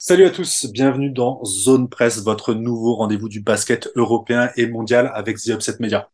Salut 0.00 0.26
à 0.26 0.30
tous, 0.30 0.66
bienvenue 0.66 1.10
dans 1.10 1.44
Zone 1.44 1.88
Presse, 1.88 2.22
votre 2.22 2.54
nouveau 2.54 2.94
rendez-vous 2.94 3.28
du 3.28 3.40
basket 3.40 3.88
européen 3.96 4.48
et 4.56 4.68
mondial 4.68 5.10
avec 5.12 5.38
The 5.38 5.48
Upset 5.48 5.74
Media. 5.80 6.08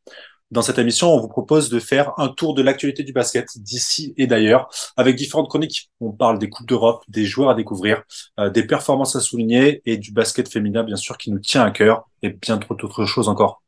Dans 0.50 0.62
cette 0.62 0.78
émission, 0.78 1.12
on 1.12 1.20
vous 1.20 1.28
propose 1.28 1.68
de 1.68 1.78
faire 1.78 2.18
un 2.18 2.28
tour 2.28 2.54
de 2.54 2.62
l'actualité 2.62 3.02
du 3.02 3.12
basket 3.12 3.46
d'ici 3.56 4.14
et 4.16 4.26
d'ailleurs 4.26 4.70
avec 4.96 5.16
différentes 5.16 5.50
chroniques. 5.50 5.90
On 6.00 6.12
parle 6.12 6.38
des 6.38 6.48
Coupes 6.48 6.66
d'Europe, 6.66 7.04
des 7.08 7.26
joueurs 7.26 7.50
à 7.50 7.54
découvrir, 7.54 8.04
euh, 8.40 8.48
des 8.48 8.66
performances 8.66 9.16
à 9.16 9.20
souligner 9.20 9.82
et 9.84 9.98
du 9.98 10.12
basket 10.12 10.50
féminin 10.50 10.82
bien 10.82 10.96
sûr 10.96 11.18
qui 11.18 11.30
nous 11.30 11.38
tient 11.38 11.62
à 11.62 11.70
cœur 11.70 12.08
et 12.22 12.30
bien 12.30 12.56
trop 12.56 12.74
d'autres 12.74 13.04
choses 13.04 13.28
encore. 13.28 13.62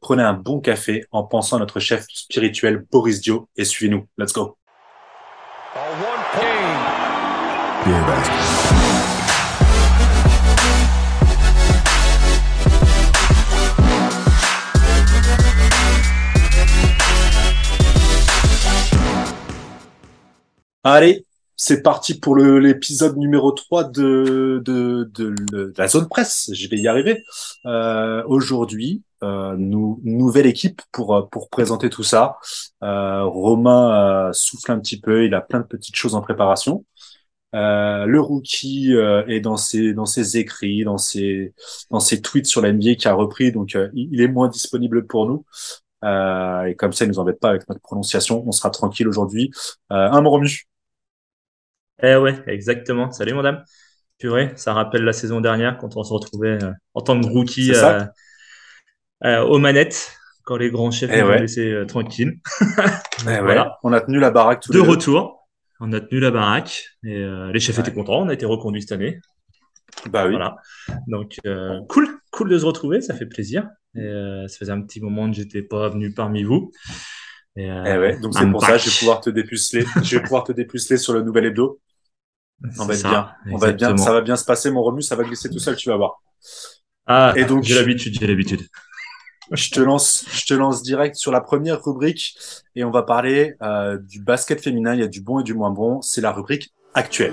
Prenez 0.00 0.22
un 0.22 0.32
bon 0.32 0.60
café 0.60 1.04
en 1.10 1.24
pensant 1.24 1.56
à 1.56 1.58
notre 1.58 1.78
chef 1.78 2.06
spirituel 2.08 2.86
Boris 2.90 3.20
Dio 3.20 3.50
et 3.54 3.66
suivez-nous. 3.66 4.06
Let's 4.16 4.32
go. 4.32 4.56
Allez, 20.90 21.26
c'est 21.54 21.82
parti 21.82 22.18
pour 22.18 22.34
l'épisode 22.34 23.18
numéro 23.18 23.52
3 23.52 23.84
de, 23.84 24.62
de, 24.64 25.10
de, 25.12 25.74
la 25.76 25.86
zone 25.86 26.08
presse. 26.08 26.50
Je 26.54 26.66
vais 26.66 26.78
y 26.78 26.88
arriver. 26.88 27.24
Euh, 27.66 28.22
Aujourd'hui, 28.26 29.02
euh, 29.22 29.54
nouvelle 29.58 30.46
équipe 30.46 30.80
pour, 30.90 31.28
pour 31.30 31.50
présenter 31.50 31.90
tout 31.90 32.04
ça. 32.04 32.38
Euh, 32.82 33.22
Romain 33.24 34.28
euh, 34.28 34.32
souffle 34.32 34.72
un 34.72 34.80
petit 34.80 34.98
peu, 34.98 35.26
il 35.26 35.34
a 35.34 35.42
plein 35.42 35.60
de 35.60 35.66
petites 35.66 35.96
choses 35.96 36.14
en 36.14 36.22
préparation. 36.22 36.86
Euh, 37.54 38.06
le 38.06 38.20
rookie 38.20 38.94
euh, 38.94 39.26
est 39.26 39.40
dans 39.40 39.58
ses 39.58 39.92
dans 39.92 40.06
ses 40.06 40.38
écrits, 40.38 40.84
dans 40.84 40.98
ses 40.98 41.52
dans 41.90 42.00
ses 42.00 42.22
tweets 42.22 42.46
sur 42.46 42.62
la 42.62 42.72
NBA 42.72 42.94
qui 42.94 43.08
a 43.08 43.14
repris, 43.14 43.52
donc 43.52 43.76
euh, 43.76 43.90
il 43.94 44.22
est 44.22 44.28
moins 44.28 44.48
disponible 44.48 45.06
pour 45.06 45.26
nous. 45.26 45.44
Euh, 46.04 46.64
et 46.64 46.74
comme 46.76 46.92
ça, 46.92 47.04
il 47.04 47.08
nous 47.08 47.18
embête 47.18 47.40
pas 47.40 47.50
avec 47.50 47.68
notre 47.68 47.80
prononciation. 47.82 48.42
On 48.46 48.52
sera 48.52 48.70
tranquille 48.70 49.08
aujourd'hui. 49.08 49.50
Euh, 49.92 50.10
un 50.10 50.22
Romu. 50.22 50.68
Eh 52.02 52.16
ouais, 52.16 52.42
exactement. 52.46 53.10
Salut 53.10 53.34
madame. 53.34 53.64
Purée, 54.18 54.52
ça 54.56 54.72
rappelle 54.72 55.02
la 55.02 55.12
saison 55.12 55.40
dernière 55.40 55.78
quand 55.78 55.96
on 55.96 56.02
se 56.02 56.12
retrouvait 56.12 56.62
euh, 56.62 56.72
en 56.94 57.00
tant 57.00 57.20
que 57.20 57.26
rookie 57.26 57.72
euh, 57.72 58.04
euh, 59.24 59.42
aux 59.42 59.58
manettes, 59.58 60.16
quand 60.44 60.56
les 60.56 60.70
grands 60.70 60.90
chefs 60.90 61.10
eh 61.12 61.22
nous 61.22 61.28
ouais. 61.28 61.40
laissé 61.40 61.84
tranquilles. 61.86 62.38
eh 63.20 63.40
voilà. 63.40 63.78
On 63.82 63.92
a 63.92 64.00
tenu 64.00 64.18
la 64.18 64.30
baraque 64.30 64.60
tous 64.60 64.72
De 64.72 64.80
retour, 64.80 65.48
on 65.80 65.92
a 65.92 66.00
tenu 66.00 66.20
la 66.20 66.30
baraque 66.30 66.84
et 67.04 67.24
les 67.52 67.60
chefs 67.60 67.78
étaient 67.78 67.92
contents. 67.92 68.20
On 68.20 68.28
a 68.28 68.34
été 68.34 68.46
reconduits 68.46 68.82
cette 68.82 68.92
année. 68.92 69.20
Bah 70.10 70.26
oui. 70.26 70.32
Voilà. 70.32 70.56
Donc 71.08 71.38
cool, 71.88 72.08
cool 72.30 72.48
de 72.48 72.58
se 72.58 72.64
retrouver, 72.64 73.00
ça 73.00 73.14
fait 73.14 73.26
plaisir. 73.26 73.68
Et, 73.94 74.44
ça 74.48 74.56
faisait 74.56 74.72
un 74.72 74.82
petit 74.82 75.00
moment 75.00 75.28
que 75.28 75.36
j'étais 75.36 75.62
pas 75.62 75.88
venu 75.88 76.12
parmi 76.12 76.42
vous. 76.44 76.72
Et, 77.56 77.66
eh 77.66 77.98
ouais, 77.98 78.18
donc 78.20 78.34
c'est 78.36 78.48
pour 78.50 78.64
ça, 78.64 78.78
je 78.78 78.88
vais 78.88 78.96
pouvoir 78.98 79.20
te 79.20 79.30
dépuceler. 79.30 79.84
je 80.02 80.16
vais 80.16 80.22
pouvoir 80.22 80.44
te 80.44 80.52
dépuceler 80.52 80.96
sur 80.96 81.12
le 81.12 81.22
nouvel 81.22 81.46
hebdo. 81.46 81.80
On 82.78 82.84
va 82.84 82.94
être 82.94 83.00
ça, 83.00 83.08
bien. 83.08 83.30
On 83.52 83.56
va 83.56 83.68
être 83.68 83.76
bien. 83.76 83.96
Ça 83.96 84.12
va 84.12 84.20
bien 84.20 84.36
se 84.36 84.44
passer, 84.44 84.70
mon 84.70 84.82
remue. 84.82 85.02
Ça 85.02 85.16
va 85.16 85.24
glisser 85.24 85.50
tout 85.50 85.58
seul, 85.58 85.76
tu 85.76 85.88
vas 85.88 85.96
voir. 85.96 86.22
Ah, 87.06 87.32
et 87.36 87.44
donc 87.44 87.64
j'ai 87.64 87.74
l'habitude, 87.74 88.14
j'ai 88.18 88.26
l'habitude. 88.26 88.66
Je 89.52 89.70
te 89.70 89.80
lance, 89.80 90.26
je 90.30 90.44
te 90.44 90.52
lance 90.52 90.82
direct 90.82 91.16
sur 91.16 91.32
la 91.32 91.40
première 91.40 91.82
rubrique 91.82 92.36
et 92.76 92.84
on 92.84 92.90
va 92.90 93.02
parler 93.02 93.54
euh, 93.62 93.96
du 93.96 94.22
basket 94.22 94.60
féminin. 94.60 94.92
Il 94.92 95.00
y 95.00 95.04
a 95.04 95.08
du 95.08 95.22
bon 95.22 95.40
et 95.40 95.42
du 95.42 95.54
moins 95.54 95.70
bon. 95.70 96.02
C'est 96.02 96.20
la 96.20 96.32
rubrique 96.32 96.74
actuelle. 96.92 97.32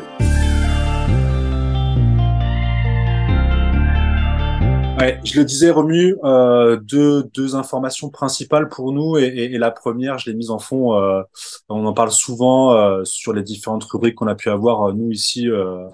Je 5.24 5.40
le 5.40 5.46
disais, 5.46 5.70
Romu, 5.70 6.16
euh, 6.24 6.78
deux, 6.78 7.56
informations 7.56 8.10
principales 8.10 8.70
pour 8.70 8.92
nous. 8.92 9.18
Et, 9.18 9.58
la 9.58 9.72
première, 9.72 10.18
je 10.18 10.30
l'ai 10.30 10.36
mise 10.36 10.50
en 10.52 10.60
fond. 10.60 10.96
Euh, 10.96 11.22
on 11.70 11.86
en 11.86 11.94
parle 11.94 12.12
souvent 12.12 12.74
euh, 12.74 13.04
sur 13.04 13.34
les 13.34 13.44
différentes 13.44 13.84
rubriques 13.84 14.16
qu'on 14.16 14.28
a 14.28 14.36
pu 14.36 14.50
avoir, 14.50 14.94
nous, 14.94 15.12
ici, 15.12 15.48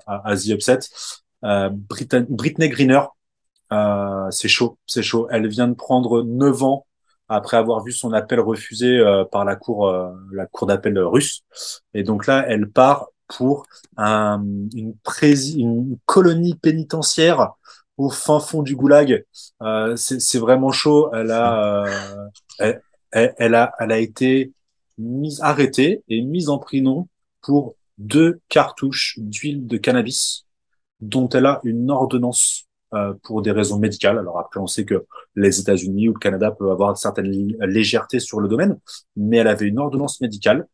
à, 0.07 0.29
à, 0.29 0.35
The 0.35 0.47
Upset. 0.49 0.79
Britney, 1.43 2.25
Britney 2.29 2.69
Greener, 2.69 3.01
c'est 4.31 4.47
chaud, 4.47 4.77
c'est 4.85 5.03
chaud. 5.03 5.27
Elle 5.31 5.47
vient 5.47 5.67
de 5.67 5.73
prendre 5.73 6.23
9 6.23 6.63
ans 6.63 6.85
après 7.27 7.57
avoir 7.57 7.83
vu 7.83 7.91
son 7.91 8.13
appel 8.13 8.39
refusé 8.39 9.01
par 9.31 9.45
la 9.45 9.55
cour, 9.55 9.91
la 10.31 10.45
cour 10.45 10.67
d'appel 10.67 10.99
russe. 10.99 11.43
Et 11.93 12.03
donc 12.03 12.27
là, 12.27 12.45
elle 12.47 12.69
part 12.69 13.07
pour 13.27 13.65
un, 13.97 14.43
une, 14.75 14.93
une 15.57 15.97
colonie 16.05 16.55
pénitentiaire 16.55 17.53
au 18.01 18.09
fin 18.09 18.39
fond 18.39 18.63
du 18.63 18.75
goulag. 18.75 19.25
Euh, 19.61 19.95
c'est 19.95 20.39
vraiment 20.39 20.71
chaud. 20.71 21.09
Elle 21.13 21.31
a, 21.31 21.85
euh, 21.85 22.73
elle, 23.11 23.35
elle, 23.37 23.55
a, 23.55 23.73
elle 23.79 23.91
a 23.91 23.99
été 23.99 24.53
mise 24.97 25.39
arrêtée 25.41 26.03
et 26.07 26.21
mise 26.21 26.49
en 26.49 26.57
prison 26.57 27.07
pour 27.41 27.75
deux 27.99 28.39
cartouches 28.49 29.19
d'huile 29.19 29.67
de 29.67 29.77
cannabis 29.77 30.47
dont 30.99 31.29
elle 31.29 31.45
a 31.45 31.59
une 31.63 31.91
ordonnance 31.91 32.67
euh, 32.93 33.13
pour 33.23 33.43
des 33.43 33.51
raisons 33.51 33.77
médicales. 33.77 34.17
Alors 34.17 34.39
après, 34.39 34.59
on 34.59 34.67
sait 34.67 34.85
que 34.85 35.05
les 35.35 35.59
États-Unis 35.59 36.09
ou 36.09 36.13
le 36.13 36.19
Canada 36.19 36.51
peuvent 36.51 36.71
avoir 36.71 36.97
certaines 36.97 37.31
légèretés 37.61 38.19
sur 38.19 38.39
le 38.39 38.47
domaine, 38.47 38.79
mais 39.15 39.37
elle 39.37 39.47
avait 39.47 39.67
une 39.67 39.79
ordonnance 39.79 40.21
médicale 40.21 40.67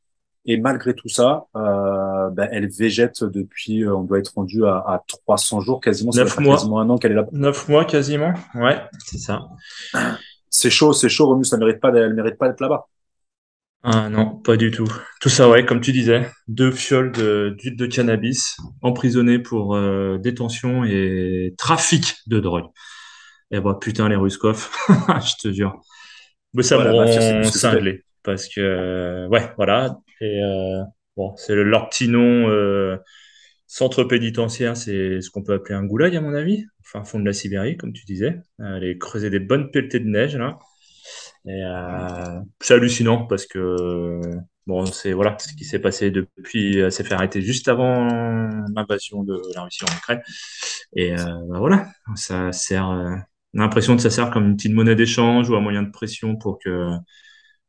et 0.50 0.58
malgré 0.58 0.94
tout 0.96 1.10
ça, 1.10 1.46
euh, 1.58 2.30
ben, 2.30 2.48
elle 2.54 2.70
végète 2.70 3.22
depuis, 3.24 3.84
euh, 3.84 3.96
on 3.96 4.04
doit 4.04 4.18
être 4.18 4.34
rendu 4.34 4.66
à, 4.66 4.78
à 4.78 5.04
300 5.26 5.60
jours 5.60 5.82
quasiment. 5.82 6.12
Neuf 6.16 6.40
mois. 6.40 6.56
Quasiment 6.56 6.80
un 6.80 6.90
an 6.90 6.98
qu'elle 6.98 7.12
est 7.12 7.16
là. 7.16 7.26
Neuf 7.34 7.68
mois 7.68 7.84
quasiment. 7.84 8.34
Ouais, 8.56 8.82
c'est 9.06 9.18
ça. 9.18 9.50
C'est 10.50 10.70
chaud, 10.70 10.94
c'est 10.94 11.10
chaud. 11.10 11.28
Romus, 11.28 11.44
ça 11.44 11.58
mérite 11.58 11.82
pas, 11.82 11.92
elle 11.94 12.14
mérite 12.14 12.38
pas 12.38 12.48
d'être 12.48 12.62
là-bas. 12.62 12.88
Ah 13.84 14.10
non, 14.10 14.38
pas 14.38 14.56
du 14.56 14.72
tout. 14.72 14.88
Tout 15.20 15.30
ça, 15.30 15.50
ouais, 15.50 15.66
comme 15.66 15.82
tu 15.82 15.92
disais, 15.92 16.30
deux 16.48 16.72
fioles 16.72 17.12
d'huile 17.12 17.76
de, 17.76 17.86
de, 17.86 17.86
cannabis 17.86 18.58
emprisonnées 18.82 19.40
pour 19.40 19.76
euh, 19.76 20.18
détention 20.18 20.84
et 20.86 21.54
trafic 21.58 22.16
de 22.28 22.40
drogue. 22.40 22.66
Et 23.52 23.60
bah 23.60 23.78
putain 23.80 24.10
les 24.10 24.16
Ruskov, 24.16 24.70
je 24.90 25.42
te 25.42 25.54
jure. 25.54 25.80
Mais 26.54 26.64
ça 26.64 26.76
voilà, 26.76 26.92
me 26.92 27.44
rend 27.44 27.52
cinglé 27.52 28.04
parce 28.24 28.48
que 28.50 29.28
ouais, 29.30 29.54
voilà, 29.56 29.98
et 30.22 30.44
euh, 30.44 30.84
bon, 31.16 31.36
c'est 31.38 31.56
leur 31.56 31.90
petit 31.90 32.08
nom 32.08 32.50
euh, 32.50 32.98
centre 33.68 34.04
pénitentiaire, 34.04 34.78
c'est 34.78 35.22
ce 35.22 35.30
qu'on 35.30 35.44
peut 35.44 35.54
appeler 35.54 35.76
un 35.76 35.86
goulag 35.86 36.16
à 36.16 36.22
mon 36.22 36.34
avis, 36.34 36.66
enfin 36.82 37.04
fond 37.04 37.20
de 37.20 37.26
la 37.26 37.34
Sibérie, 37.34 37.78
comme 37.78 37.94
tu 37.94 38.06
disais. 38.06 38.40
Aller 38.60 38.98
creuser 38.98 39.30
des 39.30 39.40
bonnes 39.40 39.72
pelletées 39.72 40.00
de 40.00 40.10
neige 40.10 40.38
là. 40.38 40.60
Et 41.46 41.64
euh, 41.64 42.40
c'est 42.62 42.74
hallucinant 42.74 43.26
parce 43.26 43.46
que 43.46 44.20
bon, 44.66 44.86
c'est 44.86 45.14
voilà 45.14 45.38
ce 45.40 45.54
qui 45.54 45.64
s'est 45.64 45.80
passé 45.80 46.12
depuis. 46.12 46.78
Elle 46.78 46.92
s'est 46.92 47.04
fait 47.04 47.14
arrêter 47.14 47.42
juste 47.42 47.68
avant 47.70 48.06
l'invasion 48.76 49.24
de 49.24 49.40
la 49.56 49.64
Russie 49.64 49.84
en 49.86 49.96
Ukraine. 49.96 50.22
Et 50.96 51.14
euh, 51.14 51.26
bah 51.50 51.60
voilà, 51.60 51.88
ça 52.16 52.52
sert. 52.52 52.90
Euh, 52.90 53.16
l'impression 53.54 53.96
que 53.96 54.02
ça 54.02 54.10
sert 54.10 54.30
comme 54.30 54.46
une 54.46 54.56
petite 54.58 54.74
monnaie 54.74 54.96
d'échange 54.96 55.50
ou 55.50 55.56
un 55.56 55.62
moyen 55.62 55.84
de 55.84 55.92
pression 55.92 56.36
pour 56.36 56.60
que 56.60 56.90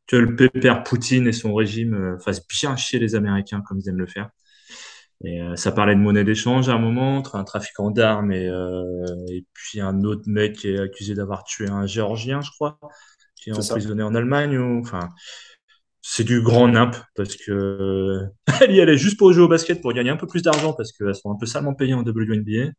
que 0.08 0.16
le 0.16 0.36
pépère 0.36 0.84
Poutine 0.84 1.28
et 1.28 1.32
son 1.32 1.54
régime 1.54 1.94
euh, 1.94 2.19
fassent 2.20 2.46
bien 2.48 2.76
chier 2.76 2.98
les 3.00 3.14
Américains 3.16 3.62
comme 3.66 3.80
ils 3.80 3.88
aiment 3.91 3.98
le 3.98 4.06
faire. 4.08 4.30
Et 5.24 5.41
euh, 5.42 5.56
ça 5.56 5.72
parlait 5.72 5.94
de 5.96 6.00
monnaie 6.00 6.24
d'échange 6.24 6.69
à 6.69 6.74
un 6.74 6.78
moment 6.78 7.16
entre 7.19 7.34
un 7.36 7.44
trafiquant 7.44 7.91
d'armes 7.91 8.32
et, 8.32 8.48
euh, 8.48 9.04
et 9.30 9.44
puis 9.52 9.80
un 9.80 10.04
autre 10.04 10.22
mec 10.26 10.56
qui 10.56 10.68
est 10.70 10.78
accusé 10.78 11.14
d'avoir 11.14 11.44
tué 11.44 11.68
un 11.68 11.86
Géorgien, 11.86 12.41
je 12.41 12.50
crois, 12.52 12.78
qui 13.36 13.50
est, 13.50 13.52
est 13.52 13.58
emprisonné 13.58 14.02
ça. 14.02 14.06
en 14.06 14.14
Allemagne. 14.14 14.56
Ou, 14.58 14.80
enfin, 14.80 15.08
c'est 16.02 16.24
du 16.24 16.42
grand 16.42 16.68
nimp 16.68 16.97
parce 17.16 17.36
que 17.36 18.20
elle 18.62 18.72
y 18.74 18.80
allait 18.80 18.98
juste 18.98 19.18
pour 19.18 19.32
jouer 19.32 19.44
au 19.44 19.48
basket 19.48 19.80
pour 19.82 19.92
gagner 19.92 20.10
un 20.10 20.16
peu 20.16 20.26
plus 20.26 20.42
d'argent 20.42 20.72
parce 20.72 20.92
qu'elles 20.92 21.14
sont 21.14 21.32
un 21.32 21.36
peu 21.38 21.47
salement 21.47 21.74
payées 21.74 21.94
en 21.94 22.02
WNBA 22.04 22.72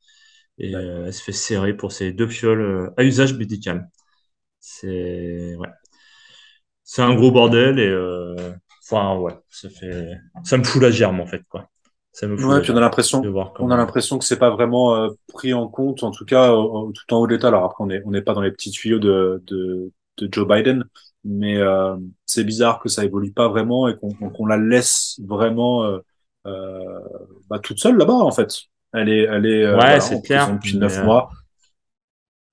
et 0.59 0.75
ouais. 0.75 0.83
elle 1.05 1.13
se 1.13 1.23
fait 1.23 1.31
serrer 1.33 1.75
pour 1.75 1.91
ces 1.91 2.11
deux 2.13 2.27
fioles 2.27 2.93
à 2.97 3.03
usage 3.03 3.33
médical. 3.35 3.89
C'est 4.59 5.55
ouais 5.57 5.69
c'est 6.91 7.03
un 7.03 7.13
gros 7.13 7.29
bordel 7.29 7.77
et 7.77 7.87
euh, 7.87 8.35
enfin 8.83 9.15
ouais, 9.19 9.33
ça 9.47 9.69
fait 9.69 10.09
ça 10.43 10.57
me 10.57 10.63
fout 10.63 10.81
la 10.81 10.89
germe 10.89 11.19
en 11.19 11.27
fait 11.27 11.43
quoi. 11.47 11.69
Ça 12.13 12.25
me 12.25 12.35
fout 12.35 12.49
ouais, 12.49 12.61
puis 12.61 12.71
on 12.71 12.77
a 12.77 12.79
l'impression 12.79 13.21
on 13.59 13.69
a 13.69 13.77
l'impression 13.77 14.17
que 14.17 14.25
c'est 14.25 14.39
pas 14.39 14.49
vraiment 14.49 14.95
euh, 14.95 15.09
pris 15.31 15.53
en 15.53 15.67
compte 15.67 16.01
en 16.01 16.09
tout 16.09 16.25
cas 16.25 16.51
euh, 16.51 16.91
tout 16.91 17.13
en 17.13 17.19
haut 17.19 17.27
de 17.27 17.33
l'état. 17.33 17.49
Alors 17.49 17.63
après 17.63 17.83
on 17.83 17.91
est 17.91 18.01
on 18.07 18.09
n'est 18.09 18.23
pas 18.23 18.33
dans 18.33 18.41
les 18.41 18.49
petits 18.49 18.71
tuyaux 18.71 18.97
de 18.97 19.43
de, 19.45 19.91
de 20.17 20.29
Joe 20.31 20.47
Biden, 20.47 20.83
mais 21.23 21.57
euh, 21.57 21.95
c'est 22.25 22.43
bizarre 22.43 22.79
que 22.79 22.89
ça 22.89 23.05
évolue 23.05 23.33
pas 23.33 23.49
vraiment 23.49 23.87
et 23.87 23.95
qu'on 23.95 24.09
qu 24.09 24.47
la 24.47 24.57
laisse 24.57 25.19
vraiment 25.23 25.87
bah, 26.43 27.59
toute 27.61 27.77
seule 27.77 27.97
là-bas 27.97 28.13
en 28.13 28.31
fait. 28.31 28.51
Elle 28.93 29.09
est 29.09 29.25
elle 29.25 29.45
est 29.45 29.67
ouais, 29.67 29.75
voilà, 29.75 29.99
c'est 29.99 30.23
clair 30.23 30.51
depuis 30.51 30.75
neuf 30.75 31.03
mois. 31.03 31.29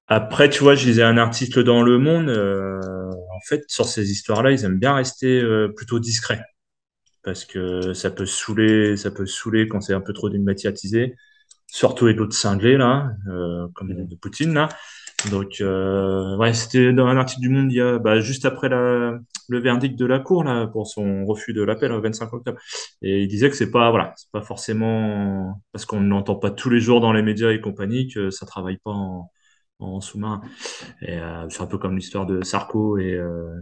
Après, 0.09 0.51
tu 0.51 0.63
vois, 0.63 0.77
je 0.77 0.87
lisais 0.87 1.03
un 1.03 1.17
article 1.17 1.65
dans 1.65 1.83
Le 1.83 1.99
Monde. 1.99 2.29
En 3.37 3.41
fait, 3.41 3.65
sur 3.69 3.87
ces 3.87 4.11
histoires-là, 4.11 4.53
ils 4.53 4.65
aiment 4.65 4.79
bien 4.79 4.95
rester 4.95 5.41
euh, 5.41 5.69
plutôt 5.69 5.99
discrets 6.01 6.43
parce 7.27 7.45
que 7.45 7.93
ça 7.93 8.11
peut 8.11 8.27
saouler, 8.27 8.97
ça 8.97 9.11
peut 9.11 9.27
saouler 9.27 9.69
quand 9.69 9.81
c'est 9.81 9.95
un 9.95 10.01
peu 10.01 10.13
trop 10.15 10.31
dématiatisé. 10.31 11.17
surtout 11.69 12.07
avec 12.07 12.19
l'autre 12.19 12.37
cinglé 12.37 12.77
là, 12.79 13.13
euh, 13.29 13.69
comme 13.75 13.93
de 13.95 14.17
Poutine 14.17 14.55
là. 14.55 14.69
Donc 15.31 15.61
euh, 15.61 16.37
ouais, 16.37 16.55
c'était 16.55 16.93
dans 16.93 17.07
un 17.07 17.17
article 17.17 17.43
du 17.43 17.49
Monde 17.51 17.73
il 17.73 17.77
y 17.77 17.81
a 17.81 17.99
bah, 17.99 18.21
juste 18.21 18.45
après 18.45 18.69
la, 18.69 19.19
le 19.49 19.61
verdict 19.61 19.99
de 19.99 20.07
la 20.07 20.21
cour 20.21 20.45
là 20.45 20.67
pour 20.69 20.87
son 20.87 21.25
refus 21.27 21.53
de 21.53 21.63
l'appel 21.63 21.93
au 21.93 22.01
25 22.01 22.33
octobre. 22.33 22.59
Et 23.03 23.23
il 23.23 23.29
disait 23.29 23.51
que 23.51 23.57
c'est 23.57 23.71
pas 23.73 23.91
voilà, 23.91 24.13
c'est 24.17 24.31
pas 24.31 24.43
forcément 24.43 25.61
parce 25.73 25.85
qu'on 25.87 26.01
n'entend 26.01 26.37
pas 26.37 26.51
tous 26.53 26.71
les 26.71 26.81
jours 26.81 27.01
dans 27.01 27.13
les 27.13 27.23
médias 27.23 27.51
et 27.51 27.61
compagnie 27.61 28.09
que 28.09 28.31
ça 28.31 28.47
travaille 28.47 28.79
pas 28.79 28.93
en, 28.93 29.31
en 29.79 30.01
sous-marin. 30.01 30.41
Et 31.03 31.19
euh, 31.19 31.49
c'est 31.49 31.63
un 31.63 31.67
peu 31.67 31.79
comme 31.79 31.97
l'histoire 31.97 32.27
de 32.27 32.43
Sarko 32.43 32.99
et 32.99 33.15
euh, 33.15 33.55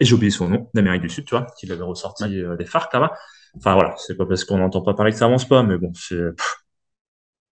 et 0.00 0.04
j'ai 0.04 0.14
oublié 0.14 0.30
son 0.30 0.48
nom 0.48 0.68
d'Amérique 0.74 1.02
du 1.02 1.08
Sud, 1.08 1.24
tu 1.24 1.34
vois, 1.34 1.46
qu'il 1.58 1.70
avait 1.70 1.84
ressorti 1.84 2.42
euh, 2.42 2.56
des 2.56 2.64
FARC 2.64 2.92
là-bas. 2.92 3.12
Enfin 3.56 3.74
voilà, 3.74 3.94
c'est 3.98 4.16
pas 4.16 4.26
parce 4.26 4.44
qu'on 4.44 4.58
n'entend 4.58 4.82
pas 4.82 4.94
parler 4.94 5.12
que 5.12 5.18
ça 5.18 5.26
avance 5.26 5.46
pas, 5.46 5.62
mais 5.62 5.78
bon, 5.78 5.92
c'est 5.94 6.20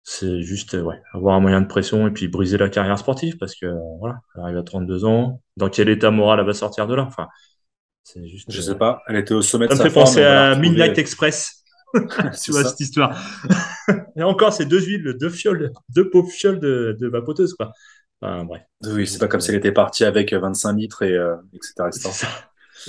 c'est 0.08 0.42
juste 0.42 0.74
ouais, 0.74 1.02
avoir 1.14 1.34
un 1.34 1.40
moyen 1.40 1.60
de 1.60 1.66
pression 1.66 2.06
et 2.06 2.12
puis 2.12 2.28
briser 2.28 2.58
la 2.58 2.68
carrière 2.68 2.98
sportive 2.98 3.38
parce 3.38 3.56
que 3.56 3.66
voilà, 3.98 4.20
elle 4.34 4.42
arrive 4.42 4.58
à 4.58 4.62
32 4.62 5.04
ans. 5.04 5.42
Dans 5.56 5.68
quel 5.68 5.88
état 5.88 6.12
moral 6.12 6.38
elle 6.38 6.46
va 6.46 6.54
sortir 6.54 6.86
de 6.86 6.94
là? 6.94 7.02
Enfin, 7.02 7.26
c'est 8.04 8.24
juste. 8.28 8.52
Je 8.52 8.60
sais 8.60 8.76
pas. 8.76 9.02
Elle 9.08 9.16
était 9.16 9.34
au 9.34 9.42
sommet 9.42 9.66
ça 9.66 9.72
de 9.72 9.78
sa 9.78 9.84
me 9.84 9.88
fait 9.88 9.94
penser 9.94 10.22
à 10.22 10.54
Midnight 10.54 10.96
Express. 10.98 11.64
tu 12.44 12.52
vois 12.52 12.64
cette 12.64 12.80
histoire. 12.80 13.18
et 14.16 14.22
encore, 14.22 14.52
c'est 14.52 14.66
deux 14.66 14.80
huiles, 14.80 15.16
deux 15.18 15.30
fioles, 15.30 15.72
deux 15.88 16.10
pauvres 16.10 16.30
fioles 16.30 16.60
de, 16.60 16.96
de 17.00 17.08
vapoteuse 17.08 17.54
quoi. 17.54 17.72
Enfin, 18.20 18.44
bref. 18.44 18.62
Oui, 18.84 19.06
c'est 19.06 19.18
pas 19.18 19.28
comme 19.28 19.40
si 19.40 19.50
elle 19.50 19.56
était 19.56 19.72
partie 19.72 20.04
avec 20.04 20.32
25 20.32 20.72
litres 20.72 21.02
et 21.02 21.12
euh, 21.12 21.36
etc. 21.52 22.26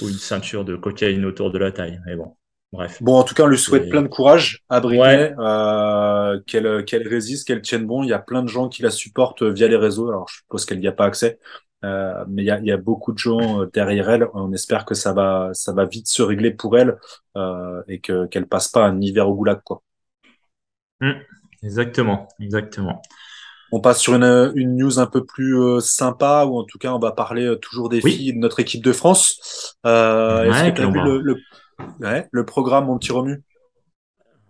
Ou 0.01 0.09
une 0.09 0.15
ceinture 0.15 0.65
de 0.65 0.75
cocaïne 0.75 1.25
autour 1.25 1.51
de 1.51 1.57
la 1.57 1.71
taille. 1.71 1.99
Mais 2.05 2.15
bon. 2.15 2.35
Bref. 2.73 3.01
Bon, 3.01 3.15
en 3.15 3.23
tout 3.23 3.33
cas, 3.33 3.43
on 3.43 3.47
lui 3.47 3.57
souhaite 3.57 3.89
plein 3.89 4.01
de 4.01 4.09
courage 4.09 4.65
à 4.67 4.81
Brittany, 4.81 5.33
euh, 5.39 6.39
qu'elle 6.45 6.83
qu'elle 6.83 7.07
résiste, 7.07 7.47
qu'elle 7.47 7.61
tienne 7.61 7.85
bon. 7.85 8.03
Il 8.03 8.09
y 8.09 8.13
a 8.13 8.19
plein 8.19 8.43
de 8.43 8.49
gens 8.49 8.67
qui 8.67 8.81
la 8.83 8.89
supportent 8.89 9.43
via 9.43 9.69
les 9.69 9.77
réseaux. 9.77 10.09
Alors, 10.09 10.27
je 10.27 10.37
suppose 10.39 10.65
qu'elle 10.65 10.79
n'y 10.79 10.87
a 10.87 10.91
pas 10.91 11.05
accès, 11.05 11.39
euh, 11.85 12.25
mais 12.27 12.43
il 12.43 12.45
y 12.45 12.51
a, 12.51 12.59
y 12.59 12.71
a 12.71 12.77
beaucoup 12.77 13.13
de 13.13 13.17
gens 13.17 13.61
euh, 13.61 13.69
derrière 13.73 14.09
elle. 14.09 14.27
On 14.33 14.51
espère 14.51 14.83
que 14.85 14.95
ça 14.95 15.13
va 15.13 15.51
ça 15.53 15.73
va 15.73 15.85
vite 15.85 16.07
se 16.07 16.21
régler 16.21 16.51
pour 16.51 16.77
elle 16.77 16.97
euh, 17.37 17.81
et 17.87 17.99
que 17.99 18.25
qu'elle 18.27 18.47
passe 18.47 18.67
pas 18.67 18.85
un 18.85 18.99
hiver 18.99 19.29
au 19.29 19.35
goulag, 19.35 19.61
quoi. 19.63 19.81
Mmh. 20.99 21.11
exactement, 21.63 22.27
exactement. 22.39 23.01
On 23.71 23.81
passe 23.81 23.99
sur 23.99 24.15
une, 24.15 24.51
une 24.55 24.77
news 24.77 24.99
un 24.99 25.07
peu 25.07 25.25
plus 25.25 25.59
euh, 25.59 25.79
sympa, 25.79 26.45
ou 26.45 26.57
en 26.57 26.63
tout 26.63 26.77
cas, 26.77 26.93
on 26.93 26.99
va 26.99 27.11
parler 27.11 27.45
euh, 27.45 27.55
toujours 27.55 27.89
des 27.89 28.01
filles 28.01 28.33
de 28.33 28.39
notre 28.39 28.59
équipe 28.59 28.83
de 28.83 28.91
France. 28.93 29.75
Euh, 29.85 30.43
Est-ce 30.51 30.69
que 30.71 30.75
tu 30.75 30.81
as 30.81 30.89
vu 30.89 30.99
le, 31.03 31.19
le, 31.21 31.37
Ouais, 31.99 32.27
le 32.31 32.45
programme, 32.45 32.85
mon 32.85 32.97
petit 32.97 33.11
Romu? 33.11 33.43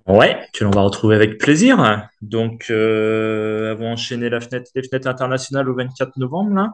Ouais, 0.07 0.39
que 0.53 0.63
l'on 0.63 0.69
va 0.71 0.81
retrouver 0.81 1.15
avec 1.17 1.37
plaisir. 1.37 2.07
Donc, 2.21 2.67
euh, 2.69 3.71
avons 3.71 3.91
enchaîné 3.91 4.29
la 4.29 4.39
fenêtre, 4.39 4.71
les 4.73 4.83
fenêtres 4.83 5.07
internationales 5.07 5.67
au 5.67 5.75
24 5.75 6.15
novembre 6.15 6.53
là, 6.55 6.71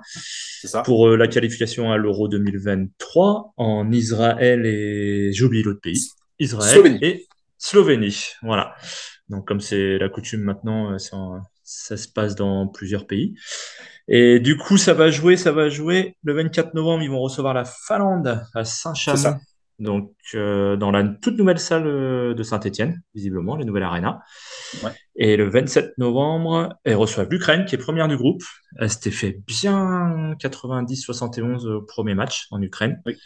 ça. 0.63 0.84
pour 0.84 1.07
euh, 1.07 1.16
la 1.18 1.28
qualification 1.28 1.92
à 1.92 1.98
l'Euro 1.98 2.28
2023 2.28 3.54
en 3.57 3.92
Israël 3.92 4.68
et 4.68 5.34
j'oublie 5.34 5.63
l'autre 5.63 5.81
pays, 5.81 6.10
Israël 6.38 6.74
Slovénie. 6.74 7.00
et 7.01 7.28
Slovénie. 7.57 8.24
Voilà. 8.44 8.75
Donc, 9.30 9.48
comme 9.48 9.62
c'est 9.62 9.98
la 9.98 10.10
coutume 10.10 10.42
maintenant, 10.42 10.92
euh, 10.92 10.98
ça, 11.00 11.18
ça, 11.63 11.98
se 11.98 12.07
passe 12.07 12.36
dans 12.36 12.68
plusieurs 12.68 13.07
pays. 13.07 13.36
Et 14.07 14.39
du 14.39 14.57
coup, 14.57 14.77
ça 14.77 14.94
va 14.94 15.10
jouer, 15.10 15.38
ça 15.38 15.51
va 15.51 15.69
jouer. 15.69 16.18
Le 16.24 16.33
24 16.33 16.74
novembre, 16.74 17.04
ils 17.04 17.10
vont 17.10 17.21
recevoir 17.21 17.54
la 17.54 17.65
Finlande 17.65 18.44
à 18.54 18.65
Saint-Chamond 18.65 19.39
donc 19.80 20.13
euh, 20.36 20.75
dans 20.77 20.92
la 20.92 21.04
toute 21.04 21.38
nouvelle 21.38 21.60
salle 21.60 21.88
euh, 21.88 22.33
de 22.33 22.44
Saint-Etienne, 22.44 23.01
visiblement, 23.15 23.56
les 23.56 23.65
nouvelles 23.65 23.83
Arena. 23.83 24.21
Ouais. 24.83 24.92
Et 25.15 25.36
le 25.36 25.50
27 25.50 25.98
novembre, 25.98 26.77
elle 26.83 26.95
reçoit 26.95 27.25
l'Ukraine, 27.25 27.66
qui 27.66 27.75
est 27.75 27.77
première 27.77 28.07
du 28.07 28.18
groupe. 28.18 28.44
Elle 28.80 28.89
s'était 28.89 29.12
fait 29.12 29.42
bien 29.45 30.33
90-71 30.39 31.68
au 31.68 31.81
premier 31.81 32.16
match 32.16 32.48
en 32.51 32.62
Ukraine. 32.62 33.01
Oui. 33.06 33.18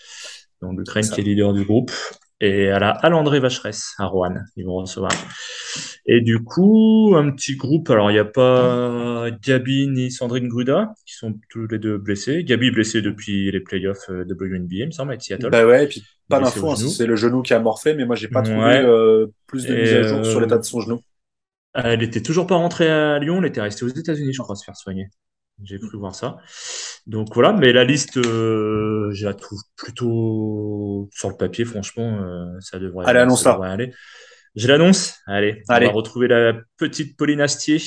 Donc 0.61 0.77
l'Ukraine 0.77 1.07
qui 1.07 1.21
est 1.21 1.23
leader 1.23 1.53
du 1.53 1.63
groupe 1.63 1.91
et 2.39 2.69
à 2.69 2.79
la 2.79 2.91
Alandré 2.91 3.39
Vacheresse 3.39 3.93
à 3.97 4.05
Rouen. 4.05 4.35
Ils 4.55 4.65
vont 4.65 4.75
recevoir. 4.75 5.11
Et 6.05 6.21
du 6.21 6.43
coup, 6.43 7.15
un 7.17 7.31
petit 7.31 7.55
groupe. 7.55 7.89
Alors, 7.89 8.11
il 8.11 8.13
n'y 8.13 8.19
a 8.19 8.25
pas 8.25 9.27
Gabi 9.43 9.87
ni 9.87 10.11
Sandrine 10.11 10.47
Gruda, 10.47 10.93
qui 11.05 11.15
sont 11.15 11.37
tous 11.49 11.67
les 11.67 11.79
deux 11.79 11.97
blessés. 11.97 12.43
Gabi 12.43 12.71
blessé 12.71 13.01
depuis 13.01 13.51
les 13.51 13.59
playoffs 13.59 14.09
de 14.09 14.33
WNBA, 14.33 14.75
il 14.75 14.85
me 14.87 14.91
semble, 14.91 15.13
à 15.13 15.19
Seattle. 15.19 15.49
Bah 15.49 15.65
ouais, 15.65 15.85
et 15.85 15.87
puis 15.87 16.03
pas 16.29 16.39
d'infos, 16.39 16.71
hein, 16.71 16.75
c'est 16.75 17.05
le 17.05 17.15
genou 17.15 17.41
qui 17.41 17.53
a 17.53 17.59
morflé, 17.59 17.93
mais 17.93 18.05
moi, 18.05 18.15
j'ai 18.15 18.27
pas 18.27 18.41
trouvé 18.41 18.59
ouais. 18.59 18.85
euh, 18.85 19.27
plus 19.47 19.65
de 19.65 19.75
mise 19.75 19.93
à 19.93 20.03
jour 20.03 20.25
sur 20.25 20.39
l'état 20.39 20.57
de 20.57 20.63
son 20.63 20.81
genou. 20.81 21.01
Elle 21.73 22.01
était 22.01 22.21
toujours 22.21 22.47
pas 22.47 22.55
rentrée 22.55 22.89
à 22.89 23.19
Lyon, 23.19 23.37
elle 23.39 23.45
était 23.45 23.61
restée 23.61 23.85
aux 23.85 23.89
États-Unis, 23.89 24.33
je 24.33 24.41
crois, 24.41 24.55
se 24.55 24.63
faire 24.63 24.75
soigner. 24.75 25.09
J'ai 25.63 25.79
cru 25.79 25.97
voir 25.97 26.13
ça. 26.13 26.37
Donc 27.07 27.33
voilà, 27.33 27.51
mais 27.51 27.73
la 27.73 27.83
liste, 27.83 28.17
euh, 28.17 29.09
je 29.11 29.25
la 29.25 29.33
trouve 29.33 29.59
plutôt 29.75 31.09
sur 31.11 31.29
le 31.29 31.35
papier, 31.35 31.65
franchement, 31.65 32.19
euh, 32.21 32.59
ça 32.59 32.77
devrait, 32.79 33.05
Allez, 33.07 33.19
annonce 33.19 33.43
ça 33.43 33.53
devrait 33.53 33.69
aller. 33.69 33.93
Je 34.55 34.67
l'annonce 34.67 35.15
Allez, 35.25 35.63
Allez, 35.67 35.87
on 35.87 35.89
va 35.89 35.95
retrouver 35.95 36.27
la 36.27 36.53
petite 36.77 37.17
Pauline 37.17 37.41
Astier, 37.41 37.81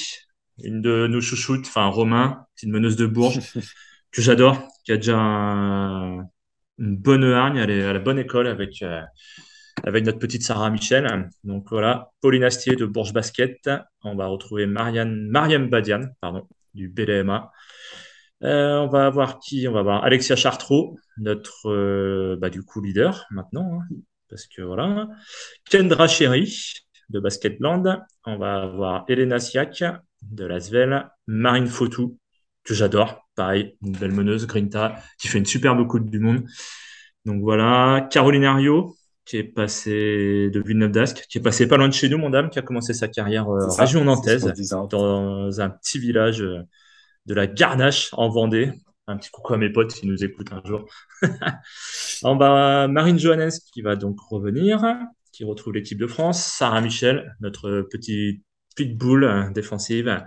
une 0.62 0.82
de 0.82 1.06
nos 1.06 1.20
chouchoutes, 1.20 1.66
enfin 1.66 1.86
Romain, 1.86 2.44
petite 2.56 2.70
meneuse 2.70 2.96
de 2.96 3.06
Bourges, 3.06 3.40
que 4.12 4.22
j'adore, 4.22 4.68
qui 4.84 4.92
a 4.92 4.96
déjà 4.96 5.18
un, 5.18 6.26
une 6.78 6.96
bonne 6.96 7.24
hargne, 7.24 7.58
elle 7.58 7.70
est 7.70 7.84
à 7.84 7.92
la 7.92 7.98
bonne 8.00 8.18
école 8.18 8.48
avec, 8.48 8.82
euh, 8.82 9.00
avec 9.84 10.04
notre 10.04 10.18
petite 10.18 10.42
Sarah 10.42 10.70
Michel. 10.70 11.30
Donc 11.44 11.68
voilà, 11.70 12.10
Pauline 12.20 12.44
Astier 12.44 12.74
de 12.74 12.86
Bourges 12.86 13.12
Basket. 13.12 13.70
On 14.02 14.16
va 14.16 14.26
retrouver 14.26 14.66
Marianne, 14.66 15.28
Mariam 15.28 15.68
Badian, 15.68 16.08
pardon, 16.20 16.48
du 16.74 16.88
BLMA. 16.88 17.50
Euh, 18.42 18.78
on 18.78 18.88
va 18.88 19.06
avoir 19.06 19.38
qui 19.38 19.68
On 19.68 19.72
va 19.72 19.80
avoir 19.80 20.04
Alexia 20.04 20.36
Chartrot, 20.36 20.96
notre 21.18 21.68
euh, 21.70 22.36
bah, 22.40 22.50
du 22.50 22.62
coup 22.62 22.80
leader 22.80 23.26
maintenant, 23.30 23.80
hein, 23.80 23.94
parce 24.28 24.46
que 24.46 24.62
voilà. 24.62 25.08
Kendra 25.70 26.08
Chéry 26.08 26.74
de 27.10 27.20
Basketland. 27.20 28.00
On 28.24 28.38
va 28.38 28.62
avoir 28.62 29.04
Elena 29.08 29.38
Siak 29.38 29.84
de 30.22 30.44
Lasvel, 30.44 31.08
Marine 31.26 31.66
Fautou 31.66 32.18
que 32.64 32.74
j'adore, 32.74 33.26
pareil, 33.34 33.76
une 33.82 33.92
belle 33.92 34.12
meneuse, 34.12 34.46
Grinta, 34.46 34.96
qui 35.18 35.28
fait 35.28 35.38
une 35.38 35.46
superbe 35.46 35.86
Coupe 35.86 36.10
du 36.10 36.20
Monde. 36.20 36.44
Donc 37.24 37.42
voilà, 37.42 38.06
Caroline 38.10 38.44
Ario, 38.44 38.96
qui 39.30 39.36
est 39.36 39.44
passée 39.44 40.50
de 40.50 40.60
Villeneuve 40.60 40.90
d'Ascq, 40.90 41.24
qui 41.28 41.38
est 41.38 41.40
passée 41.40 41.68
pas 41.68 41.76
loin 41.76 41.86
de 41.86 41.94
chez 41.94 42.08
nous, 42.08 42.18
mon 42.18 42.30
dame, 42.30 42.50
qui 42.50 42.58
a 42.58 42.62
commencé 42.62 42.94
sa 42.94 43.06
carrière 43.06 43.48
euh, 43.48 43.68
ça, 43.68 43.82
région 43.82 44.02
nantaise, 44.02 44.52
dans 44.90 45.60
un 45.60 45.70
petit 45.70 46.00
village 46.00 46.42
euh, 46.42 46.64
de 47.26 47.34
la 47.34 47.46
Garnache 47.46 48.08
en 48.14 48.28
Vendée. 48.28 48.72
Un 49.06 49.16
petit 49.16 49.30
coucou 49.30 49.54
à 49.54 49.56
mes 49.56 49.70
potes 49.70 49.94
qui 49.94 50.08
nous 50.08 50.24
écoutent 50.24 50.52
un 50.52 50.62
jour. 50.64 50.84
en 52.24 52.34
bas, 52.34 52.88
Marine 52.88 53.20
Johannes 53.20 53.52
qui 53.72 53.82
va 53.82 53.94
donc 53.94 54.18
revenir, 54.18 54.82
qui 55.30 55.44
retrouve 55.44 55.74
l'équipe 55.74 55.98
de 55.98 56.08
France. 56.08 56.44
Sarah 56.44 56.80
Michel, 56.80 57.36
notre 57.40 57.82
petit 57.82 58.42
pitbull 58.74 59.22
euh, 59.22 59.50
défensive. 59.50 60.26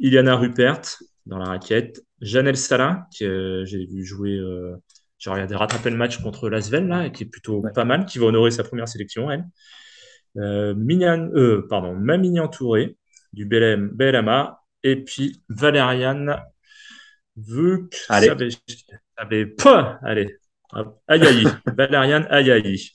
Iliana 0.00 0.36
Rupert 0.36 0.82
dans 1.24 1.38
la 1.38 1.46
raquette. 1.46 2.04
Janelle 2.20 2.58
Salin, 2.58 3.06
que 3.18 3.62
j'ai 3.64 3.86
vu 3.86 4.04
jouer, 4.04 4.38
j'ai 5.18 5.30
regardé 5.30 5.54
rattraper 5.56 5.90
le 5.90 5.96
match 5.96 6.18
contre 6.22 6.48
Lasvel, 6.48 6.86
là, 6.86 7.10
qui 7.10 7.24
est 7.24 7.26
plutôt 7.26 7.60
Ouais. 7.60 7.72
pas 7.72 7.84
mal, 7.84 8.06
qui 8.06 8.18
va 8.18 8.26
honorer 8.26 8.50
sa 8.50 8.64
première 8.64 8.88
sélection, 8.88 9.30
elle. 9.30 9.44
Euh, 10.36 10.74
Mignan, 10.74 11.30
euh, 11.34 11.66
pardon, 11.68 11.94
Mamignan 11.94 12.48
Touré, 12.48 12.96
du 13.32 13.44
BLM, 13.46 13.88
BLMA, 13.92 14.60
et 14.84 14.96
puis 15.04 15.42
Valériane 15.48 16.40
Vuk, 17.36 17.96
Allez. 18.08 18.32
savez 19.16 19.46
pas, 19.46 19.98
allez, 20.02 20.36
Ayayi, 21.08 21.46
Valériane 21.66 22.26
Ayayi. 22.30 22.90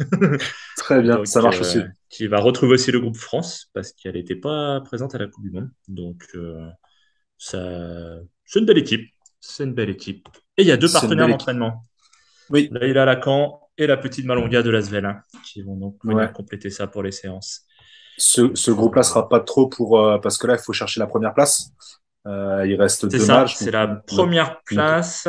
Très 0.77 1.01
bien, 1.01 1.15
Donc, 1.17 1.27
ça 1.27 1.41
marche 1.41 1.57
euh, 1.57 1.61
aussi. 1.61 1.79
Qui 2.09 2.27
va 2.27 2.39
retrouver 2.39 2.73
aussi 2.73 2.91
le 2.91 2.99
groupe 2.99 3.17
France, 3.17 3.69
parce 3.73 3.93
qu'elle 3.93 4.13
n'était 4.15 4.35
pas 4.35 4.81
présente 4.81 5.15
à 5.15 5.17
la 5.17 5.27
Coupe 5.27 5.43
du 5.43 5.51
Monde. 5.51 5.69
Donc, 5.87 6.23
euh, 6.35 6.67
ça, 7.37 8.19
c'est 8.45 8.59
une 8.59 8.65
belle 8.65 8.77
équipe. 8.77 9.09
C'est 9.39 9.63
une 9.63 9.73
belle 9.73 9.89
équipe. 9.89 10.27
Et 10.57 10.61
il 10.61 10.67
y 10.67 10.71
a 10.71 10.77
deux 10.77 10.91
partenaires 10.91 11.27
d'entraînement. 11.27 11.83
Oui. 12.49 12.69
Leïla 12.71 13.05
Lacan 13.05 13.59
et 13.77 13.87
la 13.87 13.97
petite 13.97 14.25
Malonga 14.25 14.61
de 14.61 14.69
Lasvel, 14.69 15.05
hein, 15.05 15.21
qui 15.45 15.61
vont 15.61 15.75
donc 15.77 15.97
venir 16.03 16.17
Ouais. 16.17 16.31
compléter 16.31 16.69
ça 16.69 16.87
pour 16.87 17.03
les 17.03 17.11
séances. 17.11 17.61
Ce, 18.17 18.53
ce 18.53 18.69
groupe-là 18.71 19.01
sera 19.03 19.27
pas 19.27 19.39
trop 19.39 19.67
pour 19.67 19.99
euh, 19.99 20.19
parce 20.19 20.37
que 20.37 20.45
là, 20.47 20.53
il 20.53 20.59
faut 20.63 20.73
chercher 20.73 20.99
la 20.99 21.07
première 21.07 21.33
place. 21.33 21.71
Euh, 22.27 22.65
il 22.67 22.79
reste 22.79 23.05
deux 23.07 23.19
ça, 23.19 23.41
matchs. 23.41 23.55
c'est 23.55 23.71
la 23.71 23.87
première 23.87 24.61
place. 24.63 25.27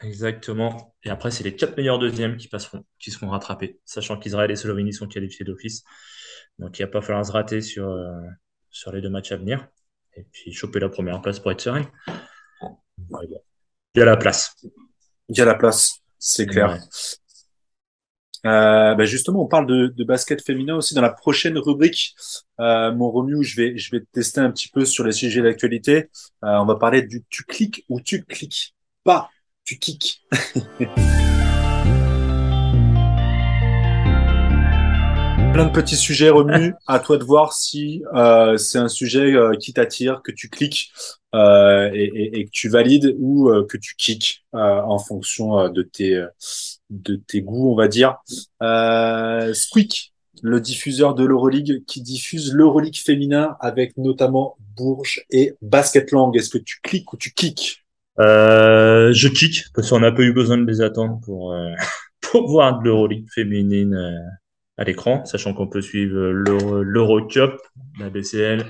Exactement. 0.00 0.94
Et 1.02 1.10
après, 1.10 1.30
c'est 1.30 1.42
les 1.42 1.56
quatre 1.56 1.76
meilleurs 1.76 1.98
deuxièmes 1.98 2.36
qui 2.36 2.46
passeront, 2.48 2.84
qui 3.00 3.10
seront 3.10 3.28
rattrapés, 3.30 3.80
sachant 3.84 4.16
qu'Israël 4.18 4.50
et 4.50 4.56
Slovénie 4.56 4.92
sont 4.92 5.08
qualifiés 5.08 5.44
d'office. 5.44 5.82
Donc, 6.58 6.78
il 6.78 6.82
va 6.82 6.88
pas 6.88 7.00
falloir 7.00 7.24
se 7.26 7.32
rater 7.32 7.60
sur, 7.62 7.88
euh, 7.88 8.12
sur 8.70 8.92
les 8.92 9.00
deux 9.00 9.10
matchs 9.10 9.32
à 9.32 9.36
venir. 9.36 9.66
Et 10.14 10.24
puis, 10.30 10.52
choper 10.52 10.78
la 10.80 10.88
première 10.88 11.20
place 11.20 11.40
pour 11.40 11.50
être 11.50 11.60
serein. 11.60 11.82
Il 13.10 13.40
y 13.96 14.00
a 14.00 14.04
la 14.04 14.16
place. 14.16 14.54
Il 15.28 15.36
y 15.36 15.40
a 15.40 15.44
la 15.44 15.54
place, 15.54 16.00
c'est 16.18 16.46
clair. 16.46 16.70
Ouais. 16.70 16.78
Euh, 18.46 18.94
bah 18.94 19.04
justement, 19.04 19.42
on 19.42 19.48
parle 19.48 19.66
de, 19.66 19.88
de, 19.88 20.04
basket 20.04 20.44
féminin 20.44 20.76
aussi 20.76 20.94
dans 20.94 21.02
la 21.02 21.10
prochaine 21.10 21.58
rubrique. 21.58 22.14
Euh, 22.60 22.92
mon 22.94 23.10
Romu, 23.10 23.42
je 23.42 23.56
vais, 23.56 23.76
je 23.76 23.90
vais 23.90 24.04
tester 24.12 24.40
un 24.40 24.50
petit 24.50 24.68
peu 24.68 24.84
sur 24.84 25.04
les 25.04 25.12
sujets 25.12 25.42
d'actualité. 25.42 26.08
Euh, 26.44 26.58
on 26.58 26.64
va 26.64 26.76
parler 26.76 27.02
du 27.02 27.24
tu 27.28 27.42
cliques 27.44 27.84
ou 27.88 28.00
tu 28.00 28.24
cliques 28.24 28.74
pas, 29.02 29.28
tu 29.64 29.78
kicks. 29.78 30.22
Plein 35.52 35.66
de 35.66 35.72
petits 35.72 35.96
sujets 35.96 36.30
remus. 36.30 36.74
À 36.86 37.00
toi 37.00 37.18
de 37.18 37.24
voir 37.24 37.52
si 37.52 38.04
euh, 38.14 38.56
c'est 38.56 38.78
un 38.78 38.86
sujet 38.86 39.34
qui 39.58 39.72
t'attire, 39.72 40.22
que 40.22 40.30
tu 40.30 40.48
cliques 40.48 40.92
euh, 41.34 41.90
et, 41.92 42.04
et, 42.04 42.40
et, 42.40 42.44
que 42.46 42.50
tu 42.50 42.68
valides 42.68 43.14
ou 43.18 43.50
euh, 43.50 43.66
que 43.66 43.76
tu 43.76 43.94
kicks 43.96 44.44
en 44.52 44.98
fonction 44.98 45.68
de 45.68 45.82
tes 45.82 46.24
de 46.90 47.16
tes 47.16 47.42
goûts, 47.42 47.70
on 47.70 47.76
va 47.76 47.88
dire. 47.88 48.16
Squeak, 49.54 50.14
le 50.42 50.60
diffuseur 50.60 51.14
de 51.14 51.24
l'Euroleague 51.24 51.84
qui 51.86 52.00
diffuse 52.00 52.52
l'Euroleague 52.54 52.96
féminin 52.96 53.56
avec 53.60 53.96
notamment 53.96 54.56
Bourges 54.76 55.24
et 55.30 55.54
Basketlang. 55.60 56.34
Est-ce 56.34 56.50
que 56.50 56.58
tu 56.58 56.80
cliques 56.82 57.12
ou 57.12 57.16
tu 57.16 57.32
kicks? 57.32 57.84
Je 58.18 59.28
kick 59.28 59.64
parce 59.74 59.90
qu'on 59.90 60.00
n'a 60.00 60.12
pas 60.12 60.22
eu 60.22 60.32
besoin 60.32 60.58
de 60.58 60.66
les 60.66 60.80
attendre 60.80 61.20
pour 61.24 61.54
pour 62.20 62.48
voir 62.48 62.78
de 62.78 62.84
l'Euroleague 62.84 63.28
féminine 63.34 63.96
à 64.78 64.84
l'écran, 64.84 65.24
sachant 65.24 65.52
qu'on 65.52 65.66
peut 65.66 65.82
suivre 65.82 66.16
l'Eurocup, 66.16 67.60
la 67.98 68.08
BCL 68.08 68.64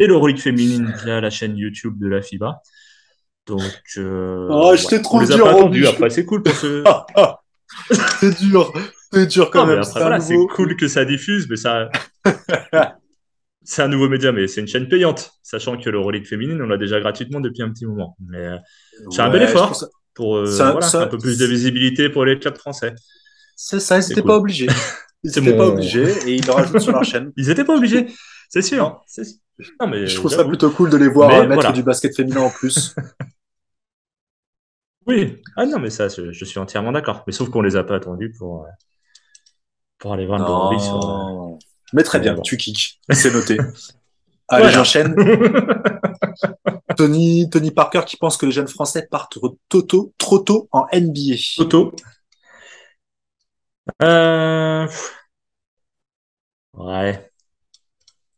et 0.00 0.06
l'Euroleague 0.06 0.38
féminine 0.38 0.92
via 1.04 1.20
la 1.20 1.30
chaîne 1.30 1.56
YouTube 1.56 1.98
de 1.98 2.08
la 2.08 2.20
FIBA. 2.20 2.60
Donc, 3.46 3.62
euh, 3.96 4.48
oh, 4.50 4.74
je 4.76 4.86
t'ai 4.86 5.00
trop 5.00 5.20
on 5.20 5.24
dur. 5.24 5.44
Pas 5.44 5.50
attendu. 5.50 5.86
Après, 5.86 6.10
c'est 6.10 6.24
cool 6.24 6.42
pour 6.42 6.54
ce. 6.54 6.82
c'est 8.20 8.38
dur, 8.38 8.72
c'est 9.12 9.26
dur 9.26 9.50
quand 9.50 9.66
même. 9.66 9.78
Après, 9.78 10.00
voilà, 10.00 10.18
c'est 10.20 10.36
cool 10.54 10.76
que 10.76 10.88
ça 10.88 11.04
diffuse, 11.04 11.46
mais 11.48 11.56
ça. 11.56 11.90
c'est 13.62 13.82
un 13.82 13.88
nouveau 13.88 14.08
média, 14.08 14.32
mais 14.32 14.48
c'est 14.48 14.60
une 14.60 14.66
chaîne 14.66 14.88
payante, 14.88 15.32
sachant 15.42 15.76
que 15.76 15.88
l'Euroleague 15.88 16.26
féminine, 16.26 16.60
on 16.60 16.66
l'a 16.66 16.78
déjà 16.78 17.00
gratuitement 17.00 17.40
depuis 17.40 17.62
un 17.62 17.70
petit 17.70 17.86
moment. 17.86 18.16
Mais 18.28 18.38
euh, 18.38 18.56
c'est 19.10 19.22
un 19.22 19.30
bel 19.30 19.42
effort 19.42 19.76
pour 20.14 20.36
euh, 20.36 20.46
ça, 20.46 20.72
voilà, 20.72 20.86
ça... 20.86 21.02
un 21.02 21.06
peu 21.06 21.18
plus 21.18 21.38
de 21.38 21.46
visibilité 21.46 22.08
pour 22.08 22.24
les 22.24 22.38
clubs 22.38 22.56
français. 22.56 22.94
C'est 23.56 23.80
ça, 23.80 24.00
c'était 24.02 24.20
cool. 24.20 24.28
pas 24.28 24.36
obligé. 24.36 24.66
Ils 25.24 25.30
n'étaient 25.30 25.56
pas 25.56 25.68
obligés 25.68 26.12
et 26.28 26.34
ils 26.34 26.44
le 26.44 26.52
rajoutent 26.52 26.80
sur 26.80 26.92
leur 26.92 27.02
chaîne. 27.02 27.32
Ils 27.38 27.48
n'étaient 27.48 27.64
pas 27.64 27.76
obligés, 27.76 28.08
c'est 28.50 28.60
sûr. 28.60 29.02
Non, 29.80 29.86
mais 29.88 30.06
je 30.06 30.16
trouve 30.16 30.30
ça 30.30 30.44
plutôt 30.44 30.70
cool 30.70 30.90
de 30.90 30.98
les 30.98 31.08
voir 31.08 31.30
mais 31.30 31.46
mettre 31.46 31.54
voilà. 31.54 31.72
du 31.72 31.82
basket 31.82 32.14
féminin 32.14 32.42
en 32.42 32.50
plus. 32.50 32.94
oui, 35.06 35.40
ah 35.56 35.64
non, 35.64 35.78
mais 35.78 35.88
ça, 35.88 36.08
je, 36.08 36.30
je 36.30 36.44
suis 36.44 36.58
entièrement 36.58 36.92
d'accord. 36.92 37.24
Mais 37.26 37.32
sauf 37.32 37.48
qu'on 37.48 37.62
les 37.62 37.74
a 37.74 37.84
pas 37.84 37.96
attendus 37.96 38.34
pour, 38.36 38.64
euh, 38.64 38.68
pour 39.96 40.12
aller 40.12 40.26
voir 40.26 40.70
le 40.72 40.78
sur. 40.78 41.08
Euh... 41.08 41.56
Mais 41.94 42.02
très 42.02 42.20
bien, 42.20 42.36
tu 42.40 42.58
kicks, 42.58 43.00
c'est 43.10 43.32
noté. 43.32 43.56
Allez, 44.48 44.64
voilà. 44.64 44.70
j'enchaîne. 44.72 45.14
Tony, 46.98 47.48
Tony 47.48 47.70
Parker 47.70 48.02
qui 48.06 48.18
pense 48.18 48.36
que 48.36 48.44
les 48.44 48.52
jeunes 48.52 48.68
Français 48.68 49.08
partent 49.10 49.38
toto, 49.70 50.12
trop 50.18 50.38
tôt 50.38 50.68
en 50.70 50.86
NBA. 50.92 51.36
Toto. 51.56 51.94
Euh... 54.02 54.88
Ouais. 56.72 57.30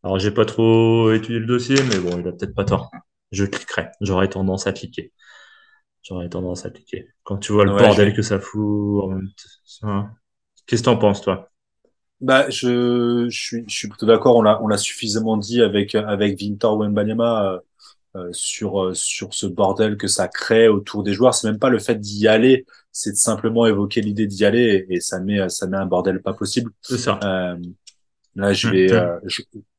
Alors, 0.03 0.19
j'ai 0.19 0.31
pas 0.31 0.45
trop 0.45 1.12
étudié 1.12 1.41
le 1.41 1.47
dossier, 1.47 1.76
mais 1.88 1.99
bon, 1.99 2.19
il 2.19 2.29
a 2.29 2.33
peut-être 2.33 2.55
pas 2.55 2.65
tort. 2.65 2.91
Je 3.33 3.45
cliquerai. 3.45 3.88
J'aurais 4.00 4.29
tendance 4.29 4.67
à 4.67 4.73
cliquer. 4.73 5.12
J'aurais 6.03 6.29
tendance 6.29 6.65
à 6.65 6.71
cliquer. 6.71 7.09
Quand 7.25 7.38
tu 7.38 7.53
vois 7.53 7.65
le 7.65 7.73
ouais, 7.75 7.83
bordel 7.83 8.15
que 8.15 8.23
ça 8.23 8.38
fout. 8.38 9.12
Qu'est-ce 10.67 10.83
que 10.83 10.85
t'en 10.85 10.97
penses, 10.97 11.23
toi? 11.23 11.50
Bah, 12.21 12.49
je, 12.49 13.26
je 13.29 13.38
suis, 13.38 13.65
je 13.69 13.75
suis 13.75 13.88
plutôt 13.88 14.07
d'accord. 14.07 14.37
On 14.37 14.43
l'a, 14.43 14.62
on 14.62 14.69
l'a 14.69 14.79
suffisamment 14.79 15.37
dit 15.37 15.61
avec 15.61 15.95
avec 15.95 16.38
Victor 16.38 16.79
Wembanyama 16.79 17.53
euh, 17.53 17.59
sur 18.32 18.82
euh, 18.82 18.94
sur 18.94 19.35
ce 19.35 19.46
bordel 19.46 19.96
que 19.96 20.06
ça 20.08 20.28
crée 20.28 20.68
autour 20.68 21.02
des 21.02 21.12
joueurs. 21.12 21.35
C'est 21.35 21.49
même 21.49 21.58
pas 21.58 21.70
le 21.70 21.78
fait 21.78 21.96
d'y 22.00 22.28
aller, 22.28 22.66
c'est 22.92 23.12
de 23.12 23.16
simplement 23.16 23.66
évoquer 23.66 24.00
l'idée 24.00 24.26
d'y 24.26 24.44
aller 24.44 24.87
et, 24.88 24.96
et, 24.96 25.00
ça 25.00 25.20
met 25.20 25.49
ça 25.49 25.66
met 25.66 25.76
un 25.76 25.87
bordel 25.87 26.23
pas 26.23 26.32
possible. 26.32 26.70
C'est 26.82 26.99
ça. 26.99 27.18
Euh, 27.23 27.56
là, 28.35 28.52
je 28.52 28.68
vais, 28.68 28.92
euh, 28.92 29.18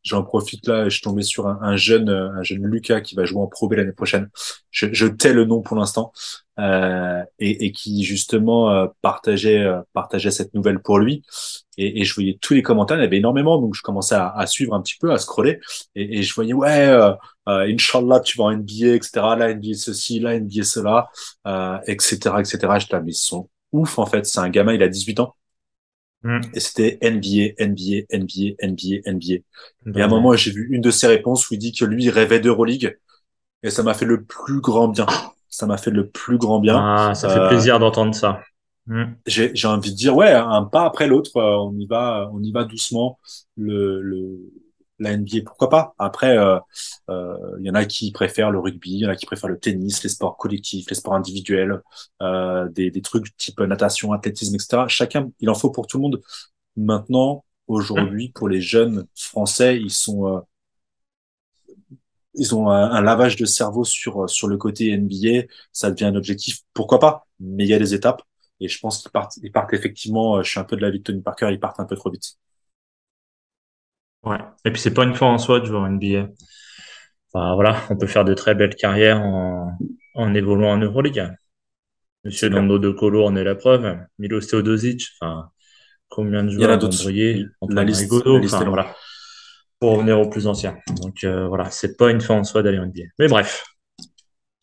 j'en 0.04 0.24
profite 0.24 0.68
là, 0.68 0.86
je 0.86 0.96
suis 0.96 1.02
tombé 1.02 1.22
sur 1.22 1.48
un, 1.48 1.60
un, 1.62 1.76
jeune 1.76 2.10
un 2.10 2.44
jeune 2.44 2.66
Lucas 2.66 3.02
qui 3.02 3.16
va 3.16 3.26
jouer 3.26 3.42
en 3.42 3.48
Pro 3.48 3.68
B 3.68 3.74
l'année 3.74 3.92
prochaine. 3.92 4.30
Je, 4.72 4.88
je 4.92 5.08
tais 5.08 5.34
le 5.34 5.46
nom 5.46 5.62
pour 5.62 5.78
l'instant 5.78 6.12
euh, 6.60 7.24
et, 7.40 7.66
et, 7.66 7.72
qui 7.72 8.04
justement 8.04 8.72
euh, 8.72 8.88
partageait 9.02 9.68
partageait 9.94 10.32
cette 10.32 10.54
nouvelle 10.54 10.80
pour 10.80 11.00
lui 11.00 11.24
et, 11.78 12.02
et, 12.02 12.04
je 12.06 12.14
voyais 12.14 12.38
tous 12.42 12.54
les 12.54 12.64
commentaires, 12.64 12.98
il 12.98 13.02
y 13.02 13.06
avait 13.06 13.18
énormément, 13.18 13.60
donc 13.62 13.76
je 13.76 13.82
commençais 13.82 14.16
à, 14.16 14.30
à 14.30 14.48
suivre 14.48 14.74
un 14.74 14.82
petit 14.82 14.98
peu, 15.00 15.12
à 15.12 15.18
scroller, 15.20 15.60
et, 15.96 16.20
et 16.20 16.24
je 16.24 16.34
voyais 16.34 16.54
ouais, 16.54 16.88
euh, 16.88 17.12
euh, 17.48 17.72
Inch'Allah, 17.72 18.20
tu 18.20 18.38
vas 18.38 18.46
en 18.46 18.52
NBA, 18.52 18.96
etc. 18.96 19.36
Là, 19.38 19.54
NBA 19.54 19.76
ceci, 19.76 20.20
là, 20.20 20.40
NBA 20.40 20.64
cela, 20.64 21.08
euh, 21.46 21.78
etc., 21.88 22.18
etc. 22.40 22.58
Je 22.80 22.96
mais 22.98 23.12
ils 23.12 23.14
sont 23.14 23.50
ouf 23.72 24.00
en 24.00 24.06
fait. 24.06 24.26
C'est 24.26 24.40
un 24.40 24.50
gamin, 24.50 24.74
il 24.74 24.84
a 24.84 24.88
18 24.88 25.20
ans. 25.20 25.36
Mm. 26.24 26.42
Et 26.54 26.60
c'était 26.60 26.98
NBA, 27.02 27.64
NBA, 27.64 28.06
NBA, 28.12 28.56
NBA, 28.64 29.12
NBA. 29.12 29.44
Et 29.98 30.02
à 30.02 30.06
un 30.06 30.08
moment, 30.08 30.34
j'ai 30.34 30.52
vu 30.52 30.68
une 30.72 30.82
de 30.82 30.92
ses 30.92 31.08
réponses 31.08 31.50
où 31.50 31.54
il 31.54 31.60
dit 31.60 31.74
que 31.74 31.86
lui, 31.86 32.06
il 32.06 32.10
rêvait 32.10 32.40
d'Euroleague. 32.40 32.98
Et 33.64 33.70
ça 33.70 33.84
m'a 33.84 33.94
fait 33.94 34.06
le 34.06 34.24
plus 34.24 34.62
grand 34.62 34.88
bien. 34.88 35.06
Ça 35.58 35.66
m'a 35.66 35.78
fait 35.78 35.90
le 35.90 36.08
plus 36.08 36.38
grand 36.38 36.60
bien. 36.60 36.78
Ah, 36.78 37.16
ça 37.16 37.30
fait 37.30 37.48
plaisir 37.48 37.80
d'entendre 37.80 38.14
ça. 38.14 38.42
Mm. 38.86 39.06
J'ai, 39.26 39.50
j'ai 39.56 39.68
envie 39.68 39.90
de 39.90 39.96
dire, 39.96 40.16
ouais, 40.16 40.32
un 40.32 40.66
pas 40.66 40.86
après 40.86 41.08
l'autre, 41.08 41.36
euh, 41.38 41.58
on 41.58 41.76
y 41.76 41.88
va, 41.88 42.30
on 42.32 42.44
y 42.44 42.52
va 42.52 42.64
doucement. 42.64 43.18
Le, 43.56 44.00
le, 44.00 44.38
la 45.00 45.18
NBA, 45.18 45.38
pourquoi 45.48 45.70
pas? 45.70 45.96
Après, 45.98 46.36
il 46.36 46.38
euh, 46.38 46.60
euh, 47.10 47.58
y 47.60 47.72
en 47.72 47.74
a 47.74 47.86
qui 47.86 48.12
préfèrent 48.12 48.52
le 48.52 48.60
rugby, 48.60 48.92
il 48.92 49.00
y 49.00 49.06
en 49.08 49.10
a 49.10 49.16
qui 49.16 49.26
préfèrent 49.26 49.50
le 49.50 49.58
tennis, 49.58 50.04
les 50.04 50.10
sports 50.10 50.38
collectifs, 50.38 50.88
les 50.92 50.96
sports 50.96 51.16
individuels, 51.16 51.82
euh, 52.22 52.70
des, 52.70 52.92
des 52.92 53.02
trucs 53.02 53.36
type 53.36 53.60
natation, 53.62 54.14
athlétisme, 54.14 54.54
etc. 54.54 54.84
Chacun, 54.90 55.32
il 55.40 55.50
en 55.50 55.56
faut 55.56 55.72
pour 55.72 55.88
tout 55.88 55.98
le 55.98 56.04
monde. 56.04 56.22
Maintenant, 56.76 57.44
aujourd'hui, 57.66 58.30
pour 58.30 58.48
les 58.48 58.62
jeunes 58.62 59.08
Français, 59.16 59.78
ils 59.78 59.90
sont 59.90 60.28
euh, 60.28 60.40
ils 62.38 62.56
ont 62.56 62.70
un, 62.70 62.92
un, 62.92 63.02
lavage 63.02 63.36
de 63.36 63.46
cerveau 63.46 63.84
sur 63.84 64.30
sur 64.30 64.48
le 64.48 64.58
côté 64.58 64.96
NBA. 64.98 65.48
Ça 65.72 65.92
devient 65.92 66.06
un 66.06 66.16
objectif, 66.16 66.60
pourquoi 66.74 67.00
pas 67.00 67.28
Mais 67.40 67.66
il 67.66 67.70
y 67.70 67.74
a 67.74 67.80
des 67.80 67.94
étapes. 67.94 68.22
Et 68.60 68.68
je 68.68 68.80
pense 68.80 69.02
qu'ils 69.02 69.12
partent, 69.12 69.38
ils 69.44 69.52
partent 69.52 69.74
effectivement, 69.74 70.42
je 70.42 70.50
suis 70.50 70.60
un 70.60 70.64
peu 70.64 70.76
de 70.76 70.82
l'avis 70.82 71.00
de 71.00 71.04
Tony 71.04 71.22
Parker, 71.22 71.50
ils 71.52 71.60
partent 71.60 71.80
un 71.80 71.86
peu 71.86 71.96
trop 71.96 72.10
vite. 72.12 72.38
Ouais. 74.24 74.40
Et 74.66 74.72
puis 74.72 74.82
c'est 74.82 74.94
pas 74.94 75.04
une 75.04 75.14
fois 75.14 75.28
en 75.28 75.38
soi 75.38 75.60
de 75.60 75.66
jouer 75.66 75.78
en 75.78 75.90
NBA. 75.90 76.30
Enfin 77.34 77.54
voilà, 77.56 77.84
on 77.90 77.98
peut 77.98 78.08
faire 78.08 78.26
de 78.26 78.34
très 78.34 78.56
belles 78.56 78.76
carrières 78.76 79.22
en, 79.22 79.78
en 80.16 80.34
évoluant 80.34 80.72
en 80.72 80.78
Euroleague. 80.78 81.32
Monsieur 82.24 82.50
Nando 82.50 82.80
de 82.80 82.90
Colo 82.92 83.26
en 83.26 83.36
est 83.36 83.44
la 83.44 83.56
preuve. 83.56 83.98
Milos 84.18 84.42
Teodosic, 84.42 85.10
enfin 85.20 85.50
combien 86.10 86.44
de 86.44 86.50
joueurs 86.50 86.78
brillé 86.78 87.46
La 87.70 87.84
liste, 87.84 88.12
la 88.26 88.40
liste 88.40 88.56
enfin, 88.56 88.66
voilà. 88.66 88.96
Pour 89.80 89.92
revenir 89.94 90.20
au 90.20 90.30
plus 90.30 90.48
ancien. 90.48 90.78
Donc 91.02 91.24
euh, 91.24 91.48
voilà, 91.48 91.70
c'est 91.70 91.98
pas 91.98 92.10
une 92.10 92.22
fin 92.22 92.36
en 92.36 92.44
soi 92.44 92.64
d'aller 92.64 92.80
en 92.80 92.88
NBA. 92.88 93.04
Mais 93.20 93.28
bref. 93.28 93.64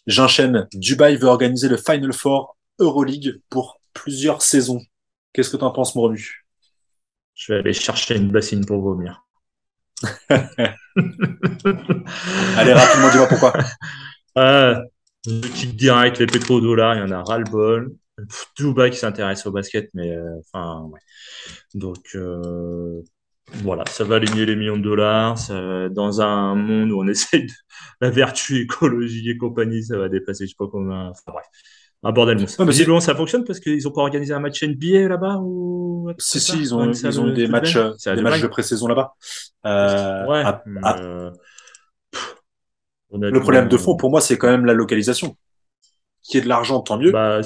J'enchaîne. 0.07 0.69
Dubaï 0.75 1.17
veut 1.17 1.29
organiser 1.29 1.69
le 1.69 1.77
Final 1.77 2.13
Four 2.13 2.57
Euroleague 2.79 3.41
pour 3.49 3.81
plusieurs 3.93 4.43
saisons. 4.43 4.81
Qu'est-ce 5.33 5.51
que 5.51 5.57
tu 5.57 5.65
en 5.65 5.71
penses, 5.71 5.95
mon 5.95 6.15
Je 6.15 6.33
vais 7.49 7.59
aller 7.59 7.73
chercher 7.73 8.17
une 8.17 8.31
bassine 8.31 8.67
pour 8.67 8.83
vomir. 8.83 9.25
Allez, 12.57 12.73
rapidement, 12.73 13.11
dis-moi 13.11 13.29
pourquoi. 13.29 13.53
Euh, 14.37 14.75
je 15.27 15.67
direct 15.67 16.19
les 16.19 16.27
pétrodollars, 16.27 16.97
il 16.97 16.99
y 16.99 17.03
en 17.03 17.13
a 17.13 17.23
ras-le-bol. 17.23 17.95
Dubaï 18.57 18.91
qui 18.91 18.99
s'intéresse 18.99 19.47
au 19.47 19.53
basket, 19.53 19.91
mais 19.95 20.11
euh, 20.11 20.41
enfin, 20.41 20.83
ouais. 20.91 20.99
Donc, 21.75 22.05
euh, 22.17 23.01
voilà, 23.53 23.85
ça 23.87 24.05
va 24.05 24.17
aligner 24.17 24.47
les 24.47 24.57
millions 24.57 24.77
de 24.77 24.83
dollars. 24.83 25.39
Ça, 25.39 25.89
dans 25.89 26.21
un 26.21 26.55
monde 26.55 26.91
où 26.91 27.01
on 27.01 27.07
essaye 27.09 27.47
de 27.47 27.53
la 28.01 28.11
vertu, 28.11 28.63
écologie 28.63 29.31
et 29.31 29.37
compagnie, 29.37 29.83
ça 29.83 29.99
va 29.99 30.09
dépasser, 30.09 30.47
je 30.47 30.51
sais 30.51 30.57
pas 30.59 30.69
combien. 30.71 31.09
Enfin, 31.09 31.33
bref 31.33 31.47
un 32.05 32.13
bordel 32.13 32.39
monstre. 32.39 32.61
Ouais, 32.61 32.71
Visiblement, 32.71 33.01
ça 33.01 33.15
fonctionne 33.15 33.45
parce 33.45 33.61
qu'ils 33.61 33.89
ont 33.89 33.91
pas 33.91 34.03
organisé 34.03 34.35
un 34.35 34.39
match 34.39 34.63
NBA 34.63 35.09
là-bas 35.09 35.39
ou 35.41 36.13
Si 36.19 36.39
si, 36.39 36.59
ils 36.59 36.75
ont, 36.75 36.93
ils 36.93 37.21
ont 37.21 37.29
eu 37.29 37.33
des 37.33 37.49
matchs, 37.49 37.79
des 38.05 38.21
matchs 38.21 38.43
de 38.43 38.47
pré-saison 38.47 38.87
là-bas. 38.87 39.15
Euh, 39.65 40.27
ouais. 40.27 40.43
À, 40.43 40.63
à... 40.83 41.01
Euh... 41.01 41.31
Le 43.11 43.41
problème 43.41 43.69
de 43.69 43.77
fond 43.77 43.97
pour 43.97 44.11
moi, 44.11 44.21
c'est 44.21 44.37
quand 44.37 44.51
même 44.51 44.67
la 44.67 44.75
localisation. 44.75 45.37
Qui 46.23 46.39
est 46.39 46.41
de 46.43 46.49
l'argent, 46.49 46.81
tant 46.81 46.99
mieux. 46.99 47.11
Bah, 47.11 47.41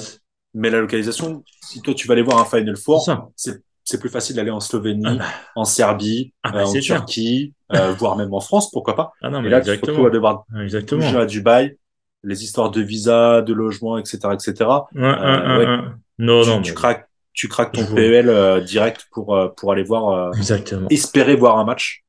mais 0.53 0.69
la 0.69 0.81
localisation, 0.81 1.43
si 1.61 1.81
toi 1.81 1.93
tu 1.93 2.07
vas 2.07 2.13
aller 2.13 2.21
voir 2.21 2.39
un 2.39 2.45
Final 2.45 2.75
Four, 2.75 3.07
c'est 3.35 3.61
c'est 3.89 3.99
plus 3.99 4.09
facile 4.09 4.35
d'aller 4.35 4.51
en 4.51 4.59
Slovénie, 4.59 5.03
ah 5.07 5.15
bah. 5.15 5.25
en 5.55 5.65
Serbie, 5.65 6.31
ah 6.43 6.51
bah, 6.51 6.59
euh, 6.59 6.65
en 6.65 6.79
Turquie, 6.79 7.55
euh, 7.73 7.91
voire 7.97 8.17
même 8.17 8.31
en 8.35 8.39
France, 8.39 8.69
pourquoi 8.69 8.95
pas. 8.95 9.13
Ah 9.23 9.31
non, 9.31 9.41
mais 9.41 9.47
Et 9.47 9.51
là, 9.51 9.57
exactement. 9.57 10.01
tu 10.01 10.05
à 10.05 10.09
devoir 10.11 10.45
exactement. 10.61 11.03
bouger 11.03 11.17
à 11.17 11.25
Dubaï, 11.25 11.75
les 12.23 12.43
histoires 12.43 12.69
de 12.69 12.81
visa, 12.81 13.41
de 13.41 13.51
logement, 13.51 13.97
etc., 13.97 14.19
etc. 14.33 14.53
Ouais, 14.93 15.01
euh, 15.01 15.57
ouais. 15.57 15.89
Non, 16.19 16.43
tu, 16.43 16.49
non, 16.49 16.61
tu 16.61 16.69
mais... 16.69 16.75
craques, 16.75 17.09
tu 17.33 17.47
craques 17.47 17.71
ton 17.71 17.83
PEL 17.95 18.63
direct 18.63 19.07
pour, 19.11 19.35
pour 19.57 19.71
aller 19.71 19.83
voir, 19.83 20.35
Exactement. 20.35 20.87
espérer 20.91 21.35
voir 21.35 21.57
un 21.57 21.65
match. 21.65 22.03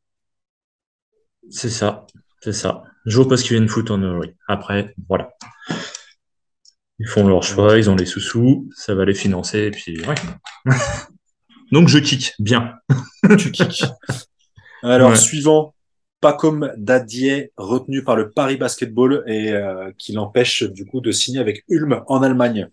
C'est 1.49 1.71
ça, 1.71 2.07
c'est 2.43 2.53
ça. 2.53 2.83
Je 3.07 3.17
vois 3.17 3.27
parce 3.27 3.43
qu'ils 3.43 3.57
viennent 3.57 3.69
foot 3.71 3.91
en 3.91 3.97
Euroleague. 3.97 4.37
Après, 4.49 4.95
voilà. 5.09 5.31
Ils 6.99 7.09
font 7.09 7.27
leur 7.27 7.43
choix, 7.43 7.79
ils 7.79 7.89
ont 7.89 7.97
les 7.97 8.05
sous-sous, 8.05 8.69
ça 8.77 8.95
va 8.95 9.07
les 9.07 9.15
financer, 9.15 9.61
et 9.61 9.71
puis 9.71 9.99
ouais. 10.07 10.15
Donc 11.73 11.89
je 11.89 11.99
kick, 11.99 12.35
bien. 12.39 12.75
tu 13.39 13.51
kicks. 13.51 13.85
Alors, 14.83 15.17
suivant, 15.17 15.75
pas 16.21 16.33
comme 16.33 16.73
Dadier, 16.77 17.53
retenu 17.57 18.03
par 18.03 18.17
le 18.17 18.31
Paris 18.31 18.57
Basketball 18.57 19.23
et 19.27 19.53
euh, 19.53 19.91
qui 19.99 20.13
l'empêche 20.13 20.63
du 20.63 20.87
coup 20.87 21.01
de 21.01 21.13
signer 21.13 21.41
avec 21.41 21.65
Ulm 21.69 22.03
en 22.07 22.23
Allemagne. 22.23 22.69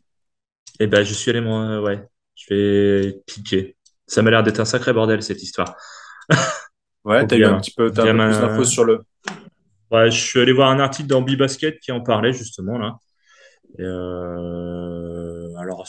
Eh 0.79 0.87
ben, 0.87 1.03
je 1.03 1.13
suis 1.13 1.31
allé, 1.31 1.41
moi, 1.41 1.81
ouais. 1.81 2.03
Je 2.35 2.53
vais 2.53 3.21
piquer. 3.25 3.75
Ça 4.05 4.21
m'a 4.21 4.31
l'air 4.31 4.43
d'être 4.43 4.59
un 4.59 4.65
sacré 4.65 4.93
bordel, 4.93 5.23
cette 5.23 5.41
histoire. 5.41 5.75
ouais, 7.05 7.25
t'as 7.25 7.35
eu 7.35 7.45
un 7.45 7.59
petit 7.59 7.71
peu, 7.71 7.91
t'as 7.91 8.03
un 8.03 8.17
peu 8.17 8.31
plus 8.31 8.39
d'infos 8.39 8.63
sur 8.63 8.83
le. 8.83 9.01
Ouais, 9.91 10.11
je 10.11 10.19
suis 10.19 10.39
allé 10.39 10.51
voir 10.51 10.69
un 10.69 10.79
article 10.79 11.07
dans 11.07 11.21
B-Basket 11.21 11.79
qui 11.79 11.91
en 11.91 12.01
parlait, 12.01 12.33
justement, 12.33 12.77
là. 12.77 12.97
Euh... 13.79 15.55
Alors, 15.57 15.87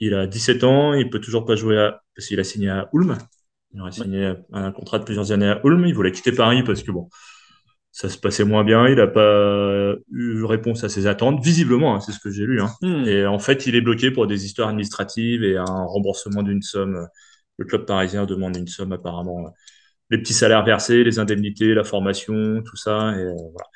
il 0.00 0.14
a 0.14 0.26
17 0.26 0.64
ans, 0.64 0.94
il 0.94 1.10
peut 1.10 1.20
toujours 1.20 1.44
pas 1.44 1.56
jouer 1.56 1.78
à... 1.78 2.02
parce 2.14 2.28
qu'il 2.28 2.40
a 2.40 2.44
signé 2.44 2.70
à 2.70 2.88
Ulm. 2.92 3.18
Il 3.74 3.80
aurait 3.80 3.92
signé 3.92 4.34
un 4.52 4.72
contrat 4.72 4.98
de 4.98 5.04
plusieurs 5.04 5.32
années 5.32 5.48
à 5.48 5.60
Ulm. 5.64 5.84
Il 5.86 5.94
voulait 5.94 6.12
quitter 6.12 6.32
Paris 6.32 6.62
parce 6.62 6.82
que 6.82 6.90
bon, 6.90 7.08
ça 7.92 8.08
se 8.08 8.16
passait 8.18 8.44
moins 8.44 8.64
bien. 8.64 8.86
Il 8.88 8.96
n'a 8.96 9.06
pas 9.06 9.94
eu 10.12 10.44
réponse 10.44 10.84
à 10.84 10.88
ses 10.88 11.06
attentes, 11.06 11.42
visiblement. 11.42 11.96
Hein, 11.96 12.00
c'est 12.00 12.12
ce 12.12 12.20
que 12.20 12.30
j'ai 12.30 12.44
lu. 12.46 12.60
Hein. 12.60 12.70
Hmm. 12.82 13.04
Et 13.06 13.26
en 13.26 13.38
fait, 13.38 13.66
il 13.66 13.74
est 13.74 13.80
bloqué 13.80 14.10
pour 14.10 14.26
des 14.26 14.46
histoires 14.46 14.68
administratives 14.68 15.44
et 15.44 15.56
un 15.56 15.64
remboursement 15.64 16.42
d'une 16.42 16.62
somme. 16.62 17.08
Le 17.58 17.64
club 17.64 17.86
parisien 17.86 18.24
demande 18.24 18.56
une 18.56 18.68
somme 18.68 18.92
apparemment. 18.92 19.52
Les 20.10 20.18
petits 20.18 20.32
salaires 20.32 20.64
versés, 20.64 21.04
les 21.04 21.18
indemnités, 21.18 21.74
la 21.74 21.84
formation, 21.84 22.62
tout 22.62 22.76
ça. 22.76 23.14
Et, 23.18 23.22
euh, 23.22 23.34
voilà. 23.34 23.68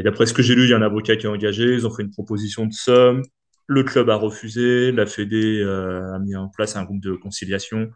et 0.00 0.02
d'après 0.02 0.26
ce 0.26 0.34
que 0.34 0.42
j'ai 0.42 0.54
lu, 0.54 0.64
il 0.64 0.70
y 0.70 0.74
a 0.74 0.76
un 0.76 0.82
avocat 0.82 1.16
qui 1.16 1.26
est 1.26 1.28
engagé. 1.28 1.72
Ils 1.72 1.86
ont 1.86 1.90
fait 1.90 2.02
une 2.02 2.10
proposition 2.10 2.66
de 2.66 2.72
somme. 2.72 3.22
Le 3.68 3.84
club 3.84 4.10
a 4.10 4.16
refusé. 4.16 4.90
La 4.92 5.06
Fédé 5.06 5.60
euh, 5.60 6.14
a 6.14 6.18
mis 6.18 6.34
en 6.34 6.48
place 6.48 6.74
un 6.74 6.84
groupe 6.84 7.00
de 7.00 7.12
conciliation. 7.12 7.90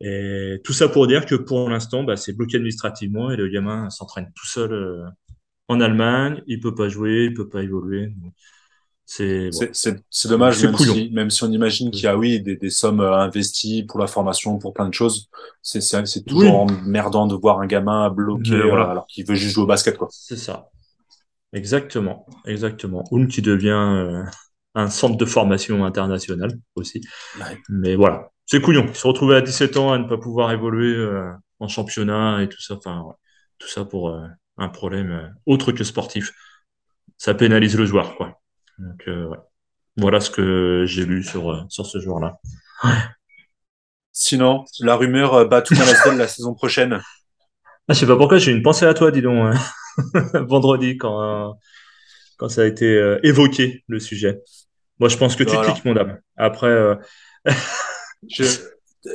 Et 0.00 0.60
tout 0.64 0.72
ça 0.72 0.88
pour 0.88 1.06
dire 1.06 1.26
que 1.26 1.34
pour 1.34 1.68
l'instant, 1.68 2.04
bah, 2.04 2.16
c'est 2.16 2.32
bloqué 2.32 2.56
administrativement 2.56 3.30
et 3.30 3.36
le 3.36 3.48
gamin 3.48 3.90
s'entraîne 3.90 4.32
tout 4.34 4.46
seul 4.46 4.72
euh, 4.72 5.04
en 5.68 5.80
Allemagne. 5.80 6.42
Il 6.46 6.60
peut 6.60 6.74
pas 6.74 6.88
jouer, 6.88 7.26
il 7.30 7.34
peut 7.34 7.48
pas 7.48 7.62
évoluer. 7.62 8.12
C'est 9.04 9.48
dommage, 10.26 10.62
même 10.62 10.76
si, 10.76 11.10
même 11.10 11.30
si 11.30 11.42
on 11.42 11.50
imagine 11.50 11.90
qu'il 11.90 12.02
y 12.02 12.06
a 12.06 12.16
oui 12.16 12.40
des, 12.42 12.56
des 12.56 12.68
sommes 12.70 13.00
euh, 13.00 13.14
investies 13.14 13.82
pour 13.84 13.98
la 13.98 14.06
formation, 14.06 14.58
pour 14.58 14.74
plein 14.74 14.86
de 14.88 14.94
choses. 14.94 15.30
C'est 15.62 16.24
toujours 16.26 16.60
emmerdant 16.60 17.26
de 17.26 17.34
voir 17.34 17.60
un 17.60 17.66
gamin 17.66 18.10
bloqué 18.10 18.60
voilà. 18.60 18.90
alors 18.90 19.06
qu'il 19.06 19.26
veut 19.26 19.34
juste 19.34 19.54
jouer 19.54 19.64
au 19.64 19.66
basket. 19.66 19.98
C'est 20.10 20.36
ça. 20.36 20.68
Exactement, 21.54 22.26
exactement. 22.44 23.04
Oum 23.10 23.26
qui 23.28 23.40
devient 23.40 23.68
euh, 23.70 24.22
un 24.74 24.90
centre 24.90 25.16
de 25.16 25.24
formation 25.24 25.84
international 25.84 26.50
aussi. 26.74 27.00
Mais 27.68 27.96
voilà, 27.96 28.30
c'est 28.46 28.60
couillon. 28.60 28.86
Il 28.88 28.94
se 28.94 29.06
retrouvait 29.06 29.36
à 29.36 29.40
17 29.40 29.76
ans 29.76 29.92
à 29.92 29.98
ne 29.98 30.08
pas 30.08 30.18
pouvoir 30.18 30.52
évoluer 30.52 30.94
euh, 30.94 31.30
en 31.60 31.68
championnat 31.68 32.42
et 32.42 32.48
tout 32.48 32.60
ça. 32.60 32.74
Enfin, 32.74 33.04
tout 33.58 33.68
ça 33.68 33.84
pour 33.84 34.10
euh, 34.10 34.26
un 34.56 34.68
problème 34.68 35.10
euh, 35.10 35.28
autre 35.46 35.72
que 35.72 35.84
sportif. 35.84 36.32
Ça 37.16 37.34
pénalise 37.34 37.76
le 37.76 37.84
joueur, 37.84 38.16
quoi. 38.16 38.40
Donc, 38.78 39.02
ouais. 39.06 39.38
Voilà 39.96 40.20
ce 40.20 40.30
que 40.30 40.84
j'ai 40.86 41.04
lu 41.04 41.24
sur, 41.24 41.66
sur 41.68 41.84
ce 41.84 41.98
joueur-là. 41.98 42.38
Sinon, 44.12 44.64
la 44.78 44.94
rumeur 44.94 45.48
bat 45.48 45.60
tout 45.60 45.74
la 45.74 46.14
la 46.14 46.28
saison 46.28 46.54
prochaine. 46.54 47.00
Ah, 47.88 47.94
je 47.94 47.94
sais 47.94 48.06
pas 48.06 48.16
pourquoi, 48.16 48.38
j'ai 48.38 48.52
une 48.52 48.62
pensée 48.62 48.86
à 48.86 48.94
toi, 48.94 49.10
dis 49.10 49.22
donc, 49.22 49.56
vendredi, 50.34 50.96
quand, 50.96 51.58
quand 52.38 52.48
ça 52.48 52.62
a 52.62 52.64
été 52.64 53.18
évoqué, 53.22 53.84
le 53.86 54.00
sujet. 54.00 54.40
Moi, 54.98 55.08
je 55.08 55.16
pense 55.16 55.36
que 55.36 55.44
tu 55.44 55.56
cliques, 55.56 55.84
mon 55.84 55.94
dame. 55.94 56.18
Après, 56.36 56.96
Je, 58.28 58.44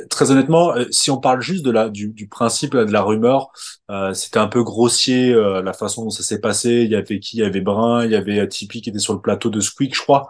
très 0.08 0.30
honnêtement, 0.30 0.74
euh, 0.74 0.84
si 0.90 1.10
on 1.10 1.18
parle 1.18 1.40
juste 1.42 1.64
de 1.64 1.70
la, 1.70 1.88
du, 1.88 2.08
du 2.08 2.28
principe 2.28 2.74
de 2.74 2.90
la 2.90 3.02
rumeur, 3.02 3.48
euh, 3.90 4.14
c'était 4.14 4.38
un 4.38 4.48
peu 4.48 4.62
grossier 4.62 5.32
euh, 5.32 5.62
la 5.62 5.72
façon 5.72 6.04
dont 6.04 6.10
ça 6.10 6.22
s'est 6.22 6.40
passé. 6.40 6.82
Il 6.84 6.90
y 6.90 6.96
avait 6.96 7.18
qui? 7.20 7.36
Il 7.36 7.40
y 7.40 7.44
avait 7.44 7.60
Brun, 7.60 8.04
il 8.04 8.12
y 8.12 8.16
avait 8.16 8.46
Tipeee 8.48 8.80
qui 8.80 8.90
était 8.90 8.98
sur 8.98 9.14
le 9.14 9.20
plateau 9.20 9.50
de 9.50 9.60
Squeak, 9.60 9.94
je 9.94 10.00
crois, 10.00 10.28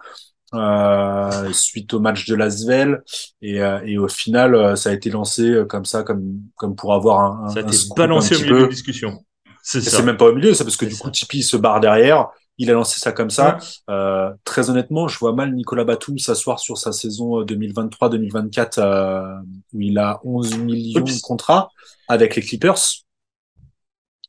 euh, 0.54 1.52
suite 1.52 1.94
au 1.94 2.00
match 2.00 2.26
de 2.26 2.34
Lasvel. 2.34 3.02
Et, 3.42 3.60
et 3.84 3.98
au 3.98 4.08
final, 4.08 4.76
ça 4.76 4.90
a 4.90 4.92
été 4.92 5.10
lancé 5.10 5.62
comme 5.68 5.84
ça, 5.84 6.02
comme, 6.02 6.40
comme 6.56 6.74
pour 6.74 6.94
avoir 6.94 7.20
un. 7.20 7.48
Ça 7.50 7.60
a 7.60 7.62
été 7.62 7.76
balancé 7.96 8.36
au 8.36 8.40
milieu 8.40 8.58
de 8.58 8.62
la 8.62 8.68
discussion. 8.68 9.24
C'est 9.62 10.02
même 10.02 10.18
pas 10.18 10.26
au 10.26 10.34
milieu, 10.34 10.52
c'est 10.52 10.64
parce 10.64 10.76
que 10.76 10.84
du 10.84 10.94
coup, 10.94 11.10
Tipeee 11.10 11.42
se 11.42 11.56
barre 11.56 11.80
derrière 11.80 12.28
il 12.58 12.70
a 12.70 12.74
lancé 12.74 13.00
ça 13.00 13.12
comme 13.12 13.30
ça. 13.30 13.58
Euh, 13.90 14.32
très 14.44 14.70
honnêtement, 14.70 15.08
je 15.08 15.18
vois 15.18 15.32
mal 15.32 15.54
Nicolas 15.54 15.84
Batum 15.84 16.18
s'asseoir 16.18 16.60
sur 16.60 16.78
sa 16.78 16.92
saison 16.92 17.42
2023-2024 17.42 18.78
euh, 18.78 18.82
euh, 18.82 19.34
où 19.72 19.80
il 19.80 19.98
a 19.98 20.20
11 20.24 20.58
millions 20.58 21.00
de 21.00 21.20
contrats 21.20 21.70
avec 22.08 22.36
les 22.36 22.42
Clippers. 22.42 22.78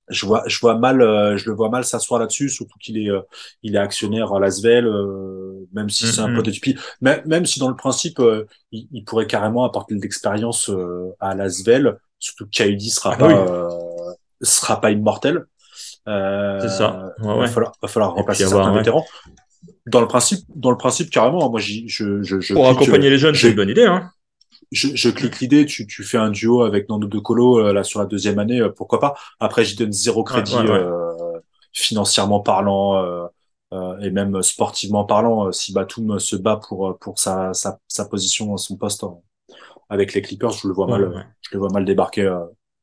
Je 0.08 0.28
vois, 0.28 0.44
je 0.46 0.60
vois 0.60 0.78
mal, 0.78 1.02
euh, 1.02 1.36
je 1.36 1.50
le 1.50 1.56
vois 1.56 1.70
mal 1.70 1.84
s'asseoir 1.84 2.20
là-dessus, 2.20 2.50
surtout 2.50 2.78
qu'il 2.80 2.98
est, 2.98 3.10
il 3.64 3.76
est 3.76 3.80
actionnaire 3.80 4.34
à 4.34 4.40
Lasvel, 4.40 4.88
même 5.74 5.90
si 5.90 6.06
c'est 6.06 6.22
un 6.22 6.34
peu 6.34 6.44
de 6.44 6.52
Même, 7.02 7.24
même 7.26 7.46
si 7.46 7.60
dans 7.60 7.70
le 7.70 7.76
principe, 7.76 8.22
il, 8.72 8.88
il, 8.92 9.04
pourrait 9.04 9.26
carrément 9.26 9.66
apporter 9.66 9.96
de 9.96 10.02
l'expérience 10.02 10.70
à 11.20 11.34
Lasvel, 11.34 11.98
surtout 12.20 12.46
que 12.46 12.80
sera 12.80 13.14
ah 13.14 13.18
pas, 13.18 13.70
sera 14.44 14.80
pas 14.80 14.92
immortel. 14.92 15.46
Euh, 16.08 16.60
c'est 16.60 16.70
ça. 16.70 17.13
Ouais, 17.20 17.39
va, 17.39 17.48
falloir, 17.48 17.74
va 17.82 17.88
falloir 17.88 18.13
remplacer 18.13 18.46
certains 18.46 18.72
vétérans. 18.74 19.06
Dans 19.88 20.02
le 20.02 20.08
principe, 20.08 20.46
dans 20.56 20.72
le 20.72 20.78
principe 20.78 21.10
carrément. 21.10 21.50
Moi, 21.50 21.60
je, 21.60 21.82
je, 21.88 22.22
je 22.22 22.54
pour 22.54 22.68
accompagner 22.68 23.10
les 23.10 23.18
jeunes, 23.18 23.36
c'est 23.36 23.50
une 23.50 23.56
bonne 23.56 23.70
idée. 23.70 23.86
Hein. 23.86 24.10
Je, 24.72 24.89
je 24.96 25.10
clique 25.10 25.39
l'idée. 25.39 25.65
Tu, 25.65 25.88
tu 25.88 26.04
fais 26.04 26.18
un 26.18 26.30
duo 26.30 26.63
avec 26.63 26.89
Nando 26.89 27.08
De 27.08 27.20
Colo 27.20 27.60
euh, 27.60 27.74
là 27.74 27.84
sur 27.84 28.00
la 28.00 28.06
deuxième 28.06 28.39
année, 28.39 28.62
euh, 28.62 28.70
pourquoi 28.70 29.00
pas. 29.00 29.15
Après, 29.39 29.63
j'y 29.63 29.76
donne 29.76 29.91
zéro 29.91 30.24
crédit 30.24 30.56
euh, 30.58 31.13
financièrement 31.72 32.39
parlant. 32.39 33.04
Euh, 33.04 33.28
et 34.00 34.10
même 34.10 34.41
sportivement 34.41 35.04
parlant, 35.04 35.52
si 35.52 35.74
Batum 35.74 36.18
se 36.18 36.38
bat 36.38 36.62
pour 36.65 36.98
pour 37.00 37.20
sa 37.20 37.54
sa, 37.54 37.80
sa 37.89 38.06
position, 38.06 38.56
son 38.56 38.78
poste 38.78 39.04
avec 39.89 40.13
les 40.13 40.22
Clippers, 40.22 40.52
je 40.52 40.68
le 40.68 40.74
vois 40.74 40.88
mal, 40.88 41.28
je 41.41 41.50
le 41.52 41.60
vois 41.60 41.70
mal 41.70 41.84
débarquer 41.84 42.34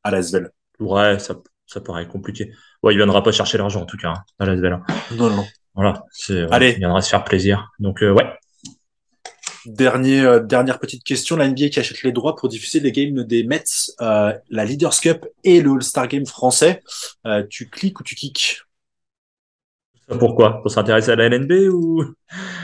à 0.03 0.11
l'Asvel. 0.11 0.51
Ouais, 0.81 1.19
ça 1.19 1.37
ça 1.67 1.81
paraît 1.81 2.07
compliqué. 2.07 2.53
Ouais, 2.83 2.95
il 2.95 2.97
viendra 2.97 3.23
pas 3.23 3.31
chercher 3.31 3.59
l'argent 3.59 3.83
en 3.83 3.87
tout 3.87 3.97
cas 3.97 4.11
hein, 4.11 4.25
à 4.41 4.47
la 4.47 4.53
hein. 4.53 4.83
Non, 5.13 5.31
non. 5.31 5.47
Voilà. 5.75 6.05
Allez. 6.51 6.73
Il 6.73 6.79
viendra 6.79 7.01
se 7.01 7.11
faire 7.11 7.25
plaisir. 7.25 7.71
Donc 7.79 8.03
euh, 8.03 8.11
ouais. 8.13 8.27
Dernier, 9.65 10.23
euh, 10.23 10.41
dernière 10.41 10.81
petite 10.81 11.05
question, 11.05 11.37
la 11.37 11.47
NBA 11.47 11.69
qui 11.69 11.79
achète 11.79 12.03
les 12.03 12.11
droits 12.11 12.35
pour 12.35 12.49
diffuser 12.49 12.81
les 12.81 12.91
games 12.91 13.23
des 13.23 13.45
Mets, 13.45 13.63
euh, 14.01 14.33
la 14.51 14.65
Leaders 14.65 14.99
Cup 15.01 15.25
et 15.45 15.61
le 15.61 15.71
All-Star 15.71 16.09
Game 16.09 16.27
français. 16.27 16.83
tu 17.49 17.71
cliques 17.71 18.01
ou 18.01 18.03
tu 18.03 18.17
kicks? 18.17 18.63
Pourquoi? 20.19 20.61
Pour 20.61 20.73
s'intéresser 20.73 21.13
à 21.13 21.17
la 21.17 21.29
LNB 21.29 21.73
ou 21.73 22.05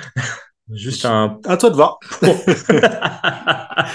juste 0.72 1.04
un. 1.04 1.38
À 1.44 1.56
toi 1.56 1.70
de 1.70 1.76
voir. 1.76 2.00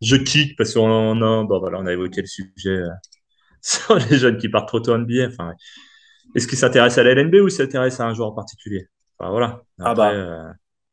Je 0.00 0.16
kick 0.16 0.56
parce 0.56 0.74
qu'on 0.74 1.22
a, 1.22 1.44
bon, 1.44 1.58
voilà, 1.58 1.78
on 1.80 1.86
a 1.86 1.92
évoqué 1.92 2.20
le 2.20 2.26
sujet 2.26 2.78
sur 3.64 3.96
les 3.96 4.18
jeunes 4.18 4.36
qui 4.36 4.48
partent 4.48 4.68
trop 4.68 4.80
tôt 4.80 4.92
en 4.92 4.98
NBA. 4.98 5.28
Enfin, 5.28 5.54
est-ce 6.34 6.46
qu'ils 6.46 6.58
s'intéressent 6.58 6.98
à 6.98 7.04
la 7.04 7.14
LNB 7.14 7.36
ou 7.36 7.48
s'intéressent 7.48 8.00
à 8.00 8.08
un 8.08 8.14
joueur 8.14 8.28
en 8.28 8.34
particulier? 8.34 8.88
Enfin, 9.18 9.30
voilà. 9.30 9.62
ah 9.80 9.94
bah. 9.94 10.12
Euh, 10.12 10.52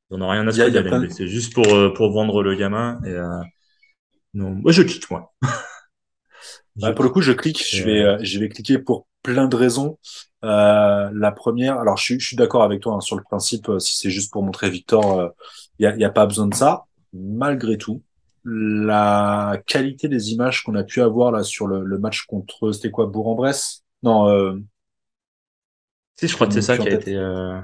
n'en 0.10 0.28
ont 0.28 0.30
rien 0.30 0.48
à 0.48 0.52
se 0.52 0.58
faire 0.58 1.02
de 1.02 1.08
C'est 1.10 1.28
juste 1.28 1.54
pour, 1.54 1.68
euh, 1.74 1.94
pour 1.94 2.12
vendre 2.12 2.44
le 2.44 2.56
gamin. 2.56 3.00
Et, 3.06 3.10
euh, 3.10 3.42
non, 4.34 4.52
moi, 4.52 4.72
je 4.72 4.84
clique, 4.84 5.10
moi. 5.12 5.34
Bah, 6.78 6.94
pour 6.94 7.04
le 7.04 7.10
coup, 7.10 7.22
je 7.22 7.34
clique. 7.34 7.62
Je 7.70 7.84
vais, 7.84 8.24
je 8.24 8.40
vais 8.40 8.48
cliquer 8.48 8.80
pour 8.80 9.06
plein 9.24 9.50
de 9.50 9.56
raisons. 9.58 10.00
la 10.42 11.34
première, 11.36 11.78
alors 11.78 11.98
je, 11.98 12.18
je 12.18 12.26
suis 12.26 12.38
d'accord 12.38 12.64
avec 12.64 12.80
toi 12.80 12.94
hein, 12.94 13.02
sur 13.02 13.18
le 13.18 13.24
principe, 13.24 13.70
si 13.80 13.98
c'est 13.98 14.10
juste 14.10 14.32
pour 14.32 14.42
montrer 14.42 14.70
Victor, 14.70 15.34
il 15.80 15.86
n'y 15.86 15.94
a, 15.94 15.98
y 15.98 16.06
a 16.06 16.10
pas 16.10 16.26
besoin 16.26 16.48
de 16.48 16.56
ça. 16.56 16.86
Malgré 17.12 17.78
tout, 17.78 18.02
la 18.44 19.62
qualité 19.68 20.08
des 20.08 20.32
images 20.32 20.64
qu'on 20.64 20.76
a 20.76 20.84
pu 20.84 21.02
avoir 21.02 21.32
là 21.32 21.44
sur 21.44 21.68
le, 21.68 21.98
match 22.00 22.26
contre 22.26 22.72
c'était 22.72 22.92
quoi 22.92 23.06
Bourg-en-Bresse? 23.06 23.84
Non. 24.04 24.28
Euh, 24.30 24.60
si, 26.20 26.28
je 26.28 26.36
crois 26.36 26.48
que 26.48 26.54
c'est 26.54 26.62
ça 26.62 26.78
qui 26.78 26.88
a 26.88 26.94
été 26.94 27.16
euh... 27.16 27.60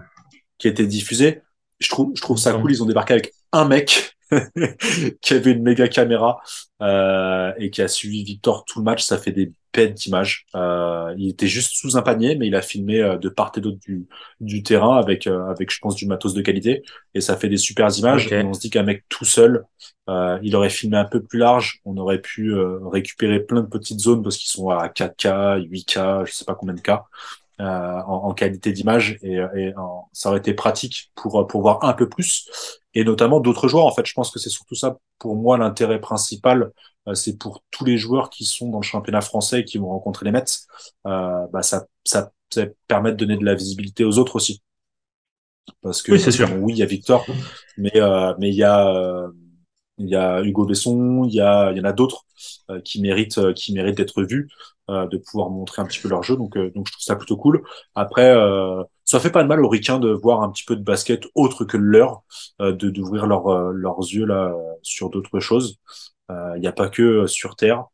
qui 0.57 0.67
a 0.67 0.71
été 0.71 0.85
diffusé. 0.85 1.41
Je 1.79 1.89
trouve 1.89 2.11
je 2.15 2.21
trouve 2.21 2.37
ça 2.37 2.53
cool. 2.53 2.71
Ils 2.71 2.81
ont 2.81 2.87
débarqué 2.87 3.13
avec 3.13 3.33
un 3.51 3.65
mec 3.65 4.16
qui 5.21 5.33
avait 5.33 5.51
une 5.51 5.63
méga 5.63 5.87
caméra 5.87 6.39
euh, 6.81 7.53
et 7.57 7.69
qui 7.69 7.81
a 7.81 7.87
suivi 7.87 8.23
Victor 8.23 8.65
tout 8.65 8.79
le 8.79 8.85
match. 8.85 9.03
Ça 9.03 9.17
fait 9.17 9.31
des 9.31 9.51
bêtes 9.73 9.93
d'images. 9.93 10.45
Euh, 10.55 11.13
il 11.17 11.29
était 11.29 11.47
juste 11.47 11.71
sous 11.73 11.97
un 11.97 12.01
panier, 12.01 12.35
mais 12.35 12.47
il 12.47 12.55
a 12.55 12.61
filmé 12.61 12.99
euh, 13.01 13.17
de 13.17 13.29
part 13.29 13.51
et 13.55 13.61
d'autre 13.61 13.77
du, 13.79 14.07
du 14.39 14.63
terrain 14.63 14.97
avec, 14.97 15.27
euh, 15.27 15.49
avec, 15.49 15.71
je 15.71 15.79
pense, 15.79 15.95
du 15.95 16.07
matos 16.07 16.33
de 16.33 16.41
qualité. 16.41 16.83
Et 17.13 17.21
ça 17.21 17.37
fait 17.37 17.49
des 17.49 17.57
super 17.57 17.89
images. 17.97 18.31
Et 18.31 18.43
on 18.43 18.53
se 18.53 18.59
dit 18.59 18.69
qu'un 18.69 18.83
mec 18.83 19.05
tout 19.09 19.25
seul, 19.25 19.65
euh, 20.09 20.39
il 20.43 20.55
aurait 20.55 20.69
filmé 20.69 20.97
un 20.97 21.05
peu 21.05 21.21
plus 21.21 21.39
large. 21.39 21.79
On 21.85 21.97
aurait 21.97 22.21
pu 22.21 22.53
récupérer 22.91 23.39
plein 23.39 23.61
de 23.61 23.67
petites 23.67 23.99
zones 23.99 24.23
parce 24.23 24.37
qu'ils 24.37 24.49
sont 24.49 24.69
à 24.69 24.87
4K, 24.87 25.67
8K, 25.69 26.25
je 26.25 26.33
sais 26.33 26.45
pas 26.45 26.55
combien 26.55 26.75
de 26.75 26.81
cas. 26.81 27.05
Euh, 27.59 27.63
en, 27.63 28.29
en, 28.29 28.33
qualité 28.35 28.71
d'image 28.71 29.17
et, 29.23 29.37
et 29.55 29.73
ça 30.13 30.29
aurait 30.29 30.37
été 30.37 30.53
pratique 30.53 31.11
pour 31.15 31.47
pour 31.47 31.61
voir 31.61 31.83
un 31.83 31.93
peu 31.93 32.07
plus. 32.07 32.47
Et 32.93 33.03
notamment 33.03 33.39
d'autres 33.39 33.67
joueurs 33.67 33.85
en 33.87 33.91
fait. 33.91 34.05
Je 34.05 34.13
pense 34.13 34.29
que 34.29 34.37
c'est 34.37 34.51
surtout 34.51 34.75
ça 34.75 34.97
pour 35.17 35.35
moi 35.35 35.57
l'intérêt 35.57 35.99
principal 35.99 36.71
euh, 37.07 37.13
c'est 37.13 37.37
pour 37.37 37.63
tous 37.71 37.85
les 37.85 37.97
joueurs 37.97 38.29
qui 38.29 38.45
sont 38.45 38.69
dans 38.69 38.79
le 38.79 38.83
championnat 38.83 39.21
français 39.21 39.61
et 39.61 39.65
qui 39.65 39.77
vont 39.77 39.89
rencontrer 39.89 40.25
les 40.25 40.31
Mets 40.31 40.43
euh, 41.05 41.47
bah 41.51 41.63
ça, 41.63 41.85
ça 42.03 42.31
ça 42.49 42.65
permet 42.87 43.11
de 43.11 43.17
donner 43.17 43.37
de 43.37 43.45
la 43.45 43.55
visibilité 43.55 44.05
aux 44.05 44.17
autres 44.17 44.35
aussi. 44.35 44.61
Parce 45.81 46.01
que 46.01 46.13
oui 46.13 46.19
c'est 46.19 46.31
sûr. 46.31 46.49
oui 46.61 46.73
il 46.73 46.79
y 46.79 46.83
a 46.83 46.85
Victor 46.85 47.25
mais 47.77 47.95
euh, 47.95 48.33
mais 48.39 48.49
il 48.49 48.55
y 48.55 48.63
a 48.63 49.27
il 49.97 50.09
y 50.09 50.15
a 50.15 50.41
Hugo 50.43 50.65
Besson, 50.65 51.23
il 51.25 51.33
y 51.33 51.41
a, 51.41 51.71
il 51.71 51.77
y 51.77 51.81
en 51.81 51.83
a 51.83 51.93
d'autres 51.93 52.25
euh, 52.69 52.81
qui 52.81 53.01
méritent, 53.01 53.37
euh, 53.39 53.53
qui 53.53 53.73
méritent 53.73 53.97
d'être 53.97 54.23
vus, 54.23 54.49
euh, 54.89 55.07
de 55.07 55.17
pouvoir 55.17 55.49
montrer 55.49 55.81
un 55.81 55.85
petit 55.85 55.99
peu 55.99 56.09
leur 56.09 56.23
jeu. 56.23 56.35
Donc, 56.35 56.57
donc 56.57 56.87
je 56.87 56.93
trouve 56.93 57.03
ça 57.03 57.15
plutôt 57.15 57.37
cool. 57.37 57.63
Après, 57.95 58.35
ça 59.05 59.19
fait 59.19 59.31
pas 59.31 59.43
de 59.43 59.47
mal 59.47 59.63
aux 59.63 59.69
Ricains 59.69 59.99
de 59.99 60.09
voir 60.09 60.41
un 60.41 60.51
petit 60.51 60.65
peu 60.65 60.75
de 60.75 60.83
basket 60.83 61.25
autre 61.35 61.65
que 61.65 61.77
leur, 61.77 62.23
de 62.59 62.89
d'ouvrir 62.89 63.25
leur, 63.27 63.49
leurs 63.71 63.99
yeux 63.99 64.25
là 64.25 64.53
sur 64.83 65.09
d'autres 65.09 65.39
choses. 65.39 65.79
Il 66.29 66.59
n'y 66.59 66.67
a 66.67 66.71
pas 66.73 66.89
que 66.89 67.27
sur 67.27 67.55
terre. 67.55 67.85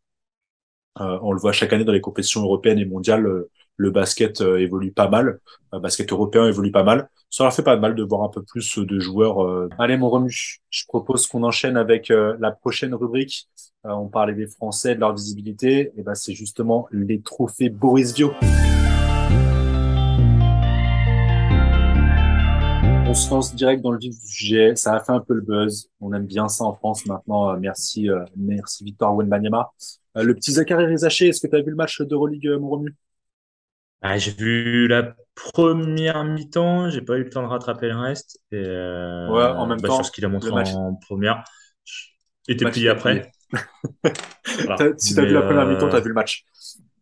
on 0.99 1.31
le 1.31 1.39
voit 1.39 1.51
chaque 1.51 1.73
année 1.73 1.85
dans 1.85 1.93
les 1.93 2.01
compétitions 2.01 2.43
européennes 2.43 2.79
et 2.79 2.85
mondiales 2.85 3.27
le 3.77 3.91
basket 3.91 4.41
euh, 4.41 4.59
évolue 4.59 4.91
pas 4.91 5.09
mal, 5.09 5.39
le 5.71 5.79
basket 5.79 6.11
européen 6.11 6.47
évolue 6.47 6.71
pas 6.71 6.83
mal. 6.83 7.09
Ça 7.29 7.43
leur 7.43 7.53
fait 7.53 7.63
pas 7.63 7.77
mal 7.77 7.95
de 7.95 8.03
voir 8.03 8.21
un 8.23 8.29
peu 8.29 8.43
plus 8.43 8.77
de 8.77 8.99
joueurs. 8.99 9.43
Euh. 9.43 9.69
Allez 9.79 9.97
mon 9.97 10.09
Remu, 10.09 10.59
je 10.69 10.85
propose 10.87 11.25
qu'on 11.25 11.43
enchaîne 11.43 11.77
avec 11.77 12.11
euh, 12.11 12.35
la 12.39 12.51
prochaine 12.51 12.93
rubrique. 12.93 13.47
on 13.83 14.07
parlait 14.07 14.35
des 14.35 14.45
Français, 14.45 14.93
de 14.95 14.99
leur 14.99 15.15
visibilité, 15.15 15.91
et 15.97 16.03
ben 16.03 16.13
c'est 16.13 16.33
justement 16.33 16.87
les 16.91 17.21
trophées 17.21 17.69
Boris 17.69 18.13
Vio. 18.13 18.33
On 23.05 23.15
se 23.15 23.29
lance 23.29 23.53
direct 23.53 23.83
dans 23.83 23.91
le 23.91 23.99
vif 23.99 24.19
du 24.19 24.27
sujet. 24.27 24.75
Ça 24.75 24.93
a 24.93 24.99
fait 24.99 25.11
un 25.11 25.19
peu 25.19 25.35
le 25.35 25.41
buzz. 25.41 25.89
On 26.01 26.13
aime 26.13 26.25
bien 26.25 26.47
ça 26.47 26.63
en 26.63 26.73
France 26.73 27.05
maintenant. 27.05 27.55
Merci, 27.59 28.09
merci 28.35 28.83
Victor 28.83 29.15
Wenbanyama. 29.15 29.71
le 30.15 30.33
petit 30.33 30.53
Zachary 30.53 30.85
Rizaché, 30.85 31.27
est-ce 31.27 31.41
que 31.41 31.47
tu 31.47 31.55
as 31.55 31.61
vu 31.61 31.69
le 31.69 31.75
match 31.75 32.01
d'Euroleague, 32.01 32.49
mon 32.59 32.69
Remu 32.69 32.95
ah, 34.03 34.17
j'ai 34.17 34.31
vu 34.31 34.87
la 34.89 35.15
première 35.33 36.25
mi-temps, 36.25 36.89
j'ai 36.89 37.01
pas 37.01 37.17
eu 37.17 37.23
le 37.23 37.29
temps 37.29 37.41
de 37.41 37.47
rattraper 37.47 37.87
le 37.87 37.97
reste. 37.97 38.37
Et 38.51 38.57
euh, 38.57 39.29
ouais, 39.29 39.45
en 39.45 39.65
même 39.65 39.79
bah, 39.79 39.87
temps, 39.87 39.95
sur 39.95 40.05
ce 40.05 40.11
qu'il 40.11 40.25
a 40.25 40.29
montré 40.29 40.51
en 40.51 40.95
première. 40.95 41.43
Était 42.47 42.65
plié 42.65 42.89
après. 42.89 43.31
Si 44.97 45.13
tu 45.13 45.19
as 45.19 45.25
vu 45.25 45.33
la 45.33 45.43
première 45.43 45.65
mi-temps, 45.65 45.89
tu 45.89 45.95
as 45.95 45.99
vu 45.99 46.09
le 46.09 46.13
match. 46.13 46.43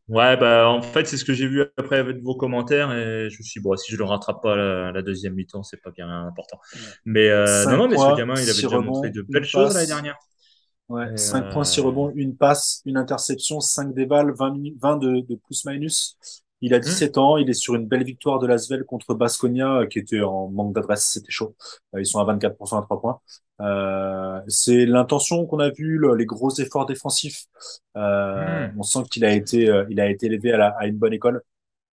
Ouais, 0.08 0.36
bah 0.38 0.68
en 0.70 0.82
fait, 0.82 1.08
c'est 1.08 1.18
ce 1.18 1.26
que 1.26 1.34
j'ai 1.34 1.48
vu 1.48 1.64
après 1.78 1.98
avec 1.98 2.22
vos 2.22 2.36
commentaires 2.36 2.92
et 2.92 3.30
je 3.30 3.38
me 3.38 3.44
suis 3.44 3.60
dit, 3.60 3.64
bon, 3.64 3.76
si 3.78 3.94
je 3.94 3.98
le 3.98 4.04
rattrape 4.04 4.42
pas 4.44 4.56
la, 4.92 5.02
deuxième 5.02 5.34
mi-temps, 5.34 5.64
c'est 5.64 5.82
pas 5.82 5.90
bien 5.92 6.10
important. 6.28 6.60
Mais 7.06 7.30
euh, 7.30 7.66
non, 7.66 7.78
non, 7.78 7.88
mais 7.88 7.98
ce 7.98 8.16
gamin, 8.18 8.36
il 8.36 8.50
avait 8.50 8.62
déjà 8.62 8.80
montré 8.80 9.10
de 9.10 9.26
belles 9.28 9.46
choses 9.46 9.74
l'année 9.74 9.88
dernière. 9.88 10.18
Ouais, 10.90 11.16
5 11.16 11.52
points, 11.52 11.64
6 11.64 11.80
rebonds, 11.80 12.12
une 12.14 12.36
passe, 12.36 12.82
une 12.86 12.98
interception, 12.98 13.62
5 13.62 13.94
déballes, 13.94 14.34
20, 14.38 14.56
20 14.78 14.98
de, 14.98 15.22
de 15.22 15.36
plus-minus. 15.36 16.18
Il 16.62 16.74
a 16.76 16.80
17 16.80 17.17
mmh. 17.17 17.19
ans, 17.19 17.38
il 17.38 17.50
est 17.50 17.54
sur 17.54 17.76
une 17.76 17.88
belle 17.88 18.04
victoire 18.04 18.39
de 18.39 18.45
Lasvel 18.45 18.84
contre 18.84 19.15
Basconia, 19.15 19.80
euh, 19.80 19.86
qui 19.88 19.97
était 20.00 20.21
en 20.21 20.47
manque 20.47 20.74
d'adresse, 20.74 21.08
c'était 21.12 21.32
chaud. 21.32 21.56
Euh, 21.95 22.02
ils 22.02 22.06
sont 22.06 22.19
à 22.19 22.26
24% 22.26 22.78
à 22.78 22.82
3 22.84 23.02
points. 23.02 23.19
Euh, 23.62 24.39
c'est 24.47 24.86
l'intention 24.86 25.45
qu'on 25.45 25.60
a 25.60 25.69
vu, 25.69 26.00
les 26.17 26.26
gros 26.26 26.52
efforts 26.52 26.86
défensifs. 26.86 27.45
Euh, 27.97 28.67
mmh. 28.67 28.80
On 28.80 28.84
sent 28.84 29.04
qu'il 29.10 29.26
a 29.26 29.34
été, 29.34 29.69
euh, 29.69 29.86
il 29.89 30.00
a 30.00 30.10
été 30.10 30.28
élevé 30.28 30.52
à, 30.54 30.58
la, 30.58 30.67
à 30.80 30.88
une 30.88 30.97
bonne 30.97 31.13
école. 31.13 31.41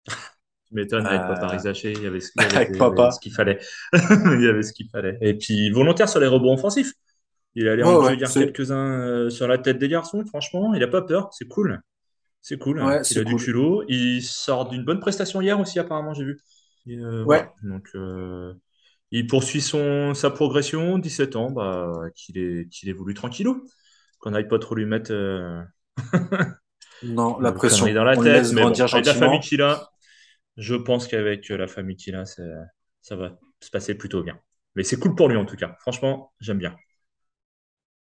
Tu 0.07 0.75
m'étonnes, 0.75 1.07
avec 1.07 1.21
Papa 1.21 1.47
Rizaché, 1.49 1.93
il 1.93 2.03
y 2.03 2.07
avait 2.07 2.21
ce 2.21 2.33
qu'il 2.33 2.43
fallait. 3.33 3.59
il 3.93 4.43
y 4.43 4.49
avait 4.49 4.63
ce 4.63 4.73
qu'il 4.73 4.89
fallait. 4.91 5.19
Et 5.21 5.35
puis, 5.35 5.71
volontaire 5.71 6.09
sur 6.09 6.21
les 6.21 6.27
rebonds 6.27 6.55
offensifs. 6.55 6.93
Il 7.55 7.69
allait 7.69 7.85
en 7.85 8.05
ouais, 8.05 8.19
quelques-uns 8.19 9.31
sur 9.31 9.49
la 9.49 9.59
tête 9.59 9.79
des 9.79 9.89
garçons, 9.89 10.25
franchement. 10.27 10.75
Il 10.75 10.83
a 10.83 10.89
pas 10.89 11.03
peur, 11.03 11.31
c'est 11.33 11.49
cool. 11.49 11.81
C'est 12.47 12.59
cool. 12.59 12.79
Il 13.11 13.19
a 13.19 13.25
du 13.25 13.35
culot. 13.35 13.83
Il 13.89 14.23
sort 14.23 14.69
d'une 14.69 14.85
bonne 14.85 15.01
prestation 15.01 15.41
hier 15.41 15.59
aussi, 15.59 15.81
apparemment, 15.81 16.15
j'ai 16.15 16.23
vu. 16.23 16.41
Euh, 16.87 17.25
ouais. 17.25 17.45
Donc, 17.65 17.89
euh, 17.97 18.55
il 19.11 19.27
poursuit 19.27 19.61
son, 19.61 20.15
sa 20.15 20.31
progression. 20.31 21.01
17 21.01 21.35
ans, 21.35 21.51
bah, 21.51 21.93
qu'il 22.15 22.39
ait, 22.39 22.69
qu'il 22.71 22.95
voulu 22.95 23.15
tranquillou. 23.15 23.67
Qu'on 24.21 24.31
n'aille 24.31 24.47
pas 24.47 24.61
trop 24.61 24.77
lui 24.77 24.87
mettre. 24.87 25.11
Euh, 25.11 25.61
non, 27.03 27.37
la 27.41 27.51
pression. 27.51 27.93
dans 27.93 28.05
la 28.05 28.17
tête. 28.17 28.53
Mais 28.53 28.63
avec 28.63 29.07
la 29.07 29.15
famille 29.15 29.41
qu'il 29.41 29.61
a, 29.63 29.91
je 30.57 30.77
pense 30.77 31.09
qu'avec 31.09 31.49
la 31.49 31.67
famille 31.67 31.97
qu'il 31.97 32.15
a, 32.15 32.27
ça 32.27 33.17
va 33.17 33.37
se 33.61 33.71
passer 33.71 33.97
plutôt 33.97 34.23
bien. 34.23 34.39
Mais 34.77 34.85
c'est 34.85 35.01
cool 35.01 35.17
pour 35.17 35.29
lui 35.29 35.37
en 35.37 35.47
tout 35.47 35.57
cas. 35.57 35.77
Franchement, 35.81 36.33
j'aime 36.39 36.59
bien. 36.59 36.77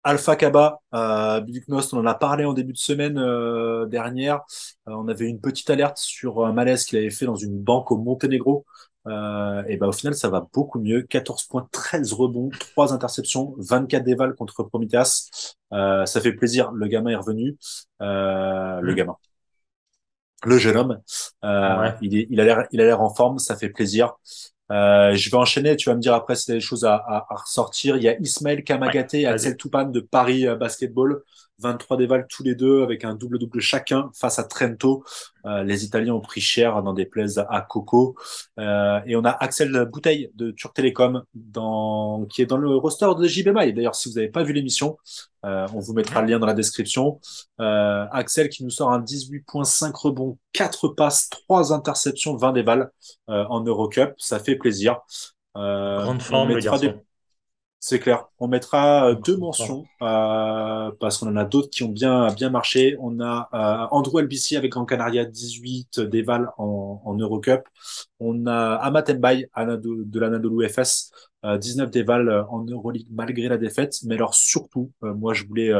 Alpha 0.04 0.36
Kaba, 0.36 0.80
euh, 0.94 1.40
on 1.68 1.96
en 1.96 2.06
a 2.06 2.14
parlé 2.14 2.44
en 2.44 2.52
début 2.52 2.74
de 2.74 2.78
semaine 2.78 3.18
euh, 3.18 3.86
dernière. 3.86 4.42
Euh, 4.86 4.92
on 4.92 5.08
avait 5.08 5.26
une 5.26 5.40
petite 5.40 5.70
alerte 5.70 5.96
sur 5.96 6.44
un 6.44 6.52
malaise 6.52 6.84
qu'il 6.84 6.98
avait 6.98 7.10
fait 7.10 7.24
dans 7.24 7.36
une 7.36 7.58
banque 7.58 7.90
au 7.90 7.96
Monténégro. 7.96 8.66
Euh, 9.06 9.62
et 9.66 9.78
ben 9.78 9.86
au 9.88 9.92
final, 9.92 10.14
ça 10.14 10.28
va 10.28 10.46
beaucoup 10.52 10.78
mieux. 10.78 11.02
14 11.02 11.44
points, 11.44 11.66
13 11.72 12.12
rebonds, 12.12 12.50
3 12.50 12.92
interceptions, 12.92 13.54
24 13.58 14.04
dévals 14.04 14.34
contre. 14.34 14.68
Euh, 15.72 16.04
ça 16.04 16.20
fait 16.20 16.32
plaisir. 16.34 16.70
Le 16.72 16.86
gamin 16.86 17.10
est 17.10 17.16
revenu. 17.16 17.56
le 18.00 18.82
mmh. 18.82 18.94
gamin. 18.94 19.16
Le 20.44 20.58
jeune 20.58 20.76
homme. 20.76 21.00
il, 22.02 22.14
est, 22.14 22.26
il 22.28 22.40
a 22.40 22.44
l'air, 22.44 22.66
il 22.72 22.80
a 22.82 22.84
l'air 22.84 23.00
en 23.00 23.14
forme. 23.14 23.38
Ça 23.38 23.56
fait 23.56 23.70
plaisir. 23.70 24.14
Euh, 24.72 25.14
je 25.14 25.30
vais 25.30 25.36
enchaîner, 25.36 25.76
tu 25.76 25.90
vas 25.90 25.94
me 25.94 26.00
dire 26.00 26.14
après 26.14 26.36
a 26.36 26.54
des 26.54 26.60
choses 26.60 26.84
à, 26.84 26.94
à, 26.96 27.26
à 27.28 27.36
ressortir. 27.36 27.96
Il 27.96 28.02
y 28.02 28.08
a 28.08 28.18
Ismaël 28.20 28.64
Kamagaté 28.64 29.22
et 29.22 29.26
Axel 29.26 29.56
Toupane 29.56 29.92
de 29.92 30.00
Paris 30.00 30.46
euh, 30.46 30.56
Basketball. 30.56 31.22
23 31.58 31.96
dévals 31.96 32.26
tous 32.28 32.42
les 32.42 32.54
deux 32.54 32.82
avec 32.82 33.04
un 33.04 33.14
double-double 33.14 33.60
chacun 33.60 34.10
face 34.14 34.38
à 34.38 34.44
Trento. 34.44 35.04
Euh, 35.46 35.62
les 35.62 35.84
Italiens 35.84 36.14
ont 36.14 36.20
pris 36.20 36.40
cher 36.40 36.82
dans 36.82 36.92
des 36.92 37.06
plaies 37.06 37.38
à 37.38 37.60
Coco. 37.60 38.16
Euh, 38.58 39.00
et 39.06 39.16
on 39.16 39.24
a 39.24 39.30
Axel 39.30 39.86
Bouteille 39.86 40.30
de 40.34 40.50
Turc 40.50 40.74
Télécom 40.74 41.22
dans, 41.34 42.26
qui 42.26 42.42
est 42.42 42.46
dans 42.46 42.56
le 42.56 42.76
roster 42.76 43.08
de 43.16 43.26
JBMA. 43.26 43.66
Et 43.66 43.72
d'ailleurs, 43.72 43.94
si 43.94 44.08
vous 44.08 44.16
n'avez 44.16 44.28
pas 44.28 44.42
vu 44.42 44.52
l'émission, 44.52 44.98
euh, 45.44 45.66
on 45.74 45.80
vous 45.80 45.92
mettra 45.92 46.22
le 46.22 46.28
lien 46.28 46.38
dans 46.38 46.46
la 46.46 46.54
description. 46.54 47.20
Axel 47.58 48.48
qui 48.48 48.64
nous 48.64 48.70
sort 48.70 48.90
un 48.90 49.00
18.5 49.00 49.92
rebonds, 49.94 50.38
4 50.52 50.88
passes, 50.88 51.28
3 51.30 51.72
interceptions, 51.72 52.36
20 52.36 52.52
dévals 52.52 52.90
en 53.28 53.60
Eurocup. 53.60 54.14
Ça 54.18 54.38
fait 54.38 54.56
plaisir. 54.56 55.00
Grande 55.54 56.22
forme, 56.22 56.50
le 56.50 56.60
garçon. 56.60 56.94
C'est 57.86 57.98
clair. 57.98 58.28
On 58.38 58.48
mettra 58.48 59.10
euh, 59.10 59.14
deux 59.14 59.36
mentions 59.36 59.84
euh, 60.00 60.90
parce 61.00 61.18
qu'on 61.18 61.28
en 61.28 61.36
a 61.36 61.44
d'autres 61.44 61.68
qui 61.68 61.82
ont 61.82 61.90
bien 61.90 62.32
bien 62.32 62.48
marché. 62.48 62.96
On 62.98 63.20
a 63.20 63.50
euh, 63.52 63.86
Andrew 63.90 64.20
LBC 64.22 64.56
avec 64.56 64.72
Grand 64.72 64.86
Canaria 64.86 65.26
18 65.26 66.00
Deval 66.00 66.48
en, 66.56 67.02
en 67.04 67.14
Eurocup. 67.14 67.68
On 68.20 68.46
a 68.46 68.76
Amat 68.76 69.04
Mbaye 69.12 69.48
de, 69.58 70.02
de 70.02 70.18
l'Anadolu 70.18 70.66
FS 70.66 71.10
19 71.44 71.90
Deval 71.90 72.46
en 72.48 72.64
Euroleague 72.64 73.06
malgré 73.10 73.48
la 73.48 73.58
défaite. 73.58 73.98
Mais 74.04 74.14
alors 74.14 74.34
surtout, 74.34 74.90
moi 75.02 75.34
je 75.34 75.44
voulais 75.44 75.70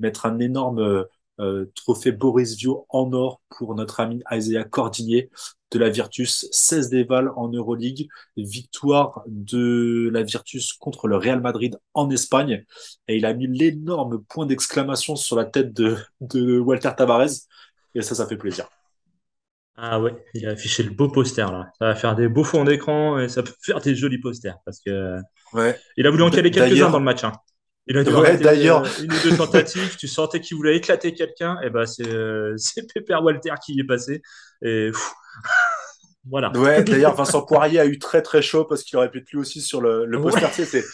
mettre 0.00 0.26
un 0.26 0.40
énorme 0.40 1.06
trophée 1.76 2.10
Boris 2.10 2.56
Vio 2.56 2.86
en 2.88 3.12
or 3.12 3.40
pour 3.50 3.76
notre 3.76 4.00
ami 4.00 4.20
Isaiah 4.32 4.64
Cordinier 4.64 5.30
de 5.72 5.78
la 5.78 5.88
Virtus, 5.88 6.46
16 6.52 6.90
déval 6.90 7.30
en 7.36 7.48
Euroleague, 7.48 8.08
victoire 8.36 9.22
de 9.26 10.10
la 10.12 10.22
Virtus 10.22 10.72
contre 10.72 11.08
le 11.08 11.16
Real 11.16 11.40
Madrid 11.40 11.78
en 11.94 12.10
Espagne, 12.10 12.64
et 13.08 13.16
il 13.16 13.26
a 13.26 13.34
mis 13.34 13.46
l'énorme 13.46 14.22
point 14.28 14.46
d'exclamation 14.46 15.16
sur 15.16 15.36
la 15.36 15.44
tête 15.44 15.72
de, 15.72 15.96
de 16.20 16.58
Walter 16.58 16.90
Tavares, 16.96 17.30
et 17.94 18.02
ça, 18.02 18.14
ça 18.14 18.26
fait 18.26 18.36
plaisir. 18.36 18.68
Ah 19.76 20.00
ouais, 20.00 20.14
il 20.34 20.46
a 20.46 20.50
affiché 20.50 20.82
le 20.82 20.90
beau 20.90 21.08
poster 21.08 21.50
là. 21.50 21.70
Ça 21.78 21.86
va 21.86 21.94
faire 21.94 22.14
des 22.14 22.28
beaux 22.28 22.44
fonds 22.44 22.64
d'écran 22.64 23.18
et 23.18 23.28
ça 23.28 23.42
peut 23.42 23.54
faire 23.62 23.80
des 23.80 23.94
jolis 23.94 24.18
posters 24.18 24.58
parce 24.66 24.80
que 24.80 25.16
ouais. 25.54 25.78
il 25.96 26.06
a 26.06 26.10
voulu 26.10 26.22
en 26.22 26.30
caler 26.30 26.50
quelques-uns 26.50 26.90
dans 26.90 26.98
le 26.98 27.04
match. 27.04 27.24
Hein. 27.24 27.32
Il 27.86 27.98
a 27.98 28.02
ouais, 28.02 28.36
d'ailleurs 28.36 28.84
euh, 28.84 29.02
une 29.02 29.12
ou 29.12 29.16
deux 29.24 29.36
tentatives, 29.36 29.96
tu 29.96 30.06
sentais 30.06 30.40
qu'il 30.40 30.56
voulait 30.56 30.76
éclater 30.76 31.14
quelqu'un, 31.14 31.58
et 31.64 31.70
ben 31.70 31.84
c'est 31.84 32.06
euh, 32.06 32.54
c'est 32.56 32.92
Pépère 32.92 33.24
Walter 33.24 33.54
qui 33.64 33.74
y 33.74 33.80
est 33.80 33.84
passé 33.84 34.22
et 34.62 34.90
voilà. 36.28 36.50
Ouais, 36.52 36.82
d'ailleurs 36.84 37.14
Vincent 37.14 37.42
Poirier 37.42 37.80
a 37.80 37.86
eu 37.86 37.98
très 37.98 38.22
très 38.22 38.42
chaud 38.42 38.64
parce 38.64 38.82
qu'il 38.82 38.96
aurait 38.96 39.10
pu 39.10 39.18
être 39.18 39.30
lui 39.30 39.38
aussi 39.38 39.60
sur 39.60 39.80
le, 39.80 40.04
le 40.06 40.20
poster. 40.20 40.48
C'est 40.64 40.84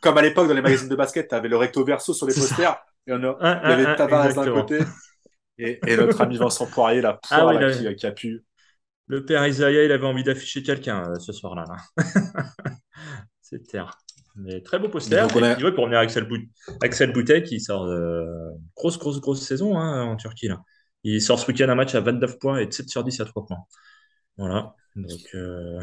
comme 0.00 0.16
à 0.18 0.22
l'époque 0.22 0.48
dans 0.48 0.54
les 0.54 0.62
magazines 0.62 0.88
de 0.88 0.96
basket, 0.96 1.28
tu 1.28 1.34
avais 1.34 1.48
le 1.48 1.56
recto 1.56 1.84
verso 1.84 2.14
sur 2.14 2.26
les 2.26 2.34
posters, 2.34 2.76
et 3.06 3.12
on 3.12 3.22
a, 3.24 3.60
il 3.64 3.70
y 3.70 3.72
avait 3.72 3.96
Tavares 3.96 4.34
d'un 4.34 4.52
côté, 4.52 4.80
et, 5.58 5.80
notre 5.96 6.20
ami 6.20 6.36
Vincent 6.36 6.66
Poirier, 6.66 7.00
la 7.00 7.18
ah 7.30 7.40
poire, 7.40 7.72
qui, 7.96 8.06
a 8.06 8.12
pu. 8.12 8.44
Le 9.06 9.24
père 9.24 9.46
Isaiah, 9.46 9.84
il 9.84 9.92
avait 9.92 10.06
envie 10.06 10.22
d'afficher 10.22 10.62
quelqu'un 10.62 11.02
euh, 11.02 11.18
ce 11.18 11.32
soir-là. 11.32 11.64
C'est 13.40 13.66
terre. 13.66 13.98
Mais 14.36 14.60
très 14.60 14.78
beau 14.78 14.88
poster. 14.88 15.26
pour 15.28 15.40
revenir 15.40 15.98
à 15.98 16.02
Axel, 16.02 16.28
Axel 16.82 17.12
Boutet 17.12 17.42
qui 17.42 17.58
sort 17.58 17.86
de 17.86 18.24
grosse, 18.76 18.98
grosse, 18.98 19.20
grosse 19.20 19.40
saison 19.40 19.78
hein, 19.78 20.04
en 20.04 20.16
Turquie. 20.16 20.48
Là. 20.48 20.60
Il 21.04 21.20
sort 21.22 21.38
ce 21.38 21.46
week-end 21.46 21.68
un 21.68 21.74
match 21.74 21.94
à 21.94 22.00
29 22.00 22.38
points 22.38 22.58
et 22.58 22.70
7 22.70 22.88
sur 22.88 23.04
10 23.04 23.20
à 23.20 23.24
3 23.24 23.46
points. 23.46 23.64
Voilà. 24.36 24.74
Donc, 24.96 25.20
euh, 25.34 25.80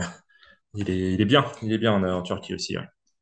il, 0.76 0.90
est, 0.90 1.14
il, 1.14 1.22
est, 1.22 1.26
bien. 1.26 1.46
Il 1.62 1.72
est 1.72 1.78
bien 1.78 2.04
en, 2.04 2.22
Turquie 2.22 2.54
aussi. 2.54 2.76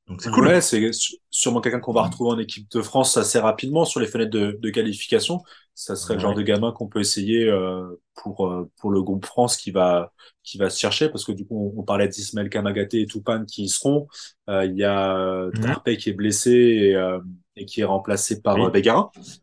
Donc 0.08 0.22
c'est 0.22 0.32
cool. 0.32 0.48
Ouais, 0.48 0.60
c'est 0.60 0.92
sûrement 1.30 1.62
quelqu'un 1.62 1.80
qu'on 1.80 1.94
va 1.94 2.04
retrouver 2.04 2.32
en 2.32 2.40
équipe 2.40 2.70
de 2.72 2.82
France 2.82 3.16
assez 3.16 3.40
rapidement 3.40 3.86
sur 3.86 4.00
les 4.00 4.08
fenêtres 4.08 4.32
de, 4.32 4.70
qualification. 4.70 5.42
Ça 5.76 5.96
serait 5.96 6.16
le 6.16 6.20
genre 6.20 6.36
de 6.36 6.42
gamin 6.42 6.72
qu'on 6.72 6.88
peut 6.88 7.00
essayer 7.00 7.50
euh, 7.50 8.02
pour 8.16 8.48
euh, 8.48 8.70
pour 8.80 8.92
le 8.92 9.02
groupe 9.02 9.26
France 9.26 9.58
qui 9.58 9.72
va 9.72 10.12
qui 10.44 10.58
va 10.58 10.70
se 10.70 10.78
chercher 10.78 11.10
parce 11.10 11.24
que 11.26 11.32
du 11.32 11.48
coup 11.48 11.74
on, 11.76 11.84
parlait 11.84 12.08
d'Ismaël 12.08 12.50
Kamagaté 12.50 13.02
et 13.02 13.06
Toupane 13.08 13.46
qui 13.46 13.64
y 13.64 13.70
seront. 13.70 14.08
Euh, 14.50 14.66
il 14.66 14.76
y 14.76 14.84
a 14.84 15.50
Tarpey 15.62 15.98
qui 15.98 16.10
est 16.10 16.14
blessé 16.14 16.52
et, 16.52 17.18
et, 17.56 17.66
qui 17.66 17.82
est 17.82 17.86
remplacé 17.86 18.42
par 18.42 18.58
oui. 18.58 18.82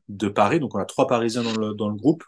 de 0.09 0.29
Paris. 0.29 0.61
Donc 0.61 0.75
on 0.75 0.79
a 0.79 0.85
trois 0.85 1.07
Parisiens 1.07 1.43
dans 1.43 1.57
le 1.57 1.75
dans 1.75 1.89
le 1.89 1.97
groupe. 1.97 2.23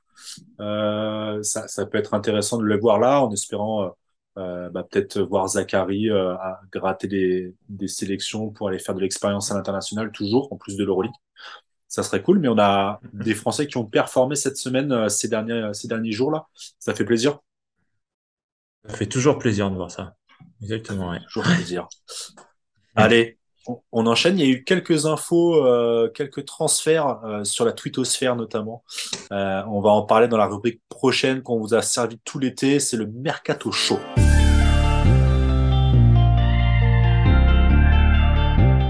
Ça 0.58 1.68
ça 1.68 1.86
peut 1.86 1.98
être 1.98 2.14
intéressant 2.14 2.58
de 2.58 2.64
le 2.64 2.78
voir 2.78 2.98
là 2.98 3.22
en 3.22 3.30
espérant 3.32 3.94
euh, 4.38 4.70
bah, 4.70 4.86
peut-être 4.90 5.20
voir 5.20 5.46
Zachary 5.46 6.08
euh, 6.08 6.34
à 6.36 6.62
gratter 6.72 7.06
des, 7.06 7.54
des, 7.68 7.88
sélections 7.88 8.48
pour 8.48 8.68
aller 8.68 8.78
faire 8.78 8.94
de 8.94 9.00
l'expérience 9.00 9.52
à 9.52 9.54
l'international 9.54 10.10
toujours 10.10 10.50
en 10.50 10.56
plus 10.56 10.76
de 10.76 10.84
l'Euroleague. 10.84 11.12
Ça 11.86 12.02
serait 12.02 12.22
cool, 12.22 12.38
mais 12.38 12.48
on 12.48 12.58
a 12.58 12.98
mhm. 13.12 13.24
des 13.24 13.34
Français 13.34 13.66
qui 13.66 13.76
ont 13.76 13.84
performé 13.84 14.34
cette 14.34 14.56
semaine, 14.56 14.90
euh, 14.90 15.08
ces 15.10 15.28
derniers, 15.28 15.74
ces 15.74 15.86
derniers 15.86 16.12
jours 16.12 16.30
là. 16.30 16.46
Ça 16.78 16.94
fait 16.94 17.04
plaisir. 17.04 17.40
Ça 18.88 18.96
fait 18.96 19.06
toujours 19.06 19.38
plaisir 19.38 19.70
de 19.70 19.76
voir 19.76 19.90
ça. 19.90 20.14
Exactement. 20.62 21.10
Ouais. 21.10 21.20
Toujours 21.30 21.44
plaisir. 21.54 21.86
Allez, 22.94 23.38
on, 23.66 24.06
enchaîne. 24.06 24.38
Il 24.38 24.46
y 24.46 24.48
a 24.48 24.52
eu 24.52 24.64
quelques 24.64 25.06
infos, 25.06 25.64
euh, 25.64 26.10
quelques 26.12 26.44
transferts 26.44 27.20
euh, 27.24 27.44
sur 27.44 27.64
la 27.64 27.72
twittosphère 27.72 28.36
notamment. 28.36 28.82
Euh, 29.32 29.62
on 29.68 29.80
va 29.80 29.90
en 29.90 30.02
parler 30.02 30.28
dans 30.28 30.36
la 30.36 30.46
rubrique 30.46 30.80
prochaine 30.88 31.42
qu'on 31.42 31.58
vous 31.58 31.74
a 31.74 31.82
servi 31.82 32.18
tout 32.24 32.38
l'été. 32.38 32.80
C'est 32.80 32.96
le 32.96 33.06
Mercato 33.06 33.70
Show. 33.70 33.98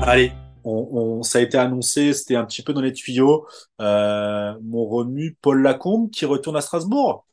Allez, 0.05 0.33
on, 0.65 1.23
ça 1.23 1.39
a 1.39 1.43
été 1.43 1.57
annoncé, 1.59 2.13
c'était 2.13 2.35
un 2.35 2.45
petit 2.45 2.63
peu 2.63 2.73
dans 2.73 2.81
les 2.81 2.93
tuyaux. 2.93 3.47
mon 3.79 4.87
remue 4.87 5.37
Paul 5.41 5.63
Lacombe 5.63 6.11
qui 6.11 6.25
retourne 6.25 6.57
à 6.57 6.61
Strasbourg. 6.61 7.27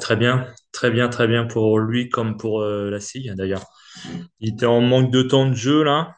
très 0.00 0.16
bien, 0.16 0.46
très 0.70 0.90
bien, 0.90 1.08
très 1.08 1.26
bien 1.26 1.46
pour 1.46 1.78
lui 1.78 2.10
comme 2.10 2.36
pour 2.36 2.62
la 2.62 3.00
SIG 3.00 3.32
d'ailleurs. 3.34 3.64
Il 4.40 4.54
était 4.54 4.66
en 4.66 4.80
manque 4.80 5.10
de 5.10 5.22
temps 5.22 5.48
de 5.48 5.54
jeu 5.54 5.82
là. 5.82 6.16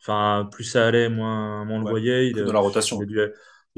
Enfin, 0.00 0.48
plus 0.52 0.64
ça 0.64 0.86
allait, 0.86 1.08
moins, 1.08 1.68
on 1.68 1.80
le 1.80 1.88
voyait. 1.88 2.28
Il, 2.28 2.36
dans 2.36 2.52
la 2.52 2.60
rotation. 2.60 3.00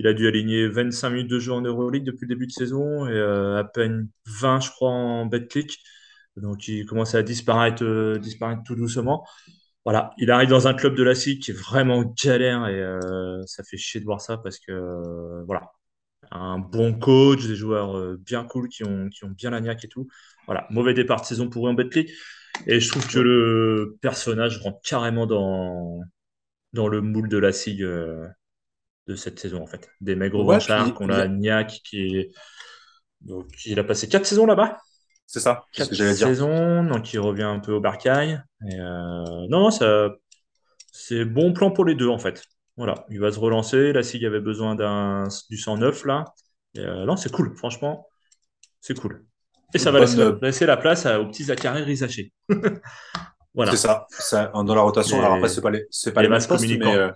Il 0.01 0.07
a, 0.07 0.13
dû, 0.13 0.29
aligner 0.29 0.69
25 0.69 1.11
minutes 1.11 1.31
de 1.31 1.41
jeu 1.41 1.53
en 1.53 1.61
Euroleague 1.61 2.05
depuis 2.05 2.27
le 2.27 2.35
début 2.35 2.47
de 2.47 2.53
saison 2.53 3.07
et 3.09 3.13
euh, 3.13 3.59
à 3.59 3.65
peine 3.65 4.09
20, 4.27 4.61
je 4.61 4.71
crois, 4.71 4.91
en 4.91 5.27
BetClick. 5.27 5.79
Donc 6.37 6.69
il 6.69 6.87
commence 6.87 7.17
à 7.17 7.23
disparaître, 7.23 7.83
euh, 7.83 8.19
disparaître 8.19 8.63
tout 8.65 8.77
doucement. 8.77 9.27
Voilà, 9.85 10.11
il 10.19 10.31
arrive 10.31 10.51
dans 10.51 10.69
un 10.69 10.75
club 10.75 10.95
de 10.95 11.03
la 11.03 11.15
SIC 11.15 11.43
qui 11.43 11.51
est 11.51 11.55
vraiment 11.55 12.05
galère 12.23 12.69
et 12.69 12.81
euh, 12.81 13.43
ça 13.47 13.65
fait 13.65 13.79
chier 13.79 14.01
de 14.01 14.05
voir 14.05 14.21
ça 14.21 14.37
parce 14.37 14.59
que 14.61 15.43
voilà, 15.47 15.73
un 16.31 16.59
bon 16.59 16.97
coach, 16.97 17.47
des 17.47 17.57
joueurs 17.57 18.17
bien 18.19 18.45
cool 18.45 18.69
qui 18.69 18.85
ont, 18.85 19.09
qui 19.09 19.25
ont 19.25 19.31
bien 19.31 19.51
la 19.51 19.61
niaque 19.61 19.85
et 19.85 19.89
tout. 19.89 20.07
Voilà, 20.47 20.67
mauvais 20.71 20.95
départ 20.95 21.23
de 21.23 21.27
saison 21.27 21.49
pour 21.49 21.67
eux 21.67 21.71
en 21.71 21.75
BetClick. 21.75 22.11
Et 22.67 22.81
je 22.81 22.89
trouve 22.91 23.07
que 23.07 23.19
le 23.19 23.99
personnage 24.01 24.59
rentre 24.59 24.81
carrément 24.83 25.27
dans, 25.27 26.01
dans 26.73 26.89
le 26.89 27.01
moule 27.01 27.29
de 27.29 27.39
la 27.39 27.53
SIG 27.53 27.83
euh, 27.83 28.27
de 29.07 29.15
cette 29.15 29.39
saison, 29.39 29.63
en 29.63 29.67
fait. 29.67 29.89
Des 30.01 30.17
mecs 30.17 30.33
gros 30.33 30.45
ouais, 30.45 30.59
qu'on 30.95 31.11
a 31.11 31.29
Niak 31.29 31.81
qui 31.85 32.17
est. 32.17 32.31
Donc, 33.21 33.47
il 33.65 33.79
a 33.79 33.85
passé 33.85 34.09
quatre 34.09 34.27
saisons 34.27 34.47
là-bas. 34.47 34.79
C'est 35.27 35.41
ça, 35.41 35.67
c'est 35.73 35.85
ce 35.85 35.91
que 35.91 35.95
j'allais 35.95 36.15
dire. 36.15 36.27
saisons, 36.27 36.85
donc 36.85 37.13
il 37.13 37.21
revient 37.21 37.43
un 37.43 37.59
peu 37.59 37.73
au 37.73 37.81
Barcaille. 37.81 38.41
Et 38.67 38.77
euh... 38.77 39.47
Non, 39.49 39.61
non, 39.61 39.71
ça... 39.71 40.11
c'est 40.91 41.27
bon 41.27 41.53
plan 41.53 41.71
pour 41.71 41.85
les 41.85 41.95
deux, 41.95 42.09
en 42.09 42.19
fait. 42.19 42.43
Voilà, 42.79 43.05
il 43.11 43.21
va 43.21 43.33
se 43.33 43.39
relancer. 43.39 43.93
La 43.93 44.03
SIG 44.03 44.25
avait 44.25 44.41
besoin 44.41 44.75
d'un 44.75 45.25
du 45.51 45.59
109 45.59 46.05
là. 46.07 46.25
Et, 46.75 46.81
euh, 46.81 47.05
non, 47.05 47.17
c'est 47.17 47.31
cool, 47.31 47.55
franchement, 47.57 48.07
c'est 48.81 48.99
cool. 48.99 49.27
Et 49.75 49.79
ça 49.79 49.91
va 49.91 50.01
laisser, 50.01 50.67
la 50.67 50.77
place 50.77 51.07
aux 51.07 51.27
petits 51.27 51.45
Zachary 51.45 51.83
Rizaché. 51.83 52.33
voilà. 53.55 53.73
C'est 53.73 53.77
ça, 53.77 54.07
ça, 54.11 54.51
dans 54.55 54.75
la 54.75 54.81
rotation. 54.81 55.19
Alors 55.19 55.35
après, 55.35 55.49
c'est 55.49 55.61
pas 55.61 55.71
les, 55.71 55.87
c'est 55.91 56.13
pas 56.13 56.23
les, 56.23 56.29
les 56.29 56.47
postes, 56.47 56.67
mais, 56.67 56.97
euh, 56.97 57.11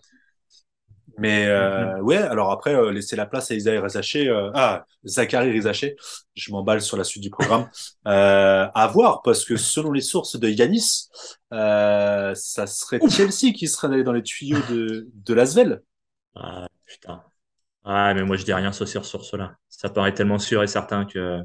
mais 1.19 1.47
euh, 1.47 1.97
mm-hmm. 1.97 2.01
ouais, 2.01 2.17
alors 2.17 2.51
après, 2.51 2.75
euh, 2.75 2.91
laisser 2.91 3.17
la 3.17 3.27
place 3.27 3.51
à 3.51 3.55
Isaïe 3.55 3.79
Rizaché, 3.79 4.29
euh, 4.29 4.51
ah, 4.55 4.85
Zachary 5.05 5.51
Rizaché, 5.51 5.97
je 6.35 6.53
m'emballe 6.53 6.81
sur 6.81 6.97
la 6.97 7.05
suite 7.05 7.23
du 7.23 7.31
programme, 7.31 7.69
euh, 8.07 8.67
à 8.75 8.87
voir, 8.89 9.23
parce 9.23 9.45
que 9.45 9.57
selon 9.57 9.93
les 9.93 10.01
sources 10.01 10.39
de 10.39 10.49
Yanis, 10.49 11.09
ça 11.51 12.67
serait 12.67 13.01
Chelsea 13.09 13.53
qui 13.55 13.69
serait 13.69 14.03
dans 14.03 14.13
les 14.13 14.23
tuyaux 14.23 14.59
de, 14.71 15.09
de 15.13 15.35
Lasvel. 15.35 15.83
Ah, 16.35 16.67
putain. 16.87 17.23
Ah, 17.85 18.15
mais 18.15 18.23
moi, 18.23 18.37
je 18.37 18.45
dis 18.45 18.53
rien 18.53 18.73
sur 18.73 18.89
sur 18.89 19.25
cela. 19.25 19.57
Ça 19.69 19.89
paraît 19.89 20.15
tellement 20.15 20.39
sûr 20.39 20.63
et 20.63 20.69
certain 20.69 21.05
que 21.05 21.41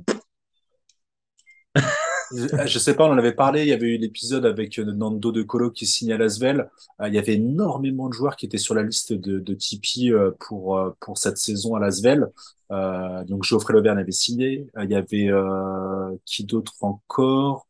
je 2.32 2.80
sais 2.80 2.96
pas, 2.96 3.06
on 3.06 3.12
en 3.12 3.18
avait 3.18 3.34
parlé, 3.34 3.64
il 3.64 3.68
y 3.70 3.74
avait 3.74 3.96
eu 3.96 3.98
l'épisode 3.98 4.46
avec 4.46 4.80
euh, 4.80 4.86
Nando 4.86 5.32
de 5.32 5.44
Colo 5.44 5.72
qui 5.72 5.86
signait 5.86 6.14
à 6.14 6.18
Lasvel. 6.18 6.70
Euh, 7.02 7.08
il 7.08 7.14
y 7.14 7.18
avait 7.18 7.36
énormément 7.36 8.08
de 8.08 8.14
joueurs 8.14 8.36
qui 8.36 8.46
étaient 8.46 8.58
sur 8.58 8.76
la 8.76 8.84
liste 8.84 9.14
de, 9.14 9.40
de 9.40 9.54
Tipeee 9.54 10.12
euh, 10.12 10.32
pour, 10.40 10.80
pour 11.00 11.18
cette 11.18 11.38
saison 11.38 11.76
à 11.76 11.80
Lasvel. 11.80 12.28
Euh, 12.72 13.24
donc 13.24 13.44
Geoffrey 13.44 13.74
Loverne 13.74 13.98
avait 13.98 14.12
signé. 14.12 14.68
Il 14.82 14.90
y 14.90 14.96
avait 14.96 15.30
qui 16.26 16.44
d'autre 16.44 16.74
encore? 16.82 17.68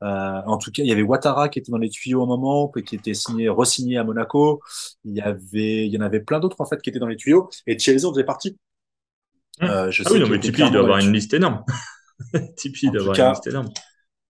En 0.00 0.58
tout 0.58 0.72
cas, 0.72 0.82
il 0.82 0.88
y 0.88 0.92
avait 0.92 1.02
Ouattara 1.02 1.48
qui 1.48 1.60
était 1.60 1.70
dans 1.70 1.78
les 1.78 1.90
tuyaux 1.90 2.22
au 2.22 2.26
moment, 2.26 2.68
qui 2.68 2.96
était 2.96 3.14
signé, 3.14 3.48
re-signé 3.48 3.98
à 3.98 4.04
Monaco. 4.04 4.60
Il 5.04 5.14
y 5.14 5.20
avait, 5.20 5.86
il 5.86 5.92
y 5.92 5.98
en 5.98 6.00
avait 6.00 6.20
plein 6.20 6.40
d'autres 6.40 6.60
en 6.60 6.66
fait 6.66 6.82
qui 6.82 6.90
étaient 6.90 6.98
dans 6.98 7.06
les 7.06 7.16
tuyaux. 7.16 7.48
Et 7.68 7.76
en 7.76 8.12
faisait 8.12 8.24
partie. 8.24 8.56
Euh, 9.62 9.90
je 9.90 10.02
ah 10.04 10.08
sais 10.08 10.14
oui, 10.14 10.20
non, 10.20 10.28
mais 10.28 10.40
Tipeee 10.40 10.70
doit 10.70 10.80
avoir 10.80 10.98
une 10.98 11.12
liste 11.12 11.34
énorme. 11.34 11.64
Tipeee 12.56 12.90
doit 12.90 13.02
avoir 13.02 13.18
une 13.18 13.30
liste 13.30 13.46
énorme 13.46 13.68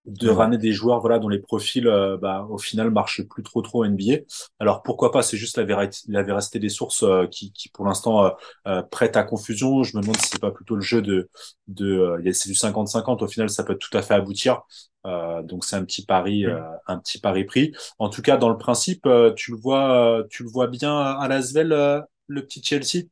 de 0.05 0.29
ramener 0.29 0.59
des 0.59 0.73
joueurs 0.73 1.01
voilà 1.01 1.19
dont 1.19 1.29
les 1.29 1.39
profils 1.39 1.87
euh, 1.87 2.17
bah, 2.17 2.47
au 2.51 2.59
final 2.59 2.91
marchent 2.91 3.23
plus 3.23 3.43
trop 3.43 3.63
trop 3.63 3.85
NBA. 3.85 4.25
Alors 4.59 4.83
pourquoi 4.83 5.13
pas 5.13 5.23
C'est 5.23 5.37
juste 5.37 5.57
la, 5.57 5.65
vérité, 5.65 5.99
la 6.09 6.23
véracité 6.23 6.59
des 6.59 6.69
sources 6.69 7.05
euh, 7.05 7.27
qui, 7.27 7.53
qui 7.53 7.69
pour 7.69 7.85
l'instant 7.85 8.25
euh, 8.25 8.31
euh, 8.67 8.83
prête 8.83 9.17
à 9.17 9.23
confusion. 9.23 9.83
Je 9.85 9.97
me 9.97 10.03
demande 10.03 10.17
si 10.17 10.29
c'est 10.29 10.41
pas 10.41 10.51
plutôt 10.51 10.75
le 10.75 10.81
jeu 10.81 11.03
de 11.03 11.31
de 11.69 12.21
c'est 12.33 12.49
du 12.49 12.57
50-50. 12.57 13.23
Au 13.23 13.29
final, 13.29 13.49
ça 13.49 13.63
peut 13.63 13.77
tout 13.77 13.97
à 13.97 14.03
fait 14.03 14.15
aboutir. 14.15 14.63
donc 15.05 15.65
c'est 15.65 15.77
un 15.77 15.85
petit 15.85 16.05
pari 16.05 16.45
un 16.87 16.99
petit 16.99 17.21
pari 17.21 17.45
pris. 17.45 17.73
En 17.99 18.09
tout 18.09 18.23
cas, 18.23 18.37
dans 18.37 18.49
le 18.49 18.59
principe, 18.59 19.09
tu 19.37 19.53
le 19.53 19.57
vois 19.57 20.25
tu 20.31 20.43
le 20.43 20.49
vois 20.49 20.67
bien 20.67 20.97
à 20.99 21.29
Lasvel 21.29 22.05
le 22.27 22.43
petit 22.45 22.63
Chelsea? 22.63 23.07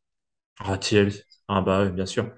Ah 0.58 0.78
Chelsea. 0.80 1.22
Ah 1.48 1.60
bah 1.60 1.88
bien 1.88 2.06
sûr. 2.06 2.30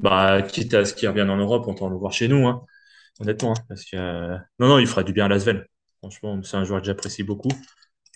Bah 0.00 0.42
quitte 0.42 0.74
à 0.74 0.84
ce 0.84 0.94
qu'il 0.94 1.08
revienne 1.08 1.30
en 1.30 1.36
Europe, 1.36 1.66
on 1.80 1.88
le 1.88 1.96
voir 1.96 2.12
chez 2.12 2.28
nous. 2.28 2.46
Hein 2.46 2.64
honnêtement. 3.20 3.52
Hein, 3.52 3.64
parce 3.68 3.84
que, 3.84 3.96
euh, 3.96 4.36
non, 4.58 4.68
non, 4.68 4.78
il 4.78 4.86
fera 4.86 5.02
du 5.02 5.12
bien 5.12 5.26
à 5.26 5.28
Lasvel. 5.28 5.66
Franchement, 5.98 6.40
c'est 6.42 6.56
un 6.56 6.64
joueur 6.64 6.80
que 6.80 6.86
j'apprécie 6.86 7.22
beaucoup. 7.22 7.50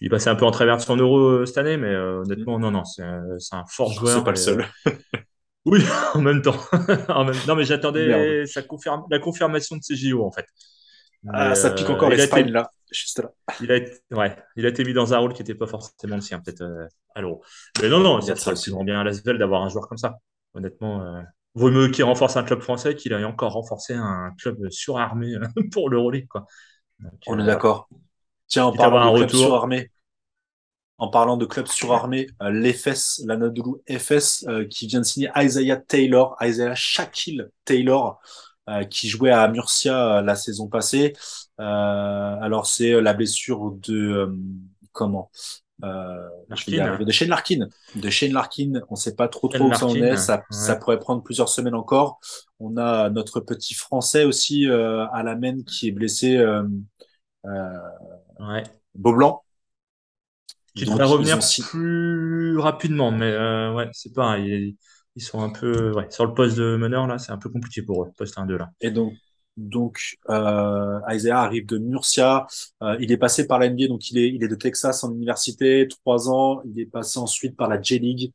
Il 0.01 0.11
passait 0.11 0.31
un 0.31 0.37
peu 0.37 0.45
en 0.45 0.51
travers 0.51 0.77
de 0.77 0.83
son 0.83 0.97
euro 0.97 1.19
euh, 1.19 1.47
cette 1.47 1.59
année, 1.59 1.77
mais 1.77 1.89
euh, 1.89 2.23
honnêtement, 2.23 2.59
non, 2.59 2.71
non, 2.71 2.85
c'est 2.85 3.03
un 3.03 3.65
fort 3.69 3.93
joueur. 3.93 4.19
C'est 4.19 4.25
pas 4.25 4.31
le 4.31 4.37
seul. 4.37 4.67
oui, 5.65 5.83
en 6.15 6.21
même 6.21 6.43
temps. 6.43 6.57
Non, 7.49 7.57
mais 7.57 7.65
j'attendais 7.65 8.45
confirme... 8.69 9.05
la 9.11 9.19
confirmation 9.19 9.77
de 9.77 9.83
ses 9.83 9.97
JO, 9.97 10.25
en 10.25 10.31
fait. 10.31 10.47
ah, 11.33 11.55
ça 11.55 11.71
pique 11.71 11.91
encore 11.91 12.11
l'Espagne, 12.11 12.51
là. 12.51 12.71
Juste 12.91 13.19
là. 13.19 13.33
Il 13.61 13.71
a, 13.71 13.77
été... 13.77 13.93
ouais, 14.13 14.35
il 14.57 14.65
a 14.65 14.71
été 14.71 14.83
mis 14.83 14.95
dans 14.95 15.13
un 15.13 15.19
rôle 15.19 15.35
qui 15.35 15.43
n'était 15.43 15.55
pas 15.55 15.67
forcément 15.67 16.15
le 16.15 16.23
sien, 16.23 16.41
peut-être, 16.41 16.65
à 17.15 17.21
l'euro. 17.21 17.43
Mais 17.83 17.89
non, 17.89 18.01
non, 18.01 18.21
ça 18.21 18.37
sera 18.37 18.85
bien 18.85 19.01
à 19.01 19.05
Lasvel 19.05 19.39
d'avoir 19.39 19.63
un 19.63 19.69
joueur 19.69 19.89
comme 19.89 19.99
ça. 19.99 20.19
Honnêtement, 20.55 21.23
vaut 21.59 21.71
mieux 21.71 21.89
qu'il 21.89 22.05
renforce 22.05 22.37
un 22.37 22.43
club 22.43 22.61
français 22.61 22.95
qu'il 22.95 23.13
ait 23.13 23.25
encore 23.25 23.53
renforcé 23.53 23.95
un 23.95 24.33
club 24.39 24.71
surarmé 24.71 25.35
euh, 25.35 25.47
pour 25.73 25.91
l'Euroleague. 25.91 26.29
Quoi. 26.29 26.47
On 27.27 27.39
est 27.39 27.43
euh, 27.43 27.47
d'accord. 27.47 27.89
Tiens, 28.47 28.67
en 28.67 28.73
parlant 28.73 29.13
de 29.13 29.19
club 29.19 29.31
surarmé, 29.31 29.91
en 30.97 31.09
parlant 31.09 31.37
de 31.37 31.45
club 31.45 31.67
surarmé, 31.67 32.29
euh, 32.43 32.51
l'EFS, 32.51 33.23
l'Anadolu 33.27 33.75
FS, 33.89 34.47
qui 34.71 34.87
vient 34.87 35.01
de 35.01 35.05
signer 35.05 35.31
Isaiah 35.37 35.77
Taylor, 35.77 36.37
Isaiah 36.41 36.75
Shaquille 36.75 37.49
Taylor, 37.65 38.21
qui 38.91 39.09
jouait 39.09 39.31
à 39.31 39.49
Murcia 39.49 40.21
la 40.21 40.35
saison 40.35 40.69
passée. 40.69 41.15
alors 41.57 42.67
c'est 42.67 43.01
la 43.01 43.15
blessure 43.15 43.73
de 43.83 44.31
comment? 44.93 45.31
Euh, 45.85 46.29
de 46.51 47.13
Shane 47.13 47.29
Larkin. 47.29 47.69
De 47.95 48.11
Shane 48.11 48.33
Larkin, 48.33 48.73
on 48.89 48.97
sait 48.97 49.15
pas 49.15 49.29
trop 49.29 49.49
trop 49.49 49.65
où 49.65 49.75
ça 49.75 49.87
en 49.87 49.95
est. 49.95 50.17
Ça, 50.17 50.43
ça 50.51 50.77
pourrait 50.77 50.99
prendre 50.99 51.23
plusieurs 51.23 51.49
semaines 51.49 51.75
encore. 51.75 52.21
On 52.59 52.77
a 52.77 53.11
notre 53.11 53.41
petit 53.41 53.75
Français 53.75 54.25
aussi 54.25 54.69
euh, 54.69 55.07
à 55.09 55.23
la 55.23 55.37
main 55.37 55.63
qui 55.63 55.89
est 55.89 55.93
blessé. 55.93 56.37
Euh, 56.37 56.65
euh, 57.47 57.79
ouais. 58.41 58.65
Beaublanc. 58.95 59.43
Qui 60.75 60.85
devrait 60.85 61.05
revenir 61.05 61.39
plus 61.71 62.59
rapidement, 62.59 63.11
mais 63.11 63.37
ouais, 63.75 63.89
c'est 63.93 64.13
pas. 64.13 64.39
Ils, 64.39 64.77
ils, 65.17 65.23
sont 65.23 65.43
un 65.43 65.51
peu 65.51 65.93
ouais, 65.93 66.07
sur 66.11 66.25
le 66.25 66.35
poste 66.35 66.57
de 66.57 66.77
meneur 66.77 67.09
là, 67.09 67.19
c'est 67.19 67.33
un 67.33 67.39
peu 67.39 67.49
compliqué 67.49 67.83
pour 67.83 68.05
eux, 68.05 68.13
poste 68.17 68.37
1-2 68.37 68.57
là. 68.57 68.71
Et 68.81 68.93
donc 68.93 69.13
donc, 69.59 70.17
euh, 70.31 71.01
Isaiah 71.11 71.41
arrive 71.41 71.67
de 71.67 71.79
Murcia. 71.79 72.47
Euh, 72.83 72.97
il 73.01 73.11
est 73.11 73.17
passé 73.17 73.47
par 73.47 73.59
la 73.59 73.69
NBA, 73.69 73.89
donc 73.89 74.09
il 74.11 74.19
est, 74.19 74.29
il 74.33 74.45
est 74.45 74.49
de 74.49 74.55
Texas 74.55 75.03
en 75.03 75.13
université, 75.13 75.89
trois 75.89 76.31
ans. 76.31 76.63
Il 76.65 76.81
est 76.81 76.87
passé 76.87 77.19
ensuite 77.19 77.57
par 77.57 77.69
la 77.69 77.83
J-League 77.83 78.33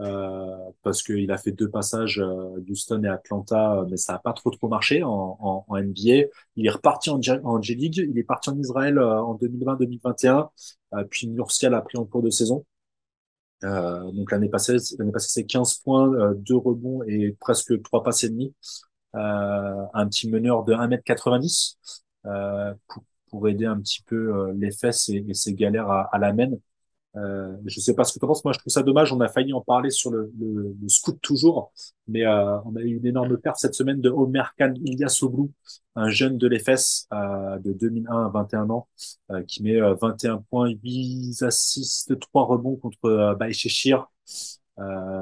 euh, 0.00 0.56
parce 0.82 1.02
qu'il 1.04 1.30
a 1.30 1.38
fait 1.38 1.52
deux 1.52 1.70
passages 1.70 2.18
euh, 2.18 2.60
Houston 2.68 3.04
et 3.04 3.08
Atlanta, 3.08 3.84
mais 3.88 3.96
ça 3.96 4.14
n'a 4.14 4.18
pas 4.18 4.32
trop 4.32 4.50
trop 4.50 4.66
marché 4.68 5.04
en, 5.04 5.36
en, 5.40 5.64
en, 5.68 5.78
NBA. 5.80 6.28
Il 6.56 6.66
est 6.66 6.70
reparti 6.70 7.10
en, 7.10 7.20
en 7.44 7.62
J-League. 7.62 8.04
Il 8.10 8.18
est 8.18 8.24
parti 8.24 8.50
en 8.50 8.58
Israël 8.58 8.98
en 8.98 9.36
2020-2021. 9.36 10.48
Euh, 10.94 11.04
puis 11.08 11.28
Murcia 11.28 11.70
l'a 11.70 11.82
pris 11.82 11.98
en 11.98 12.04
cours 12.04 12.22
de 12.22 12.30
saison. 12.30 12.64
donc 13.62 14.30
l'année 14.32 14.48
passée, 14.48 14.76
l'année 14.98 15.12
passée 15.12 15.28
c'est 15.30 15.44
15 15.46 15.76
points, 15.76 16.34
deux 16.34 16.56
rebonds 16.56 17.02
et 17.04 17.36
presque 17.40 17.80
trois 17.82 18.02
passes 18.02 18.24
et 18.24 18.28
demi. 18.30 18.52
Euh, 19.14 19.86
un 19.94 20.08
petit 20.08 20.28
meneur 20.28 20.64
de 20.64 20.74
1m90 20.74 21.76
euh, 22.26 22.74
pour, 22.88 23.04
pour, 23.30 23.48
aider 23.48 23.66
un 23.66 23.78
petit 23.78 24.02
peu 24.02 24.16
euh, 24.34 24.52
les 24.56 24.72
fesses 24.72 25.08
et, 25.08 25.24
et 25.28 25.34
ses 25.34 25.54
galères 25.54 25.90
à, 25.90 26.08
à 26.12 26.18
la 26.18 26.32
main. 26.32 26.50
Euh, 27.16 27.56
je 27.64 27.78
sais 27.78 27.94
pas 27.94 28.04
ce 28.04 28.12
que 28.12 28.18
tu 28.18 28.26
penses. 28.26 28.44
Moi, 28.44 28.52
je 28.52 28.58
trouve 28.58 28.72
ça 28.72 28.82
dommage. 28.82 29.12
On 29.12 29.20
a 29.20 29.28
failli 29.28 29.52
en 29.52 29.60
parler 29.60 29.90
sur 29.90 30.10
le, 30.10 30.32
le, 30.38 30.74
le 30.80 30.88
scout 30.88 31.16
toujours, 31.22 31.72
mais 32.08 32.26
euh, 32.26 32.58
on 32.64 32.74
a 32.76 32.80
eu 32.80 32.96
une 32.96 33.06
énorme 33.06 33.36
perte 33.38 33.56
cette 33.58 33.74
semaine 33.74 34.00
de 34.00 34.10
Omer 34.10 34.52
Khan 34.58 34.74
Ilyasoglu, 34.84 35.48
un 35.94 36.08
jeune 36.08 36.38
de 36.38 36.48
l'EFS 36.48 37.06
euh, 37.12 37.58
de 37.60 37.72
2001 37.72 38.26
à 38.26 38.28
21 38.30 38.70
ans, 38.70 38.88
qui 39.46 39.62
met 39.62 39.78
21 39.80 40.38
points, 40.50 40.70
8 40.70 41.42
assists, 41.42 42.18
3 42.18 42.46
rebonds 42.46 42.76
contre 42.76 43.04
euh, 43.04 43.34
Baïchechir 43.34 44.08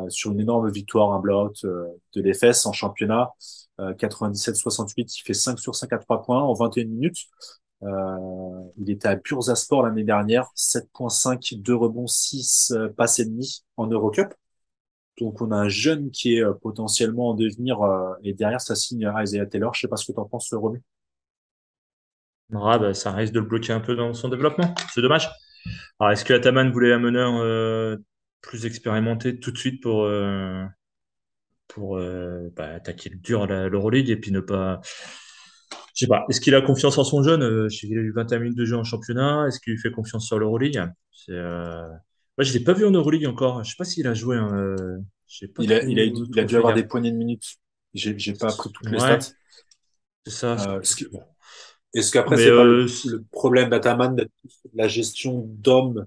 sur 0.08 0.32
une 0.32 0.40
énorme 0.40 0.70
victoire, 0.70 1.12
un 1.12 1.20
blowout 1.20 1.52
de 1.62 2.20
l'EFS 2.20 2.66
en 2.66 2.72
championnat. 2.72 3.32
97-68, 3.78 5.00
euh, 5.00 5.04
il 5.06 5.22
fait 5.22 5.34
5 5.34 5.58
sur 5.58 5.74
5 5.74 5.92
à 5.92 5.98
3 5.98 6.22
points 6.22 6.42
en 6.42 6.52
21 6.54 6.84
minutes. 6.84 7.26
Euh, 7.82 8.62
il 8.78 8.90
était 8.90 9.08
à 9.08 9.16
Bursaspor 9.16 9.82
l'année 9.82 10.04
dernière, 10.04 10.50
7.5, 10.54 11.60
2 11.60 11.74
rebonds, 11.74 12.06
6 12.06 12.72
euh, 12.72 12.88
passes 12.88 13.18
et 13.18 13.24
demi 13.24 13.64
en 13.76 13.86
Eurocup. 13.86 14.32
Donc 15.18 15.40
on 15.40 15.50
a 15.50 15.56
un 15.56 15.68
jeune 15.68 16.10
qui 16.10 16.36
est 16.36 16.44
potentiellement 16.62 17.30
en 17.30 17.34
devenir 17.34 17.78
et 18.22 18.32
derrière 18.32 18.62
ça 18.62 18.74
signe 18.74 19.12
Isaiah 19.22 19.44
Taylor. 19.44 19.74
Je 19.74 19.82
sais 19.82 19.88
pas 19.88 19.96
ce 19.96 20.06
que 20.06 20.12
tu 20.12 20.18
en 20.18 20.24
penses, 20.24 20.52
Romu. 20.54 20.82
Ah, 22.54 22.78
bah, 22.78 22.94
ça 22.94 23.12
risque 23.12 23.34
de 23.34 23.40
le 23.40 23.46
bloquer 23.46 23.74
un 23.74 23.80
peu 23.80 23.94
dans 23.94 24.14
son 24.14 24.30
développement. 24.30 24.74
C'est 24.94 25.02
dommage. 25.02 25.30
Alors 26.00 26.12
est-ce 26.12 26.24
que 26.24 26.32
Ataman 26.32 26.72
voulait 26.72 26.94
un 26.94 26.98
meneur 26.98 27.98
plus 28.42 28.66
expérimenté 28.66 29.38
tout 29.40 29.52
de 29.52 29.58
suite 29.58 29.82
pour 29.82 30.06
pour 31.72 31.96
euh, 31.96 32.50
bah, 32.54 32.74
attaquer 32.74 33.10
le 33.10 33.16
dur 33.16 33.42
à 33.42 33.68
l'Euroleague 33.68 34.10
et 34.10 34.16
puis 34.16 34.30
ne 34.30 34.40
pas. 34.40 34.80
Je 35.94 36.00
sais 36.00 36.06
pas. 36.06 36.24
Est-ce 36.28 36.40
qu'il 36.40 36.54
a 36.54 36.60
confiance 36.60 36.98
en 36.98 37.04
son 37.04 37.22
jeune 37.22 37.42
euh, 37.42 37.68
Je 37.68 37.78
sais 37.78 37.86
qu'il 37.86 37.98
a 37.98 38.02
eu 38.02 38.12
21 38.12 38.38
minutes 38.38 38.58
de 38.58 38.64
jeu 38.64 38.76
en 38.76 38.84
championnat. 38.84 39.46
Est-ce 39.48 39.60
qu'il 39.60 39.78
fait 39.78 39.90
confiance 39.90 40.26
sur 40.26 40.38
l'Euroleague? 40.38 40.82
Euh... 41.30 41.88
Moi, 42.38 42.44
je 42.44 42.52
l'ai 42.52 42.60
pas 42.60 42.72
vu 42.72 42.86
en 42.86 42.90
Euroleague 42.90 43.26
encore. 43.26 43.62
Je 43.62 43.70
sais 43.70 43.76
pas 43.76 43.84
s'il 43.84 44.06
a 44.06 44.14
joué. 44.14 44.36
Hein, 44.36 44.76
pas 45.54 45.62
il, 45.62 45.72
a, 45.72 45.82
il, 45.82 45.98
a, 45.98 46.04
il 46.04 46.38
a 46.40 46.44
dû 46.44 46.56
avoir 46.56 46.74
des 46.74 46.84
poignées 46.84 47.12
de 47.12 47.16
minutes. 47.16 47.56
J'ai, 47.94 48.18
j'ai 48.18 48.32
pas 48.32 48.52
appris 48.52 48.70
toutes 48.72 48.90
les 48.90 48.98
stats. 48.98 49.34
C'est 50.26 50.32
ça. 50.32 50.56
Euh, 50.70 50.80
est-ce, 50.80 52.10
qu'après, 52.10 52.36
c'est 52.38 52.50
pas 52.50 52.64
le, 52.64 52.86
problème 53.30 53.68
d'Ataman 53.68 54.16
la 54.74 54.88
gestion 54.88 55.44
d'hommes 55.46 56.06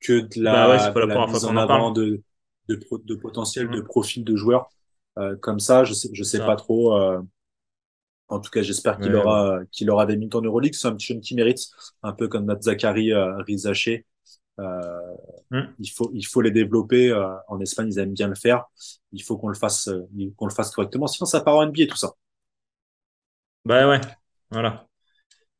que 0.00 0.20
de 0.20 0.42
la, 0.42 0.52
bah 0.66 0.92
ouais, 0.92 1.06
la 1.06 1.26
mise 1.26 1.44
en 1.44 1.56
avant 1.56 1.90
de, 1.90 2.22
de, 2.68 2.80
de, 3.04 3.14
potentiel, 3.14 3.68
de 3.68 3.80
mmh. 3.80 3.84
profil 3.84 4.24
de 4.24 4.36
joueurs 4.36 4.70
euh, 5.18 5.36
comme 5.36 5.60
ça. 5.60 5.84
Je 5.84 5.92
sais, 5.92 6.08
je 6.12 6.22
sais 6.22 6.38
pas 6.38 6.56
trop. 6.56 6.96
Euh, 6.96 7.20
en 8.28 8.40
tout 8.40 8.50
cas, 8.50 8.62
j'espère 8.62 8.98
qu'il 8.98 9.14
aura, 9.14 9.60
qu'il 9.72 9.90
aura 9.90 10.06
des 10.06 10.16
minutes 10.16 10.34
en 10.34 10.42
Euroleague. 10.42 10.74
C'est 10.74 10.86
un 10.86 10.92
petit 10.92 11.06
jeune 11.06 11.20
qui 11.20 11.34
mérite, 11.34 11.60
un 12.02 12.12
peu 12.12 12.28
comme 12.28 12.44
notre 12.44 12.62
Zachary 12.62 13.12
euh, 13.12 13.36
Rizaché. 13.38 14.06
Euh, 14.60 15.16
mm. 15.50 15.62
il 15.78 15.88
faut, 15.88 16.10
il 16.14 16.22
faut 16.22 16.40
les 16.40 16.50
développer. 16.50 17.12
en 17.48 17.60
Espagne, 17.60 17.88
ils 17.88 17.98
aiment 17.98 18.14
bien 18.14 18.28
le 18.28 18.34
faire. 18.34 18.64
Il 19.12 19.22
faut 19.22 19.36
qu'on 19.36 19.48
le 19.48 19.54
fasse, 19.54 19.90
qu'on 20.36 20.46
le 20.46 20.54
fasse 20.54 20.70
correctement. 20.70 21.06
Sinon, 21.06 21.26
ça 21.26 21.40
part 21.40 21.56
en 21.56 21.66
NBA 21.66 21.86
tout 21.86 21.96
ça. 21.96 22.12
Bah 23.64 23.88
ouais, 23.88 24.00
voilà. 24.50 24.89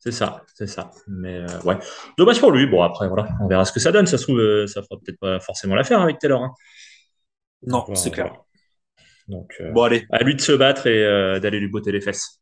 C'est 0.01 0.13
ça, 0.13 0.43
c'est 0.55 0.67
ça. 0.67 0.91
Mais 1.07 1.45
ouais, 1.65 1.79
dommage 2.17 2.41
pour 2.41 2.51
lui. 2.51 2.67
Bon 2.67 2.83
après 2.83 3.07
voilà, 3.07 3.29
on 3.43 3.49
verra 3.49 3.65
ce 3.65 3.73
que 3.73 3.81
ça 3.81 3.93
donne. 3.93 4.07
Ça 4.07 4.19
se 4.19 4.25
trouve, 4.25 4.67
ça 4.67 4.83
fera 4.83 4.97
peut-être 4.99 5.21
pas 5.21 5.41
forcément 5.41 5.75
l'affaire 5.75 6.01
avec 6.01 6.19
Taylor. 6.19 6.43
Hein. 6.43 6.55
Non, 7.67 7.85
c'est 7.95 8.11
clair. 8.11 8.33
Donc, 9.29 9.55
euh, 9.61 9.71
bon, 9.73 9.83
allez. 9.83 10.07
à 10.11 10.23
lui 10.23 10.35
de 10.35 10.41
se 10.41 10.53
battre 10.53 10.87
et 10.87 11.05
euh, 11.05 11.39
d'aller 11.39 11.61
lui 11.61 11.69
botter 11.69 11.93
les 11.93 12.01
fesses. 12.01 12.41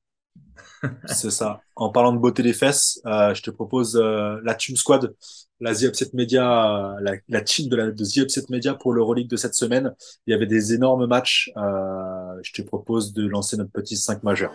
c'est 1.07 1.31
ça. 1.31 1.61
En 1.77 1.90
parlant 1.90 2.12
de 2.12 2.18
botter 2.18 2.42
les 2.42 2.53
fesses, 2.53 3.01
euh, 3.05 3.35
je 3.35 3.42
te 3.42 3.51
propose 3.51 3.97
la 3.97 4.55
Team 4.55 4.77
Squad, 4.77 5.14
la 5.61 5.75
The 5.75 5.83
Upset 5.83 6.11
Media, 6.14 6.97
la, 7.01 7.14
la 7.29 7.40
team 7.40 7.68
de 7.68 7.77
la 7.77 7.90
de 7.90 8.05
The 8.05 8.16
Upset 8.18 8.44
Media 8.49 8.75
pour 8.75 8.92
l'Euroleague 8.92 9.29
de 9.29 9.37
cette 9.37 9.55
semaine. 9.55 9.94
Il 10.27 10.31
y 10.31 10.35
avait 10.35 10.47
des 10.47 10.73
énormes 10.73 11.07
matchs. 11.07 11.51
je 11.57 12.53
te 12.53 12.62
propose 12.62 13.12
de 13.12 13.27
lancer 13.27 13.57
notre 13.57 13.73
petit 13.73 13.97
5 13.97 14.23
majeur. 14.23 14.53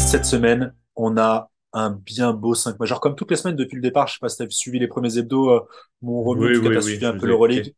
Cette 0.00 0.24
semaine, 0.24 0.74
on 0.96 1.16
a 1.16 1.50
un 1.72 1.90
bien 1.90 2.32
beau 2.32 2.54
5 2.54 2.80
majeur. 2.80 3.00
Comme 3.00 3.14
toutes 3.14 3.30
les 3.30 3.36
semaines 3.36 3.56
depuis 3.56 3.76
le 3.76 3.82
départ, 3.82 4.08
je 4.08 4.14
sais 4.14 4.18
pas 4.20 4.28
si 4.28 4.38
tu 4.38 4.42
as 4.42 4.50
suivi 4.50 4.78
les 4.78 4.88
premiers 4.88 5.18
hebdos, 5.18 5.50
euh, 5.50 5.60
mon 6.02 6.22
Romu, 6.22 6.58
oui, 6.58 6.74
tu 6.74 6.82
suivi 6.82 7.06
un 7.06 7.16
peu 7.16 7.26
l'Euroleague. 7.26 7.74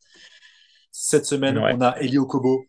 Cette 0.91 1.27
semaine, 1.27 1.59
on 1.59 1.81
a 1.81 1.99
Elio 2.01 2.25
Kobo 2.27 2.65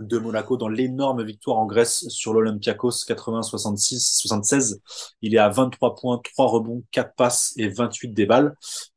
de 0.00 0.18
Monaco 0.18 0.56
dans 0.56 0.68
l'énorme 0.68 1.24
victoire 1.24 1.58
en 1.58 1.66
Grèce 1.66 2.06
sur 2.08 2.32
l'Olympiakos 2.32 3.04
80-66-76. 3.06 4.80
Il 5.22 5.34
est 5.34 5.38
à 5.38 5.48
23 5.48 5.96
points, 5.96 6.20
3 6.34 6.46
rebonds, 6.46 6.84
4 6.92 7.14
passes 7.16 7.54
et 7.56 7.68
28 7.68 8.10
déballes. 8.10 8.54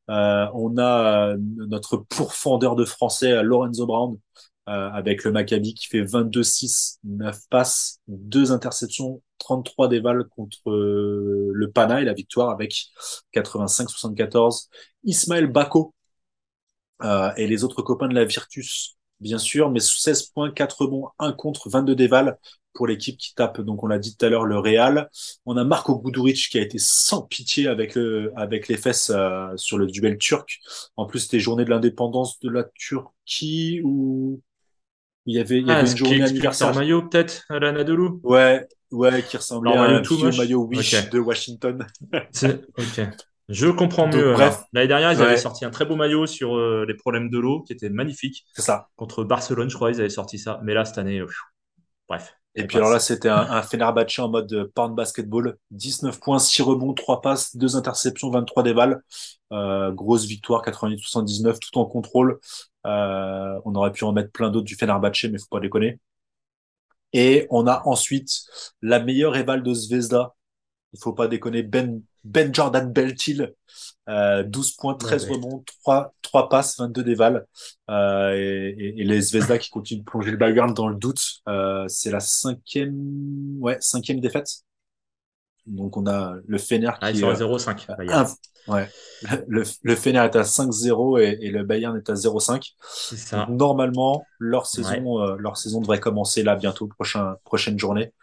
Euh, 0.09 0.45
on 0.53 0.77
a 0.77 1.29
euh, 1.29 1.37
notre 1.39 1.97
pourfendeur 1.97 2.75
de 2.75 2.85
français, 2.85 3.41
Lorenzo 3.41 3.85
Brown, 3.85 4.17
euh, 4.69 4.89
avec 4.91 5.23
le 5.23 5.31
Maccabi 5.31 5.73
qui 5.73 5.87
fait 5.87 6.03
22-6, 6.03 6.99
9 7.03 7.39
passes, 7.49 7.99
2 8.07 8.51
interceptions, 8.51 9.23
33 9.39 9.87
dévals 9.87 10.27
contre 10.29 10.69
euh, 10.69 11.49
le 11.51 11.71
Pana 11.71 11.99
et 11.99 12.05
la 12.05 12.13
victoire 12.13 12.51
avec 12.51 12.85
85-74. 13.33 14.67
Ismaël 15.03 15.47
Bako 15.47 15.95
euh, 17.03 17.31
et 17.37 17.47
les 17.47 17.63
autres 17.63 17.81
copains 17.81 18.07
de 18.07 18.13
la 18.13 18.23
Virtus, 18.23 18.97
bien 19.19 19.39
sûr, 19.39 19.71
mais 19.71 19.79
16 19.79 20.27
points, 20.27 20.51
4 20.51 20.81
rebonds, 20.83 21.07
1 21.17 21.31
contre, 21.33 21.67
22 21.67 21.95
dévals 21.95 22.37
pour 22.73 22.85
l'équipe 22.85 23.17
qui 23.17 23.33
tape, 23.33 23.61
donc 23.61 23.83
on 23.83 23.87
l'a 23.87 23.97
dit 23.97 24.15
tout 24.15 24.25
à 24.25 24.29
l'heure, 24.29 24.45
le 24.45 24.59
Real. 24.59 25.09
On 25.47 25.57
a 25.57 25.63
Marco 25.63 25.97
Guduric 25.97 26.49
qui 26.49 26.59
a 26.59 26.61
été 26.61 26.77
sans 26.77 27.23
pitié 27.23 27.67
avec, 27.67 27.97
avec 28.35 28.67
les 28.67 28.77
fesses 28.77 29.11
sur 29.57 29.77
le 29.77 29.87
duel 29.87 30.17
turc. 30.19 30.59
En 30.95 31.05
plus, 31.07 31.21
c'était 31.21 31.39
journée 31.39 31.65
de 31.65 31.71
l'indépendance 31.71 32.39
de 32.39 32.49
la 32.49 32.63
Turquie 32.75 33.81
ou 33.83 34.39
il 35.25 35.35
y 35.35 35.39
avait, 35.39 35.59
il 35.59 35.67
y 35.67 35.71
avait 35.71 35.87
ah, 35.87 35.91
une 35.91 35.97
journée 35.97 36.23
anniversaire. 36.23 36.73
maillot 36.73 37.03
peut-être, 37.03 37.45
à 37.49 37.55
Anadolu 37.55 38.09
Ouais, 38.23 38.67
ouais, 38.91 39.23
qui 39.23 39.37
ressemblait 39.37 39.75
à 39.75 39.81
un 39.83 40.01
vieux 40.01 40.31
maillot 40.37 40.65
Wish 40.65 41.09
de 41.09 41.19
Washington. 41.19 41.85
ok. 42.13 43.01
Je 43.49 43.67
comprends 43.67 44.07
mieux. 44.07 44.33
Bref, 44.33 44.63
l'année 44.73 44.87
dernière, 44.87 45.11
ils 45.11 45.21
avaient 45.21 45.37
sorti 45.37 45.65
un 45.65 45.71
très 45.71 45.85
beau 45.85 45.95
maillot 45.95 46.25
sur 46.25 46.57
euh, 46.57 46.85
les 46.87 46.93
problèmes 46.93 47.29
de 47.29 47.37
l'eau, 47.37 47.61
qui 47.61 47.73
était 47.73 47.89
magnifique. 47.89 48.45
C'est 48.53 48.61
ça. 48.61 48.89
Contre 48.95 49.23
Barcelone, 49.23 49.69
je 49.69 49.75
crois, 49.75 49.91
ils 49.91 49.99
avaient 49.99 50.09
sorti 50.09 50.39
ça. 50.39 50.59
Mais 50.63 50.73
là, 50.73 50.85
cette 50.85 50.97
année, 50.97 51.21
bref. 52.07 52.33
Et 52.55 52.67
puis 52.67 52.77
alors 52.77 52.89
là, 52.89 52.99
c'était 52.99 53.29
un, 53.29 53.37
un 53.49 53.61
Fenerbahce 53.61 54.19
en 54.19 54.29
mode 54.29 54.71
pound 54.75 54.93
basketball. 54.95 55.57
19 55.71 56.19
points, 56.19 56.39
6 56.39 56.61
rebonds, 56.61 56.93
3 56.93 57.21
passes, 57.21 57.55
2 57.55 57.77
interceptions, 57.77 58.29
23 58.29 58.63
déballes. 58.63 59.01
Euh, 59.53 59.91
grosse 59.91 60.25
victoire, 60.25 60.61
98-79, 60.61 61.59
tout 61.59 61.77
en 61.77 61.85
contrôle. 61.85 62.39
Euh, 62.85 63.59
on 63.65 63.75
aurait 63.75 63.91
pu 63.93 64.03
en 64.03 64.11
mettre 64.11 64.31
plein 64.31 64.49
d'autres 64.49 64.65
du 64.65 64.75
Fenerbahce, 64.75 65.25
mais 65.25 65.37
faut 65.39 65.47
pas 65.49 65.59
déconner. 65.61 65.99
Et 67.13 67.47
on 67.49 67.67
a 67.67 67.81
ensuite 67.85 68.31
la 68.81 68.99
meilleure 68.99 69.35
éval 69.35 69.63
de 69.63 69.73
Zvezda. 69.73 70.35
Il 70.93 70.99
faut 71.01 71.13
pas 71.13 71.27
déconner. 71.27 71.63
Ben, 71.63 72.03
ben 72.23 72.53
Jordan 72.53 72.91
Beltil. 72.91 73.53
Euh, 74.09 74.43
12 74.43 74.73
points, 74.73 74.95
13 74.95 75.29
rebonds, 75.29 75.63
3, 75.83 76.13
3 76.21 76.49
passes, 76.49 76.77
22 76.79 77.03
dévals. 77.03 77.45
Euh, 77.89 78.33
et, 78.33 78.95
et, 78.99 79.03
les 79.03 79.21
Zvezda 79.21 79.57
qui 79.57 79.69
continuent 79.69 79.99
de 79.99 80.05
plonger 80.05 80.31
le 80.31 80.37
background 80.37 80.75
dans 80.75 80.87
le 80.87 80.95
doute. 80.95 81.21
Euh, 81.47 81.85
c'est 81.87 82.11
la 82.11 82.19
cinquième, 82.19 83.57
ouais, 83.59 83.77
cinquième 83.79 84.19
défaite 84.19 84.49
Donc 85.67 85.95
on 85.97 86.07
a 86.07 86.35
le 86.45 86.57
Fener 86.57 86.89
Ah, 86.99 87.11
ils 87.11 87.13
qui 87.13 87.19
sont 87.19 87.29
à 87.29 87.33
est 87.33 87.35
0,5. 87.35 87.85
euh, 87.89 87.95
Bayern. 87.95 88.27
un- 88.67 88.73
ouais. 88.73 88.89
Le, 89.47 89.63
le 89.83 89.95
Fener 89.95 90.19
est 90.19 90.35
à 90.35 90.43
5-0 90.43 91.19
et, 91.19 91.37
et 91.41 91.51
le 91.51 91.63
Bayern 91.63 91.95
est 91.97 92.09
à 92.09 92.15
0-5. 92.15 92.73
C'est 92.81 93.15
Donc 93.31 93.45
ça. 93.47 93.47
normalement 93.49 94.25
leur 94.39 94.63
Ouais. 94.63 94.67
saison 94.83 95.19
euh, 95.21 95.35
leur 95.37 95.57
saison 95.57 95.79
devrait 95.79 95.99
commencer 95.99 96.43
là 96.43 96.55
bientôt 96.55 96.87
prochain 96.87 97.35
prochaine 97.45 97.77
journée. 97.79 98.13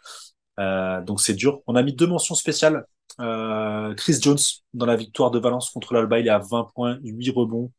Euh, 0.59 1.01
donc 1.01 1.21
c'est 1.21 1.33
dur. 1.33 1.61
On 1.67 1.75
a 1.75 1.83
mis 1.83 1.93
deux 1.93 2.07
mentions 2.07 2.35
spéciales. 2.35 2.85
Euh, 3.19 3.93
Chris 3.95 4.17
Jones 4.21 4.37
dans 4.73 4.85
la 4.85 4.95
victoire 4.95 5.31
de 5.31 5.39
Valence 5.39 5.69
contre 5.71 5.93
l'Alba, 5.93 6.19
il 6.19 6.27
est 6.27 6.29
à 6.29 6.39
20 6.39 6.69
points, 6.73 6.99
8 7.03 7.29
rebonds, 7.31 7.71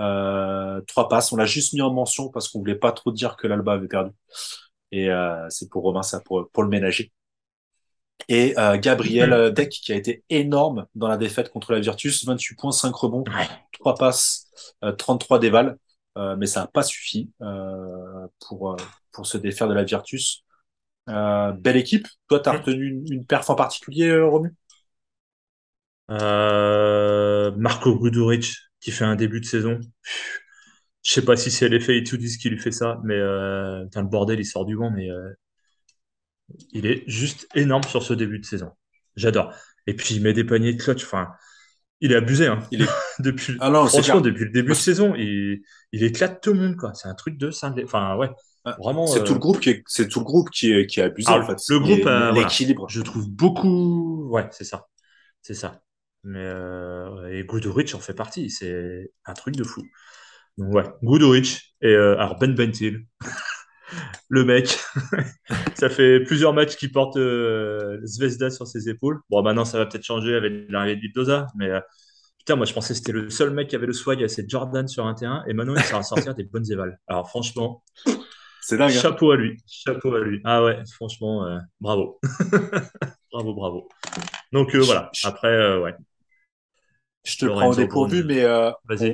euh, 0.00 0.80
3 0.86 1.08
passes. 1.08 1.32
On 1.32 1.36
l'a 1.36 1.46
juste 1.46 1.72
mis 1.74 1.82
en 1.82 1.92
mention 1.92 2.28
parce 2.30 2.48
qu'on 2.48 2.58
voulait 2.60 2.74
pas 2.74 2.92
trop 2.92 3.12
dire 3.12 3.36
que 3.36 3.46
l'Alba 3.46 3.74
avait 3.74 3.88
perdu. 3.88 4.10
Et 4.92 5.10
euh, 5.10 5.46
c'est 5.50 5.68
pour 5.70 5.82
Romain 5.84 6.02
ça 6.02 6.20
pour 6.20 6.50
pour 6.52 6.62
le 6.64 6.68
ménager. 6.68 7.12
Et 8.28 8.54
euh, 8.58 8.78
Gabriel 8.78 9.52
Deck 9.52 9.70
qui 9.70 9.92
a 9.92 9.96
été 9.96 10.22
énorme 10.30 10.86
dans 10.94 11.08
la 11.08 11.16
défaite 11.16 11.50
contre 11.50 11.72
la 11.72 11.80
Virtus, 11.80 12.24
28 12.24 12.54
points, 12.56 12.72
5 12.72 12.94
rebonds, 12.94 13.24
Ouais. 13.26 13.48
3 13.72 13.94
passes, 13.94 14.46
euh, 14.84 14.92
33 14.92 15.38
dévals, 15.38 15.76
euh, 16.18 16.36
mais 16.36 16.46
ça 16.46 16.60
n'a 16.60 16.66
pas 16.66 16.82
suffi 16.82 17.30
euh, 17.42 18.26
pour, 18.46 18.76
pour 19.12 19.26
se 19.26 19.38
défaire 19.38 19.68
de 19.68 19.74
la 19.74 19.84
Virtus. 19.84 20.44
Euh, 21.08 21.52
belle 21.52 21.76
équipe. 21.76 22.06
Toi, 22.28 22.40
tu 22.40 22.48
as 22.48 22.52
retenu 22.52 22.86
une, 22.86 23.12
une 23.12 23.26
perf 23.26 23.48
en 23.50 23.54
particulier, 23.56 24.20
Romu? 24.20 24.54
Marco 26.10 27.98
Guduric 27.98 28.56
qui 28.80 28.90
fait 28.90 29.04
un 29.04 29.16
début 29.16 29.40
de 29.40 29.46
saison. 29.46 29.78
Je 31.02 31.12
sais 31.12 31.24
pas 31.24 31.36
si 31.36 31.50
c'est 31.50 31.68
l'effet 31.68 31.96
Itudis 31.98 32.38
qui 32.38 32.50
lui 32.50 32.58
fait 32.58 32.72
ça, 32.72 33.00
mais 33.04 33.14
euh, 33.14 33.84
le 33.94 34.02
bordel 34.02 34.38
il 34.38 34.44
sort 34.44 34.66
du 34.66 34.74
vent, 34.74 34.90
mais 34.90 35.10
euh, 35.10 35.30
il 36.72 36.86
est 36.86 37.04
juste 37.06 37.48
énorme 37.54 37.84
sur 37.84 38.02
ce 38.02 38.12
début 38.12 38.38
de 38.38 38.44
saison. 38.44 38.70
J'adore. 39.16 39.52
Et 39.86 39.94
puis 39.94 40.14
il 40.14 40.22
met 40.22 40.32
des 40.32 40.44
paniers 40.44 40.74
de 40.74 40.82
clutch. 40.82 41.04
Enfin, 41.04 41.28
il 42.00 42.12
est 42.12 42.16
abusé 42.16 42.46
hein. 42.46 42.60
Il 42.70 42.82
est... 42.82 42.88
depuis. 43.18 43.56
Ah 43.60 43.70
non, 43.70 43.86
franchement, 43.86 44.20
depuis 44.20 44.44
le 44.44 44.50
début 44.50 44.70
de 44.70 44.74
saison, 44.74 45.14
il, 45.16 45.62
il 45.92 46.04
éclate 46.04 46.42
tout 46.42 46.52
le 46.52 46.60
monde 46.60 46.76
quoi. 46.76 46.92
C'est 46.94 47.08
un 47.08 47.14
truc 47.14 47.38
de 47.38 47.50
cinglé. 47.50 47.84
Enfin 47.84 48.16
ouais, 48.16 48.30
Ah, 48.64 48.76
vraiment. 48.78 49.06
C'est 49.06 49.20
euh, 49.20 49.24
tout 49.24 49.34
le 49.34 49.38
groupe 49.40 49.60
qui 49.60 49.70
est, 49.70 49.82
c'est 49.86 50.08
tout 50.08 50.20
le 50.20 50.24
groupe 50.24 50.50
qui 50.50 50.72
est, 50.72 50.86
qui 50.86 51.00
est 51.00 51.04
abusé, 51.04 51.30
alors, 51.30 51.44
en 51.44 51.56
fait. 51.56 51.62
le 51.70 51.80
groupe, 51.80 52.06
euh, 52.06 52.30
voilà. 52.30 52.32
l'équilibre. 52.32 52.88
je 52.88 53.00
trouve 53.00 53.28
beaucoup. 53.30 54.28
Ouais, 54.30 54.48
c'est 54.50 54.64
ça. 54.64 54.86
C'est 55.42 55.54
ça. 55.54 55.80
Mais 56.24 56.38
euh, 56.44 57.28
et 57.30 57.44
Guduric 57.44 57.94
en 57.94 58.00
fait 58.00 58.14
partie. 58.14 58.50
C'est 58.50 59.10
un 59.24 59.34
truc 59.34 59.56
de 59.56 59.64
fou. 59.64 59.82
Donc 60.58 60.74
ouais, 60.74 60.84
Guduric 61.02 61.74
et 61.80 61.88
euh, 61.94 62.18
alors 62.18 62.38
Ben 62.38 62.54
Bentil, 62.54 63.06
le 64.28 64.44
mec, 64.44 64.78
ça 65.74 65.88
fait 65.88 66.20
plusieurs 66.20 66.52
matchs 66.52 66.76
qu'il 66.76 66.92
porte 66.92 67.16
euh, 67.16 67.98
Zvezda 68.04 68.50
sur 68.50 68.66
ses 68.66 68.88
épaules. 68.88 69.20
Bon, 69.30 69.42
maintenant 69.42 69.64
ça 69.64 69.78
va 69.78 69.86
peut-être 69.86 70.04
changer 70.04 70.34
avec 70.34 70.52
l'arrivée 70.68 70.96
de 70.96 71.00
Vildoza, 71.00 71.46
mais 71.56 71.70
euh, 71.70 71.80
putain, 72.38 72.56
moi 72.56 72.66
je 72.66 72.72
pensais 72.74 72.92
que 72.94 72.98
c'était 72.98 73.12
le 73.12 73.30
seul 73.30 73.50
mec 73.50 73.68
qui 73.68 73.76
avait 73.76 73.86
le 73.86 73.92
swag, 73.92 74.26
c'est 74.28 74.48
Jordan 74.48 74.86
sur 74.88 75.06
un 75.06 75.14
terrain, 75.14 75.42
et 75.48 75.54
maintenant 75.54 75.74
il 75.76 75.82
sert 75.82 75.98
à 75.98 76.02
sortir 76.02 76.34
des 76.34 76.44
bonnes 76.44 76.70
évals. 76.70 76.98
Alors 77.08 77.28
franchement, 77.28 77.82
C'est 78.60 78.76
dingue. 78.76 78.90
hein. 78.90 79.00
chapeau 79.00 79.30
à 79.32 79.36
lui, 79.36 79.58
chapeau 79.66 80.14
à 80.14 80.20
lui. 80.20 80.40
Ah 80.44 80.62
ouais, 80.64 80.78
franchement, 80.94 81.46
euh, 81.46 81.58
bravo, 81.80 82.20
bravo, 83.32 83.54
bravo. 83.54 83.88
Donc 84.52 84.74
euh, 84.74 84.80
voilà. 84.80 85.10
Après, 85.24 85.78
ouais, 85.78 85.94
Je 87.22 87.36
te 87.36 87.46
prends 87.46 87.70
au 87.70 87.74
dépourvu, 87.74 88.24
mais 88.24 88.42
euh, 88.44 88.70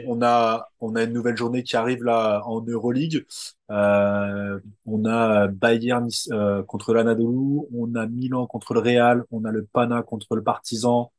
on, 0.07 0.23
a, 0.23 0.69
on 0.81 0.95
a 0.95 1.03
une 1.03 1.13
nouvelle 1.13 1.37
journée 1.37 1.63
qui 1.65 1.77
arrive 1.77 2.05
là 2.05 2.41
en 2.47 2.61
Euroleague. 2.63 3.27
Euh, 3.71 4.61
on 4.87 5.05
a 5.05 5.49
Bayern 5.49 6.09
euh, 6.31 6.63
contre 6.63 6.95
l'Anadolu, 6.95 7.63
on 7.75 7.95
a 7.97 8.07
Milan 8.07 8.47
contre 8.47 8.75
le 8.75 8.81
Real, 8.81 9.25
on 9.33 9.45
a 9.45 9.51
le 9.51 9.65
Pana 9.65 10.03
contre 10.03 10.37
le 10.37 10.43
Partizan, 10.43 11.11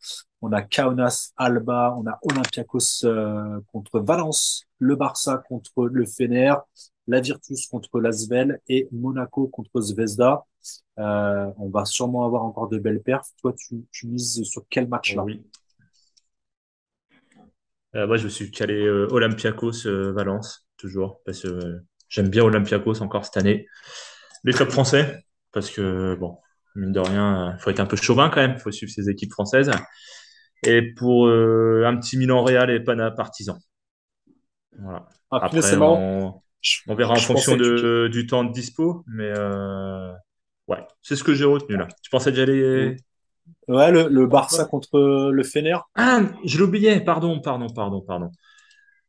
on 0.41 0.53
a 0.53 0.61
Kaunas 0.61 1.31
Alba, 1.35 1.93
on 1.97 2.07
a 2.07 2.19
Olympiakos 2.21 3.05
contre 3.71 3.99
Valence, 3.99 4.63
le 4.79 4.95
Barça 4.95 5.43
contre 5.49 5.87
le 5.87 6.05
Fener, 6.05 6.53
la 7.07 7.19
Virtus 7.19 7.67
contre 7.67 7.99
l'Asvel 7.99 8.61
et 8.69 8.87
Monaco 8.93 9.47
contre 9.47 9.81
Zvezda. 9.81 10.45
Euh, 10.99 11.51
on 11.57 11.69
va 11.69 11.85
sûrement 11.85 12.25
avoir 12.25 12.43
encore 12.43 12.69
de 12.69 12.77
belles 12.79 13.01
perfs. 13.01 13.29
Toi, 13.41 13.53
tu, 13.57 13.85
tu 13.91 14.07
mises 14.07 14.43
sur 14.43 14.63
quel 14.69 14.87
match 14.87 15.15
là? 15.15 15.23
Oui. 15.23 15.41
Euh, 17.97 18.07
moi, 18.07 18.17
je 18.17 18.25
me 18.25 18.29
suis 18.29 18.51
calé 18.51 18.75
euh, 18.85 19.07
Olympiakos 19.11 19.87
euh, 19.87 20.11
Valence, 20.11 20.67
toujours, 20.77 21.21
parce 21.25 21.41
que 21.41 21.81
j'aime 22.09 22.29
bien 22.29 22.43
Olympiakos 22.43 23.01
encore 23.01 23.25
cette 23.25 23.37
année. 23.37 23.67
Les 24.43 24.53
clubs 24.53 24.69
français, 24.69 25.23
parce 25.51 25.69
que, 25.69 26.15
bon, 26.15 26.37
mine 26.75 26.91
de 26.91 26.99
rien, 26.99 27.53
il 27.57 27.61
faut 27.61 27.69
être 27.71 27.79
un 27.79 27.85
peu 27.85 27.97
chauvin 27.97 28.29
quand 28.29 28.41
même, 28.41 28.53
il 28.55 28.59
faut 28.59 28.71
suivre 28.71 28.91
ces 28.91 29.09
équipes 29.09 29.31
françaises. 29.31 29.71
Et 30.63 30.81
pour 30.95 31.27
un 31.27 31.97
petit 31.97 32.17
Milan 32.17 32.43
Real 32.43 32.69
et 32.69 32.79
Pana 32.79 33.11
Partizan. 33.11 33.57
Voilà. 34.79 35.07
Ah, 35.31 35.37
Après, 35.45 35.61
c'est 35.61 35.77
marrant. 35.77 35.99
on, 36.03 36.41
on 36.87 36.95
verra 36.95 37.13
en 37.13 37.19
fonction 37.19 37.53
tu- 37.53 37.63
de, 37.63 38.09
du 38.11 38.27
temps 38.27 38.43
de 38.43 38.51
dispo, 38.51 39.03
mais 39.07 39.31
ouais, 40.67 40.85
c'est 41.01 41.15
ce 41.15 41.23
que 41.23 41.33
j'ai 41.33 41.45
retenu 41.45 41.77
là. 41.77 41.87
Tu 42.01 42.09
pensais 42.09 42.31
déjà 42.31 42.43
aller. 42.43 42.97
Ouais, 43.67 43.91
le, 43.91 44.07
le 44.09 44.27
Barça 44.27 44.65
contre 44.65 44.99
le 45.31 45.43
Fener. 45.43 45.77
Ah, 45.95 46.21
je 46.45 46.57
l'oubliais, 46.59 47.01
pardon, 47.03 47.39
pardon, 47.41 47.67
pardon, 47.69 48.01
pardon. 48.01 48.31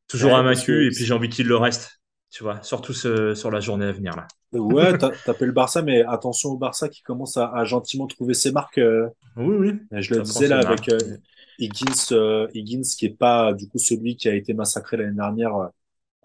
Toujours 0.09 0.35
Ouais, 0.35 0.39
un 0.39 0.43
parce 0.43 0.65
vaincu, 0.67 0.87
que- 0.87 0.89
et 0.89 0.93
puis 0.93 1.05
j'ai 1.07 1.15
envie 1.15 1.29
qu'il 1.31 1.47
le 1.49 1.57
reste, 1.57 2.01
tu 2.31 2.43
vois, 2.45 2.63
surtout 2.63 2.95
ce- 2.95 3.35
sur 3.35 3.51
la 3.51 3.61
journée 3.61 3.87
à 3.87 3.93
venir 3.93 4.17
là. 4.17 4.29
Ouais, 4.53 4.97
t'as- 4.97 5.13
t'appelles 5.25 5.49
le 5.49 5.53
Barça, 5.55 5.83
mais 5.83 6.03
attention 6.05 6.51
au 6.51 6.57
Barça 6.57 6.89
qui 6.89 7.03
commence 7.03 7.37
à, 7.37 7.49
à 7.53 7.65
gentiment 7.65 8.07
trouver 8.07 8.33
ses 8.35 8.51
marques. 8.53 8.79
euh, 8.79 9.09
Oui, 9.37 9.57
oui. 9.57 9.81
je 9.93 10.15
le 10.15 10.23
disais 10.23 10.49
là 10.49 10.61
avec 10.61 10.89
euh, 10.89 11.17
Higgins, 11.59 11.93
euh, 12.13 12.49
Higgins 12.55 12.83
qui 12.99 13.07
est 13.07 13.11
pas 13.19 13.55
du 13.55 13.69
coup 13.69 13.79
celui 13.79 14.17
qui 14.17 14.29
a 14.29 14.35
été 14.35 14.55
massacré 14.55 14.97
l'année 14.99 15.17
dernière 15.17 15.55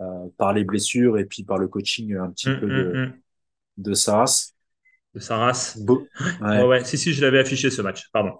euh, 0.01 0.29
par 0.37 0.53
les 0.53 0.63
blessures 0.65 1.17
et 1.19 1.25
puis 1.25 1.43
par 1.43 1.57
le 1.59 1.67
coaching 1.69 2.15
un 2.17 2.31
petit 2.31 2.51
Hum, 2.51 2.53
peu 2.59 2.69
hum, 2.69 2.73
de, 2.73 2.99
de 3.77 3.93
Saras. 3.95 4.52
De 5.13 5.19
sa 5.19 5.37
race. 5.37 5.77
Beau. 5.77 6.07
Ouais. 6.41 6.63
Ouais, 6.63 6.85
si, 6.85 6.97
si, 6.97 7.13
je 7.13 7.21
l'avais 7.21 7.39
affiché 7.39 7.69
ce 7.69 7.81
match, 7.81 8.09
pardon. 8.11 8.33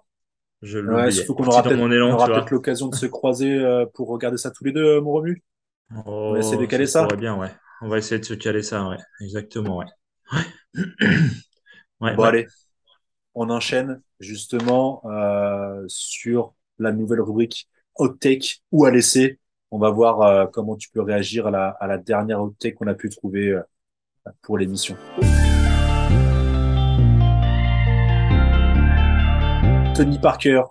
Je 0.64 0.80
Ouais, 0.80 0.84
l'oubliais. 0.84 1.12
surtout 1.12 1.36
qu'on 1.36 1.46
aura 1.46 1.62
peut-être 1.62 1.80
on 1.80 2.50
l'occasion 2.52 2.88
de 2.88 2.96
se 2.96 3.06
croiser 3.06 3.54
euh, 3.54 3.86
pour 3.94 4.08
regarder 4.08 4.38
ça 4.38 4.50
tous 4.50 4.64
les 4.64 4.72
deux, 4.72 4.98
euh, 4.98 5.02
mon 5.02 5.12
Romu. 5.12 5.44
Oh, 6.06 6.32
va 6.34 6.40
essayer 6.40 6.58
de 6.58 6.66
caler 6.66 6.88
ça. 6.88 7.04
pourrait 7.04 7.18
bien, 7.18 7.36
ouais. 7.38 7.50
On 7.82 7.90
va 7.90 7.98
essayer 7.98 8.18
de 8.20 8.26
se 8.26 8.34
caler 8.34 8.64
ça, 8.64 8.88
ouais. 8.88 8.98
Exactement, 9.22 9.78
ouais. 9.78 9.86
Ouais. 12.00 12.16
Bon, 12.16 12.24
ouais. 12.24 12.28
allez, 12.28 12.48
on 13.36 13.50
enchaîne 13.50 14.02
justement 14.20 15.02
euh, 15.06 15.84
sur 15.88 16.54
la 16.80 16.92
nouvelle 16.92 17.22
rubrique 17.22 17.70
Hot 17.96 18.10
Take 18.10 18.62
ou 18.72 18.86
à 18.86 18.92
laisser. 18.92 19.40
On 19.70 19.80
va 19.80 19.90
voir 19.90 20.22
euh, 20.22 20.46
comment 20.48 20.76
tu 20.76 20.90
peux 20.90 21.02
réagir 21.02 21.48
à 21.48 21.52
la, 21.52 21.68
à 21.70 21.88
la 21.88 21.98
dernière 21.98 22.42
Hot 22.42 22.56
Take 22.60 22.76
qu'on 22.76 22.88
a 22.88 22.94
pu 22.94 23.10
trouver 23.10 23.60
pour 24.42 24.58
l'émission. 24.58 24.96
Tony 29.96 30.18
Parker 30.18 30.64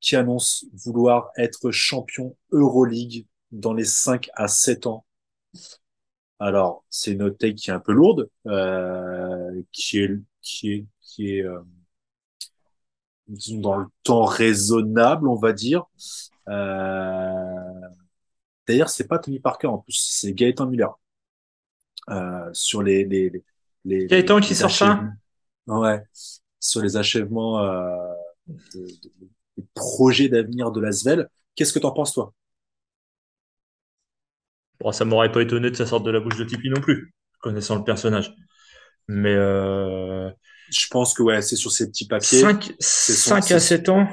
qui 0.00 0.16
annonce 0.16 0.66
vouloir 0.84 1.30
être 1.36 1.70
champion 1.70 2.36
Euroleague 2.50 3.26
dans 3.52 3.72
les 3.72 3.84
5 3.84 4.28
à 4.34 4.48
7 4.48 4.86
ans. 4.86 5.04
Alors, 6.40 6.84
c'est 6.90 7.12
une 7.12 7.22
hot 7.22 7.30
take 7.30 7.54
qui 7.54 7.70
est 7.70 7.72
un 7.72 7.80
peu 7.80 7.92
lourde, 7.92 8.28
euh, 8.46 9.62
qui 9.72 10.00
est, 10.00 10.10
qui 10.42 10.72
est, 10.72 10.86
qui 11.00 11.36
est, 11.36 11.42
euh, 11.44 11.60
disons, 13.28 13.60
dans 13.60 13.76
le 13.76 13.86
temps 14.02 14.24
raisonnable, 14.24 15.28
on 15.28 15.36
va 15.36 15.52
dire. 15.52 15.84
Euh, 16.48 17.54
D'ailleurs, 18.66 18.88
c'est 18.88 19.06
pas 19.06 19.18
Tony 19.18 19.40
Parker 19.40 19.66
en 19.68 19.78
plus, 19.78 19.94
c'est 19.94 20.32
Gaëtan 20.32 20.66
Miller. 20.66 20.98
Euh, 22.10 22.50
sur 22.52 22.82
les, 22.82 23.04
les, 23.04 23.30
les, 23.30 23.42
les- 23.84 24.06
Gaëtan 24.06 24.40
qui 24.40 24.54
sort 24.54 24.70
ça 24.70 25.00
Ouais, 25.66 26.02
sur 26.60 26.82
les 26.82 26.96
achèvements 26.96 27.62
euh, 27.62 27.96
de- 28.46 28.80
de- 29.02 29.12
des 29.58 29.64
projets 29.74 30.28
d'avenir 30.28 30.70
de 30.72 30.80
l'Asvel. 30.80 31.28
Qu'est-ce 31.54 31.72
que 31.72 31.78
t'en 31.78 31.92
penses, 31.92 32.12
toi? 32.14 32.32
Bon, 34.80 34.92
ça 34.92 35.04
m'aurait 35.04 35.32
pas 35.32 35.42
étonné 35.42 35.70
que 35.70 35.76
ça 35.76 35.86
sorte 35.86 36.04
de 36.04 36.10
la 36.10 36.20
bouche 36.20 36.36
de 36.36 36.44
Tipeee 36.44 36.70
non 36.70 36.80
plus, 36.80 37.14
connaissant 37.40 37.76
le 37.76 37.84
personnage. 37.84 38.34
Mais 39.08 39.34
euh, 39.34 40.30
Je 40.70 40.86
pense 40.90 41.14
que 41.14 41.22
ouais, 41.22 41.42
c'est 41.42 41.56
sur 41.56 41.72
ces 41.72 41.88
petits 41.88 42.06
papiers. 42.06 42.42
5, 42.42 42.72
son- 42.80 43.14
5 43.14 43.44
à 43.52 43.58
c'est- 43.58 43.60
7 43.60 43.88
ans? 43.88 44.06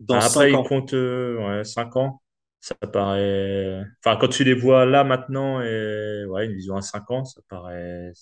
Dans 0.00 0.20
Après, 0.20 0.50
cinq 0.50 0.54
il 0.54 0.54
ans. 0.56 0.64
compte 0.64 0.94
euh, 0.94 1.58
ouais, 1.58 1.64
5 1.64 1.96
ans. 1.96 2.22
Ça 2.60 2.74
paraît. 2.92 3.82
Enfin, 4.04 4.16
quand 4.20 4.28
tu 4.28 4.44
les 4.44 4.54
vois 4.54 4.84
là 4.86 5.04
maintenant, 5.04 5.60
et 5.60 6.24
ouais, 6.28 6.46
une 6.46 6.54
vision 6.54 6.76
à 6.76 6.82
5 6.82 7.10
ans, 7.10 7.24
ça 7.24 7.40
paraît. 7.48 8.12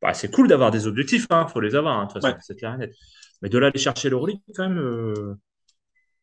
Bah, 0.00 0.14
c'est 0.14 0.30
cool 0.30 0.46
d'avoir 0.48 0.70
des 0.70 0.86
objectifs, 0.86 1.26
hein, 1.30 1.46
faut 1.48 1.60
les 1.60 1.74
avoir, 1.74 1.98
hein, 1.98 2.04
de 2.06 2.12
toute 2.12 2.22
façon, 2.22 2.34
Ouais. 2.34 2.38
c'est 2.40 2.56
clair 2.56 2.74
et 2.74 2.78
net. 2.78 2.94
Mais 3.42 3.48
de 3.48 3.58
là 3.58 3.68
aller 3.68 3.78
chercher 3.78 4.10
l'Euroleague, 4.10 4.40
quand 4.54 4.68
même, 4.68 4.78
euh, 4.78 5.34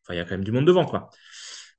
enfin, 0.02 0.14
il 0.14 0.16
y 0.16 0.20
a 0.20 0.24
quand 0.24 0.32
même 0.32 0.44
du 0.44 0.52
monde 0.52 0.66
devant, 0.66 0.84
quoi. 0.84 1.10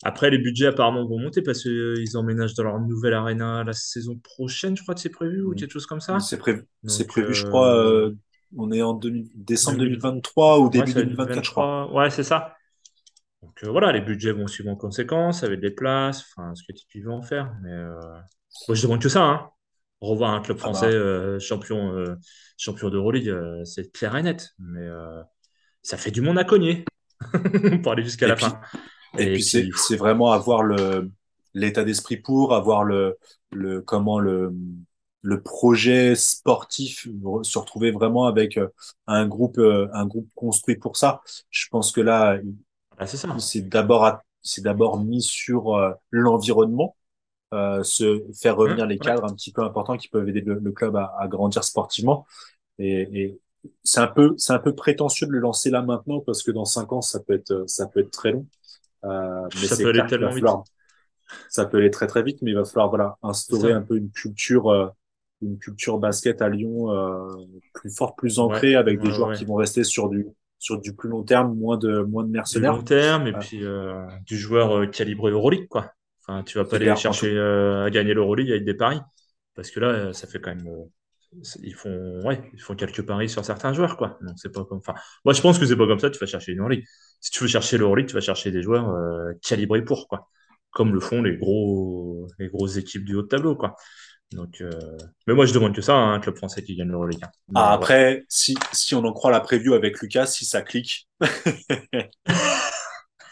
Après, 0.03 0.29
les 0.29 0.37
budgets 0.37 0.67
apparemment 0.67 1.07
vont 1.07 1.19
monter 1.19 1.41
parce 1.41 1.63
qu'ils 1.63 2.17
emménagent 2.17 2.53
dans 2.53 2.63
leur 2.63 2.79
nouvelle 2.79 3.13
arena 3.13 3.63
la 3.63 3.73
saison 3.73 4.17
prochaine, 4.17 4.77
je 4.77 4.83
crois 4.83 4.93
que 4.93 5.01
c'est 5.01 5.09
prévu, 5.09 5.41
ou 5.41 5.55
quelque 5.55 5.71
chose 5.71 5.87
comme 5.87 6.01
ça. 6.01 6.19
C'est 6.19 6.37
prévu, 6.37 6.65
c'est 6.85 7.07
prévu, 7.07 7.33
je 7.33 7.45
euh, 7.45 7.49
crois, 7.49 7.75
euh, 7.75 8.15
on 8.55 8.71
est 8.71 8.81
en 8.81 8.99
décembre 9.33 9.79
2023 9.79 10.59
ou 10.59 10.69
début 10.69 10.93
2024, 10.93 11.43
je 11.43 11.51
crois. 11.51 11.91
Ouais, 11.93 12.09
c'est 12.11 12.23
ça. 12.23 12.53
Donc 13.41 13.63
euh, 13.63 13.69
voilà, 13.69 13.91
les 13.91 14.01
budgets 14.01 14.31
vont 14.31 14.47
suivre 14.47 14.69
en 14.69 14.75
conséquence, 14.75 15.43
avec 15.43 15.59
des 15.59 15.71
places, 15.71 16.25
enfin, 16.35 16.53
ce 16.55 16.63
que 16.63 16.77
tu 16.89 17.01
veux 17.01 17.11
en 17.11 17.21
faire. 17.21 17.53
Mais 17.63 17.71
euh, 17.71 17.99
moi, 18.67 18.75
je 18.75 18.83
demande 18.83 19.01
que 19.01 19.09
ça. 19.09 19.23
Hein. 19.23 19.49
Revoir 20.01 20.31
un 20.31 20.41
club 20.41 20.57
ah 20.59 20.63
français 20.63 20.91
bah. 20.91 20.95
euh, 20.95 21.39
champion, 21.39 22.15
champion 22.57 22.89
d'Euroleague, 22.89 23.33
c'est 23.63 23.91
clair 23.91 24.15
et 24.15 24.23
net. 24.23 24.53
Mais 24.59 24.87
ça 25.81 25.97
fait 25.97 26.11
du 26.11 26.21
monde 26.21 26.37
à 26.37 26.43
cogner 26.43 26.85
pour 27.83 27.91
aller 27.91 28.03
jusqu'à 28.03 28.27
la 28.27 28.35
fin. 28.35 28.59
Et, 29.17 29.33
puis, 29.33 29.43
c'est 29.43 29.95
vraiment 29.95 30.31
avoir 30.31 30.63
le 30.63 31.11
l'état 31.53 31.83
d'esprit 31.83 32.17
pour, 32.17 32.53
avoir 32.53 32.83
le, 32.83 33.17
le 33.51 33.81
comment 33.81 34.19
le 34.19 34.53
le 35.23 35.41
projet 35.41 36.15
sportif, 36.15 37.07
se 37.41 37.57
retrouver 37.57 37.91
vraiment 37.91 38.27
avec 38.27 38.59
un 39.07 39.27
groupe, 39.27 39.59
un 39.59 40.05
groupe 40.05 40.29
construit 40.35 40.75
pour 40.75 40.95
ça. 40.95 41.21
Je 41.49 41.67
pense 41.69 41.91
que 41.91 41.99
là, 41.99 42.37
ah, 42.99 43.07
c'est 43.07 43.67
d'abord 43.67 44.05
c'est 44.47 44.63
d'abord 44.63 45.03
mis 45.03 45.21
sur 45.21 45.75
euh, 45.75 45.91
l'environnement, 46.09 46.95
euh, 47.53 47.83
se 47.83 48.23
faire 48.33 48.55
mmh, 48.55 48.59
revenir 48.59 48.85
les 48.87 48.97
cadres 48.97 49.25
un 49.25 49.33
petit 49.33 49.51
peu 49.51 49.63
importants 49.63 49.97
qui 49.97 50.07
peuvent 50.09 50.27
aider 50.27 50.41
le, 50.41 50.71
club 50.71 50.95
à, 50.95 51.15
à, 51.19 51.27
grandir 51.27 51.63
sportivement. 51.63 52.25
Et, 52.79 53.21
et 53.21 53.39
c'est 53.83 53.99
un 53.99 54.07
peu 54.07 54.33
c'est 54.37 54.53
un 54.53 54.59
peu 54.59 54.75
prétentieux 54.75 55.27
de 55.27 55.31
le 55.31 55.39
lancer 55.39 55.69
là 55.69 55.81
maintenant 55.81 56.19
parce 56.21 56.43
que 56.43 56.51
dans 56.51 56.65
cinq 56.65 56.91
ans 56.93 57.01
ça 57.01 57.19
peut 57.19 57.33
être 57.33 57.63
ça 57.67 57.87
peut 57.87 58.01
être 58.01 58.11
très 58.11 58.31
long. 58.31 58.45
Euh, 59.05 59.47
mais 59.55 59.67
ça 59.67 59.77
peut 59.77 59.89
aller 59.89 60.05
tellement 60.07 60.31
vite. 60.31 60.45
ça 61.49 61.65
peut 61.65 61.77
aller 61.77 61.91
très 61.91 62.07
très 62.07 62.23
vite, 62.23 62.41
mais 62.41 62.51
il 62.51 62.55
va 62.55 62.65
falloir 62.65 62.89
voilà 62.89 63.17
instaurer 63.23 63.71
un 63.71 63.81
peu 63.81 63.97
une 63.97 64.11
culture 64.11 64.69
euh, 64.69 64.87
une 65.41 65.57
culture 65.59 65.99
basket 65.99 66.41
à 66.41 66.49
Lyon 66.49 66.91
euh, 66.91 67.35
plus 67.73 67.95
forte, 67.95 68.17
plus 68.17 68.39
ancrée, 68.39 68.75
avec 68.75 68.99
des 68.99 69.11
joueurs 69.11 69.33
qui 69.33 69.45
vont 69.45 69.55
rester 69.55 69.83
sur 69.83 70.09
du 70.09 70.27
sur 70.59 70.79
du 70.79 70.95
plus 70.95 71.09
long 71.09 71.21
terme, 71.21 71.55
moins 71.55 71.77
de, 71.77 71.99
moins 71.99 72.23
de 72.23 72.29
mercenaires. 72.29 72.73
Du 72.73 72.79
long 72.79 72.83
terme, 72.83 73.27
et 73.27 73.33
puis 73.33 73.63
euh, 73.63 74.03
du 74.25 74.35
joueur 74.35 74.89
calibré 74.89 75.31
Euroleague, 75.31 75.67
quoi. 75.67 75.91
Enfin, 76.27 76.43
tu 76.43 76.57
vas 76.57 76.65
pas 76.65 76.75
aller 76.77 76.95
chercher 76.95 77.35
euh, 77.35 77.85
à 77.85 77.89
gagner 77.89 78.13
l'Euroleague 78.13 78.51
avec 78.51 78.65
des 78.65 78.73
paris. 78.73 78.99
Parce 79.55 79.71
que 79.71 79.79
là, 79.79 80.13
ça 80.13 80.27
fait 80.27 80.39
quand 80.39 80.53
même. 80.53 80.67
ils 81.63 81.73
font, 81.73 82.21
ouais, 82.23 82.49
ils 82.53 82.61
font 82.61 82.75
quelques 82.75 83.01
paris 83.01 83.29
sur 83.29 83.43
certains 83.43 83.73
joueurs, 83.73 83.97
quoi. 83.97 84.17
Donc, 84.21 84.35
c'est 84.37 84.51
pas 84.51 84.65
comme. 84.65 84.79
Enfin, 84.79 84.95
moi, 85.25 85.33
je 85.33 85.41
pense 85.41 85.57
que 85.57 85.65
c'est 85.65 85.77
pas 85.77 85.87
comme 85.87 85.99
ça, 85.99 86.09
tu 86.09 86.19
vas 86.19 86.25
chercher 86.27 86.51
une 86.51 86.59
Euroleague. 86.59 86.85
Si 87.21 87.31
tu 87.31 87.43
veux 87.43 87.49
chercher 87.49 87.77
l'Euroleague, 87.77 88.07
tu 88.07 88.13
vas 88.13 88.21
chercher 88.21 88.51
des 88.51 88.61
joueurs 88.61 88.93
calibrés 89.41 89.83
pour, 89.83 90.07
quoi. 90.07 90.29
Comme 90.71 90.93
le 90.93 90.99
font 90.99 91.23
les 91.23 91.37
gros, 91.37 92.27
les 92.37 92.49
grosses 92.49 92.77
équipes 92.77 93.05
du 93.05 93.15
haut 93.15 93.23
de 93.23 93.27
tableau, 93.27 93.55
quoi. 93.55 93.75
Donc, 94.31 94.59
euh, 94.61 94.69
Mais 95.25 95.33
moi, 95.33 95.45
je 95.45 95.53
demande 95.53 95.73
que 95.73 95.81
ça, 95.81 95.95
hein, 95.95 96.13
un 96.13 96.19
club 96.19 96.35
français 96.35 96.61
qui 96.63 96.75
gagne 96.75 96.89
l'Euroleague. 96.89 97.23
Hein. 97.23 97.29
Ah, 97.55 97.71
après, 97.73 98.25
si, 98.27 98.57
si 98.73 98.93
on 98.93 99.03
en 99.05 99.13
croit 99.13 99.31
la 99.31 99.39
preview 99.39 99.73
avec 99.73 100.01
Lucas, 100.01 100.25
si 100.25 100.45
ça 100.45 100.61
clique. 100.61 101.07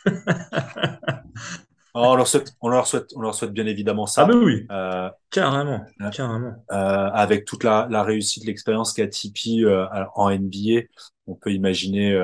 Oh, 1.96 2.02
on, 2.10 2.16
leur 2.16 2.28
souhaite, 2.28 2.54
on, 2.62 2.70
leur 2.70 2.86
souhaite, 2.86 3.12
on 3.16 3.22
leur 3.22 3.34
souhaite 3.34 3.54
bien 3.54 3.66
évidemment 3.66 4.06
ça. 4.06 4.24
Ah, 4.24 4.28
mais 4.28 4.36
oui. 4.36 4.68
Euh, 4.70 5.10
carrément. 5.32 5.84
Euh, 6.02 6.10
carrément. 6.10 6.54
avec 6.70 7.46
toute 7.46 7.64
la, 7.64 7.88
la 7.90 8.04
réussite, 8.04 8.46
l'expérience 8.46 8.94
qu'a 8.94 9.08
Tipeee 9.08 9.66
en 10.16 10.30
NBA, 10.30 10.82
on 11.26 11.36
peut 11.36 11.52
imaginer 11.52 12.20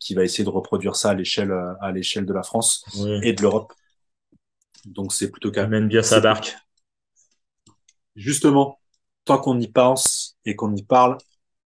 qu'il 0.00 0.16
va 0.16 0.24
essayer 0.24 0.44
de 0.44 0.50
reproduire 0.50 0.96
ça 0.96 1.10
à 1.10 1.14
l'échelle 1.14 1.52
à 1.80 1.92
l'échelle 1.92 2.26
de 2.26 2.32
la 2.32 2.42
France 2.42 2.84
et 3.22 3.32
de 3.32 3.42
l'Europe. 3.42 3.72
Donc 4.86 5.12
c'est 5.12 5.30
plutôt 5.30 5.50
calme. 5.50 5.70
Mène 5.70 5.88
bien 5.88 6.02
sa 6.02 6.20
barque 6.20 6.56
justement, 8.16 8.78
tant 9.24 9.38
qu'on 9.38 9.58
y 9.60 9.68
pense 9.68 10.36
et 10.44 10.56
qu'on 10.56 10.74
y 10.74 10.82
parle, 10.82 11.18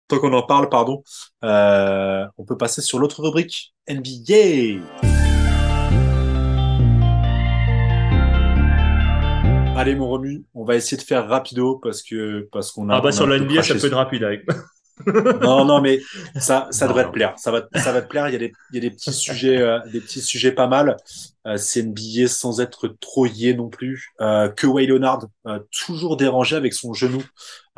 tant 0.09 0.18
qu'on 0.18 0.32
en 0.32 0.42
parle, 0.42 0.68
pardon, 0.68 1.03
euh, 1.44 2.26
on 2.38 2.44
peut 2.44 2.57
passer 2.57 2.82
sur 2.82 2.99
l'autre 2.99 3.22
rubrique, 3.22 3.74
NBA. 3.88 5.05
Allez 9.77 9.95
mon 9.95 10.09
Romu, 10.09 10.45
on 10.55 10.64
va 10.64 10.77
essayer 10.77 10.97
de 10.97 11.03
faire 11.03 11.29
rapido 11.29 11.77
parce 11.77 12.03
que 12.03 12.49
parce 12.51 12.72
qu'on 12.72 12.89
a. 12.89 12.97
Ah 12.97 13.01
bah 13.01 13.12
sur 13.12 13.27
la 13.27 13.39
NBA 13.39 13.62
ça 13.62 13.74
peut 13.74 13.87
être 13.87 13.95
rapide 13.95 14.24
avec 14.24 14.47
non, 15.43 15.64
non, 15.64 15.81
mais 15.81 16.01
ça, 16.37 16.68
ça 16.70 16.89
devrait 16.89 17.05
te 17.05 17.11
plaire. 17.11 17.35
Ça 17.37 17.51
va, 17.51 17.68
ça 17.74 17.93
va 17.93 18.03
te 18.03 18.09
plaire. 18.09 18.29
Il 18.29 18.33
y 18.33 18.37
a 18.37 18.39
des, 18.39 18.53
il 18.72 18.77
y 18.77 18.79
a 18.79 18.81
des 18.81 18.91
petits 18.91 19.12
sujets, 19.12 19.59
euh, 19.59 19.79
des 19.93 20.01
petits 20.01 20.20
sujets 20.20 20.53
pas 20.53 20.66
mal. 20.66 20.97
Euh, 21.47 21.57
c'est 21.57 21.83
NBA 21.83 22.29
sans 22.29 22.61
être 22.61 22.89
trop 22.89 23.27
yé 23.27 23.55
non 23.55 23.68
plus. 23.68 24.12
Euh, 24.20 24.49
que 24.49 24.66
Way 24.66 24.87
Leonard, 24.87 25.27
euh, 25.47 25.59
toujours 25.70 26.16
dérangé 26.16 26.57
avec 26.57 26.72
son 26.72 26.93
genou. 26.93 27.22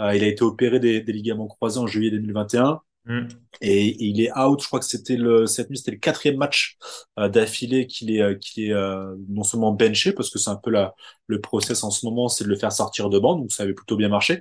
Euh, 0.00 0.14
il 0.14 0.22
a 0.22 0.28
été 0.28 0.42
opéré 0.42 0.78
des, 0.78 1.00
des 1.00 1.12
ligaments 1.12 1.48
croisés 1.48 1.78
en 1.78 1.86
juillet 1.86 2.10
2021. 2.10 2.80
Mm. 3.08 3.26
Et, 3.62 4.04
il 4.04 4.20
est 4.20 4.30
out. 4.38 4.60
Je 4.62 4.66
crois 4.66 4.78
que 4.78 4.86
c'était 4.86 5.16
le 5.16 5.46
cette 5.46 5.70
nuit, 5.70 5.78
c'était 5.78 5.92
le 5.92 5.96
quatrième 5.96 6.36
match 6.36 6.76
euh, 7.18 7.28
d'affilée 7.28 7.86
qu'il 7.86 8.14
est 8.14 8.20
euh, 8.20 8.34
qu'il 8.34 8.64
est 8.64 8.72
euh, 8.72 9.16
non 9.28 9.42
seulement 9.42 9.72
benché 9.72 10.12
parce 10.12 10.30
que 10.30 10.38
c'est 10.38 10.50
un 10.50 10.56
peu 10.56 10.70
la 10.70 10.94
le 11.26 11.40
process 11.40 11.82
en 11.82 11.90
ce 11.90 12.04
moment, 12.04 12.28
c'est 12.28 12.44
de 12.44 12.50
le 12.50 12.56
faire 12.56 12.70
sortir 12.70 13.08
de 13.08 13.18
bande, 13.18 13.40
donc 13.40 13.52
ça 13.52 13.62
avait 13.62 13.72
plutôt 13.72 13.96
bien 13.96 14.08
marché. 14.08 14.40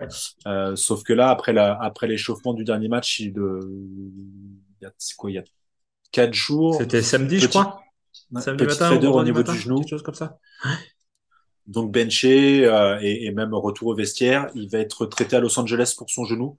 sauf 0.75 1.03
que 1.03 1.13
là, 1.13 1.29
après 1.29 1.53
la 1.53 1.77
après 1.81 2.07
l'échauffement 2.07 2.53
du 2.53 2.65
dernier 2.65 2.89
match, 2.89 3.19
il 3.19 3.33
c'est 4.97 5.15
quoi 5.15 5.31
il 5.31 5.35
y 5.35 5.39
a 5.39 5.43
quatre 6.11 6.33
jours. 6.33 6.75
C'était 6.75 7.01
samedi, 7.01 7.39
je 7.39 7.47
crois. 7.47 7.81
Samedi 8.39 8.65
matin, 8.65 8.97
au 8.97 9.23
niveau 9.23 9.43
du 9.43 9.57
genou, 9.57 9.79
quelque 9.79 9.89
chose 9.89 10.03
comme 10.03 10.15
ça. 10.15 10.37
Donc 11.67 11.91
benché 11.91 12.63
et, 13.01 13.25
et, 13.25 13.31
même 13.31 13.53
retour 13.53 13.89
au 13.89 13.95
vestiaire, 13.95 14.49
il 14.55 14.69
va 14.69 14.79
être 14.79 15.05
traité 15.05 15.35
à 15.37 15.39
Los 15.39 15.57
Angeles 15.59 15.93
pour 15.97 16.09
son 16.09 16.25
genou. 16.25 16.57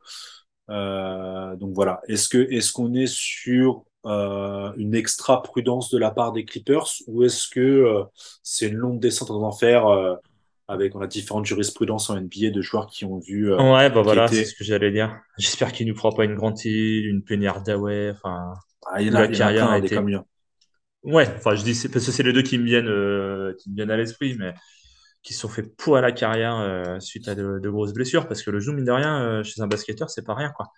Euh, 0.71 1.57
donc 1.57 1.75
voilà. 1.75 2.01
Est-ce 2.09 2.29
que 2.29 2.39
est-ce 2.51 2.73
qu'on 2.73 2.95
est 2.95 3.07
sur 3.07 3.85
euh, 4.07 4.73
une 4.77 4.95
extra 4.95 5.43
prudence 5.43 5.91
de 5.91 5.99
la 5.99 6.11
part 6.11 6.33
des 6.33 6.45
Clippers 6.45 6.87
ou 7.09 7.25
est-ce 7.25 7.49
que 7.49 7.61
euh, 7.61 8.05
c'est 8.43 8.69
une 8.69 8.77
longue 8.77 9.01
descente 9.01 9.31
en 9.31 9.43
enfer 9.43 9.87
euh, 9.89 10.15
avec 10.69 10.95
on 10.95 11.01
a 11.01 11.07
différentes 11.07 11.47
jurisprudences 11.47 12.09
en 12.09 12.21
NBA 12.21 12.51
de 12.51 12.63
joueurs 12.63 12.87
qui 12.87 13.05
ont 13.05 13.19
vu. 13.19 13.53
ouais, 13.53 13.91
bah 13.91 14.03
voilà, 14.03 14.29
c'est 14.29 14.45
ce 14.45 14.55
que 14.55 14.63
j'allais 14.63 14.93
dire. 14.93 15.19
J'espère 15.37 15.73
qu'il 15.73 15.89
nous 15.89 15.97
fera 15.97 16.11
pas 16.15 16.25
une 16.25 16.37
grande 16.37 16.63
île, 16.65 17.07
une 17.07 17.23
plénière 17.23 17.63
d'Away, 17.63 18.13
enfin. 18.13 18.55
Ah, 18.87 19.03
il 19.03 19.13
y 19.13 19.17
a, 19.17 19.21
la 19.21 19.29
carrière 19.29 19.71
a 19.71 19.79
été... 19.79 19.99
Ouais, 21.05 21.29
enfin 21.37 21.55
je 21.55 21.63
dis 21.63 21.89
parce 21.93 22.07
que 22.07 22.13
c'est 22.13 22.23
les 22.23 22.33
deux 22.33 22.43
qui 22.43 22.59
me 22.59 22.65
viennent 22.65 23.55
qui 23.57 23.71
me 23.71 23.77
viennent 23.77 23.91
à 23.91 23.97
l'esprit, 23.97 24.37
mais 24.39 24.55
qui 25.29 25.35
se 25.35 25.41
sont 25.41 25.51
fait 25.51 25.63
pour 25.63 25.99
à 25.99 26.01
la 26.01 26.11
carrière 26.11 26.57
euh, 26.57 26.99
suite 27.01 27.29
à 27.29 27.35
de, 27.35 27.69
grosses 27.69 27.93
blessures, 27.93 28.27
parce 28.29 28.43
que 28.43 28.51
le 28.51 28.61
jeu, 28.61 28.73
mine 28.73 28.87
de 28.87 28.91
rien, 28.91 29.21
euh, 29.21 29.43
chez 29.43 29.61
un 29.61 29.67
basketteur, 29.67 30.09
c'est 30.09 30.25
pas 30.25 30.35
rien, 30.35 30.51
quoi. 30.57 30.69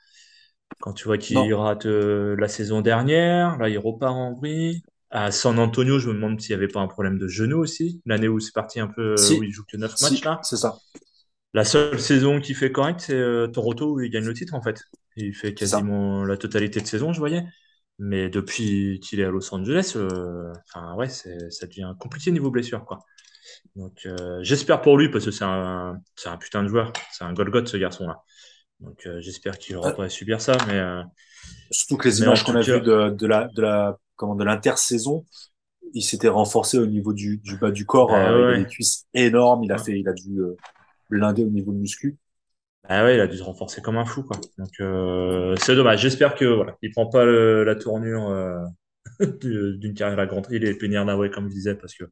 Quand 0.81 0.93
tu 0.93 1.05
vois 1.05 1.19
qu'il 1.19 1.55
rate 1.55 1.87
euh, 1.87 2.35
la 2.37 2.49
saison 2.49 2.81
dernière, 2.81 3.57
là, 3.59 3.69
il 3.69 3.79
repart 3.79 4.13
en 4.13 4.35
vrille. 4.35 4.83
À 5.11 5.31
San 5.31 5.57
Antonio, 5.61 6.01
je 6.01 6.09
me 6.09 6.15
demande 6.15 6.41
s'il 6.41 6.51
n'y 6.51 6.63
avait 6.63 6.73
pas 6.73 6.81
un 6.81 6.89
problème 6.89 7.17
de 7.17 7.29
genou 7.29 7.59
aussi. 7.59 8.03
L'année 8.07 8.27
où 8.27 8.41
c'est 8.41 8.53
parti 8.53 8.81
un 8.81 8.89
peu, 8.89 9.15
où 9.15 9.43
il 9.45 9.53
joue 9.53 9.63
que 9.71 9.77
9 9.77 10.01
matchs, 10.01 10.25
là. 10.25 10.41
C'est 10.43 10.57
ça. 10.57 10.79
La 11.55 11.63
seule 11.63 12.01
saison 12.01 12.41
qui 12.41 12.55
fait 12.55 12.73
correct, 12.73 13.05
c'est 13.07 13.53
Toronto 13.53 13.93
où 13.93 14.01
il 14.01 14.11
gagne 14.11 14.25
le 14.25 14.35
titre, 14.35 14.55
en 14.55 14.63
fait. 14.63 14.83
Il 15.15 15.33
fait 15.33 15.55
quasiment 15.55 16.25
la 16.25 16.37
totalité 16.37 16.81
de 16.81 16.87
saison, 16.87 17.13
je 17.13 17.21
voyais. 17.21 17.45
Mais 18.01 18.29
depuis 18.29 18.99
qu'il 18.99 19.21
est 19.21 19.25
à 19.25 19.31
Los 19.31 19.55
Angeles, 19.55 19.97
enfin 19.97 20.95
ouais, 20.97 21.09
ça 21.09 21.67
devient 21.67 21.95
compliqué 22.01 22.33
niveau 22.33 22.51
blessure, 22.51 22.85
quoi. 22.85 22.99
Donc 23.77 24.01
euh, 24.07 24.41
j'espère 24.43 24.81
pour 24.83 24.99
lui 24.99 25.11
parce 25.11 25.25
que 25.25 25.31
c'est 25.31 25.45
un, 25.45 25.99
c'est 26.17 26.29
un 26.29 26.37
putain 26.37 26.63
de 26.63 26.69
joueur, 26.69 26.93
c'est 27.13 27.25
un 27.25 27.33
Golgoth 27.33 27.69
ce 27.69 27.77
garçon-là. 27.77 28.23
Donc 28.81 29.07
euh, 29.07 29.21
j'espère 29.21 29.59
qu'il 29.59 29.77
aura 29.77 29.93
pas 29.93 30.05
à 30.05 30.09
subir 30.09 30.41
ça, 30.41 30.57
mais 30.67 30.75
euh, 30.75 31.03
surtout 31.71 31.97
que 31.97 32.09
les 32.09 32.21
images 32.21 32.45
qu'on 32.45 32.57
a 32.57 32.61
vues 32.61 32.81
de, 32.81 33.11
de 33.11 33.27
la 33.27 33.49
de 33.49 33.63
la 33.63 33.99
comment 34.17 34.35
de 34.35 34.45
l'intersaison, 34.45 35.25
il 35.95 36.03
s'était 36.03 36.29
renforcé 36.29 36.79
au 36.79 36.87
niveau 36.87 37.13
du, 37.13 37.39
du 37.39 37.57
bas 37.57 37.71
du 37.71 37.87
corps, 37.87 38.09
bah 38.09 38.29
avec 38.29 38.65
des 38.65 38.67
cuisses 38.67 39.07
énormes. 39.15 39.65
Il 39.65 39.73
a 39.73 39.79
fait, 39.79 39.99
il 39.99 40.09
a 40.09 40.13
dû 40.13 40.39
blinder 41.09 41.45
au 41.45 41.51
niveau 41.51 41.73
de 41.73 41.79
muscu. 41.79 42.17
Ah 42.89 43.05
ouais, 43.05 43.17
il 43.17 43.21
a 43.21 43.27
dû 43.27 43.37
se 43.37 43.43
renforcer 43.43 43.83
comme 43.83 43.99
un 43.99 44.05
fou, 44.05 44.23
quoi. 44.23 44.39
Donc 44.59 45.59
c'est 45.61 45.75
dommage. 45.75 46.01
J'espère 46.01 46.35
que 46.35 46.45
voilà, 46.45 46.77
il 46.83 46.91
prend 46.91 47.07
pas 47.07 47.25
la 47.25 47.75
tournure 47.77 48.31
d'une 49.41 49.95
carrière 49.95 50.19
à 50.19 50.27
grande 50.27 50.47
il 50.51 50.65
est 50.65 50.75
pénir 50.75 51.05
Naoué 51.05 51.31
comme 51.31 51.49
je 51.49 51.55
disais 51.55 51.75
parce 51.75 51.95
que 51.95 52.05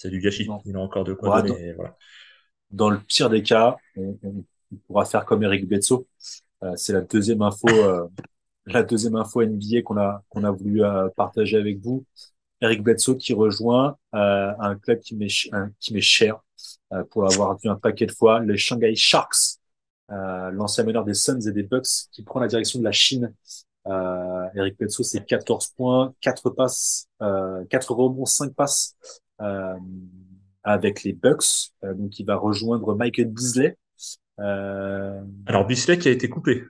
c'est 0.00 0.08
du 0.08 0.20
gâchis. 0.20 0.48
Il 0.64 0.76
a 0.76 0.80
encore 0.80 1.04
de 1.04 1.12
quoi 1.12 1.42
donner. 1.42 1.74
Dans, 2.70 2.88
le 2.88 3.00
pire 3.00 3.28
des 3.28 3.42
cas, 3.42 3.76
on, 3.96 4.44
pourra 4.86 5.04
faire 5.04 5.26
comme 5.26 5.42
Eric 5.42 5.68
Bledsoe. 5.68 6.06
Euh, 6.62 6.72
c'est 6.76 6.94
la 6.94 7.02
deuxième 7.02 7.42
info, 7.42 7.68
euh, 7.68 8.06
la 8.66 8.82
deuxième 8.82 9.16
info 9.16 9.44
NBA 9.44 9.82
qu'on 9.82 9.98
a 9.98 10.22
qu'on 10.28 10.44
a 10.44 10.50
voulu 10.50 10.82
euh, 10.82 11.08
partager 11.16 11.58
avec 11.58 11.80
vous. 11.80 12.06
Eric 12.62 12.82
Bledsoe 12.82 13.16
qui 13.16 13.34
rejoint 13.34 13.96
un 14.12 14.74
club 14.76 15.00
qui 15.00 15.16
m'est 15.16 15.50
qui 15.80 15.94
m'est 15.94 16.00
cher 16.00 16.40
pour 17.10 17.22
l'avoir 17.22 17.58
vu 17.58 17.68
un 17.68 17.76
paquet 17.76 18.06
de 18.06 18.12
fois, 18.12 18.40
les 18.40 18.58
Shanghai 18.58 18.94
Sharks, 18.94 19.58
l'ancien 20.08 20.84
meneur 20.84 21.04
des 21.04 21.14
Suns 21.14 21.40
et 21.40 21.52
des 21.52 21.62
Bucks, 21.62 22.08
qui 22.12 22.22
prend 22.22 22.38
la 22.40 22.48
direction 22.48 22.78
de 22.78 22.84
la 22.84 22.92
Chine. 22.92 23.34
Eric 23.86 24.78
Bledsoe, 24.78 25.04
c'est 25.04 25.24
14 25.24 25.68
points, 25.68 26.14
4 26.20 26.50
passes, 26.50 27.08
4 27.18 27.94
rebonds, 27.94 28.26
5 28.26 28.52
passes 28.52 28.94
euh, 29.02 29.29
avec 30.62 31.02
les 31.02 31.12
Bucks. 31.12 31.70
Euh, 31.84 31.94
donc, 31.94 32.18
il 32.18 32.26
va 32.26 32.36
rejoindre 32.36 32.94
Michael 32.94 33.28
Beasley. 33.28 33.76
Euh, 34.38 35.20
Alors, 35.46 35.66
Beasley 35.66 35.98
qui 35.98 36.08
a 36.08 36.12
été 36.12 36.28
coupé. 36.28 36.64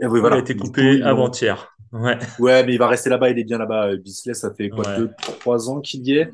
oui, 0.00 0.20
Il 0.22 0.32
a 0.32 0.38
été 0.38 0.56
coupé 0.56 1.02
avant-hier. 1.02 1.70
Ouais. 1.92 2.18
Ouais, 2.40 2.66
mais 2.66 2.74
il 2.74 2.78
va 2.78 2.88
rester 2.88 3.08
là-bas, 3.08 3.30
il 3.30 3.38
est 3.38 3.44
bien 3.44 3.58
là-bas. 3.58 3.90
Euh, 3.90 3.96
Bisley, 3.98 4.34
ça 4.34 4.52
fait 4.52 4.68
quoi, 4.68 4.84
Ouais. 4.88 4.96
deux, 4.98 5.10
trois 5.40 5.70
ans 5.70 5.80
qu'il 5.80 6.04
y 6.06 6.16
est? 6.16 6.28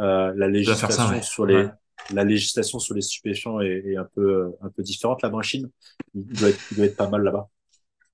Euh, 0.00 0.32
la 0.34 0.46
ça, 0.46 0.50
législation 0.50 1.08
ouais. 1.10 1.22
sur 1.22 1.46
les, 1.46 1.68
la 2.12 2.24
législation 2.24 2.80
sur 2.80 2.94
les 2.96 3.00
stupéfiants 3.00 3.60
est, 3.60 3.84
est 3.86 3.96
un 3.96 4.08
peu, 4.12 4.22
euh, 4.22 4.50
un 4.62 4.70
peu 4.70 4.82
différente 4.82 5.22
là-bas 5.22 5.38
en 5.38 5.42
Chine. 5.42 5.70
Il 6.14 6.26
doit 6.26 6.48
être, 6.48 6.60
il 6.72 6.76
doit 6.78 6.86
être 6.86 6.96
pas 6.96 7.08
mal 7.08 7.22
là-bas. 7.22 7.48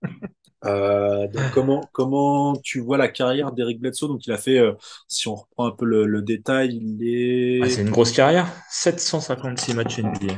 Euh, 0.66 1.26
donc 1.28 1.42
comment, 1.52 1.88
comment 1.92 2.56
tu 2.62 2.80
vois 2.80 2.98
la 2.98 3.08
carrière 3.08 3.52
d'Eric 3.52 3.80
Bledsoe? 3.80 4.08
Donc 4.08 4.26
il 4.26 4.32
a 4.32 4.36
fait, 4.36 4.58
euh, 4.58 4.72
si 5.08 5.28
on 5.28 5.34
reprend 5.34 5.66
un 5.66 5.70
peu 5.70 5.84
le, 5.84 6.06
le 6.06 6.22
détail, 6.22 6.76
il 6.76 7.62
Ah, 7.62 7.68
c'est 7.68 7.80
est, 7.80 7.82
une 7.82 7.90
grosse 7.90 8.12
carrière. 8.12 8.48
756 8.70 9.74
matchs 9.74 9.98
NBA. 10.00 10.34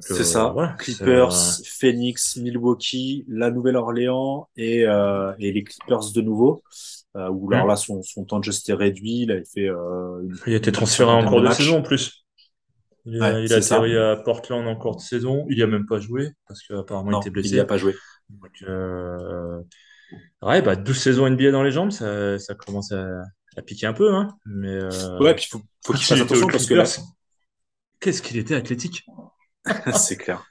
C'est 0.00 0.20
euh, 0.20 0.24
ça, 0.24 0.50
voilà. 0.52 0.74
Clippers, 0.78 1.32
euh, 1.32 1.62
Phoenix, 1.64 2.36
Milwaukee, 2.36 3.24
la 3.28 3.50
Nouvelle-Orléans 3.50 4.48
et, 4.56 4.84
euh, 4.84 5.32
et 5.38 5.52
les 5.52 5.64
Clippers 5.64 6.12
de 6.14 6.20
nouveau. 6.20 6.62
Euh, 7.16 7.30
où 7.30 7.50
alors 7.50 7.64
hmm. 7.64 7.68
là 7.70 7.76
son, 7.76 8.02
son 8.02 8.24
temps 8.24 8.38
de 8.38 8.44
jeu 8.44 8.52
s'était 8.52 8.74
réduit, 8.74 9.22
il 9.22 9.32
avait 9.32 9.44
fait 9.44 9.66
euh, 9.66 10.22
Il 10.46 10.52
a 10.52 10.56
été 10.56 10.68
une 10.68 10.76
transféré 10.76 11.10
en 11.10 11.24
cours 11.24 11.40
de 11.40 11.50
saison 11.50 11.78
en 11.78 11.82
plus. 11.82 12.26
Il 13.10 13.24
a, 13.24 13.34
Ouais, 13.34 13.44
il 13.44 13.52
a 13.52 13.60
c'est 13.60 13.62
ça. 13.62 13.76
atterri 13.76 13.96
à 13.96 14.16
Portland 14.16 14.66
en 14.66 14.76
cours 14.76 14.96
de 14.96 15.00
saison. 15.00 15.46
Il 15.50 15.56
n'y 15.56 15.62
a 15.62 15.66
même 15.66 15.86
pas 15.86 16.00
joué 16.00 16.30
parce 16.46 16.62
qu'apparemment 16.62 17.12
il 17.12 17.16
était 17.16 17.30
Non, 17.30 17.36
il 17.42 17.52
n'y 17.52 17.60
a 17.60 17.64
blessé. 17.64 17.64
pas 17.64 17.78
joué. 17.78 17.94
Donc, 18.30 18.52
euh, 18.62 19.60
ouais, 20.42 20.62
bah, 20.62 20.76
12 20.76 20.98
saisons 20.98 21.28
NBA 21.30 21.50
dans 21.50 21.62
les 21.62 21.70
jambes, 21.70 21.90
ça, 21.90 22.38
ça 22.38 22.54
commence 22.54 22.92
à, 22.92 23.22
à 23.56 23.62
piquer 23.62 23.86
un 23.86 23.92
peu. 23.94 24.14
Hein. 24.14 24.28
Mais 24.46 24.68
euh, 24.72 25.18
Ouais, 25.20 25.34
puis 25.34 25.46
faut, 25.50 25.60
faut 25.84 25.92
qu'il 25.94 26.02
il 26.02 26.06
fasse 26.06 26.20
attention 26.20 26.46
parce 26.48 26.66
que 26.66 26.74
là, 26.74 26.84
qu'est-ce 28.00 28.22
qu'il 28.22 28.36
était 28.38 28.54
athlétique. 28.54 29.04
c'est 29.94 30.16
clair. 30.16 30.44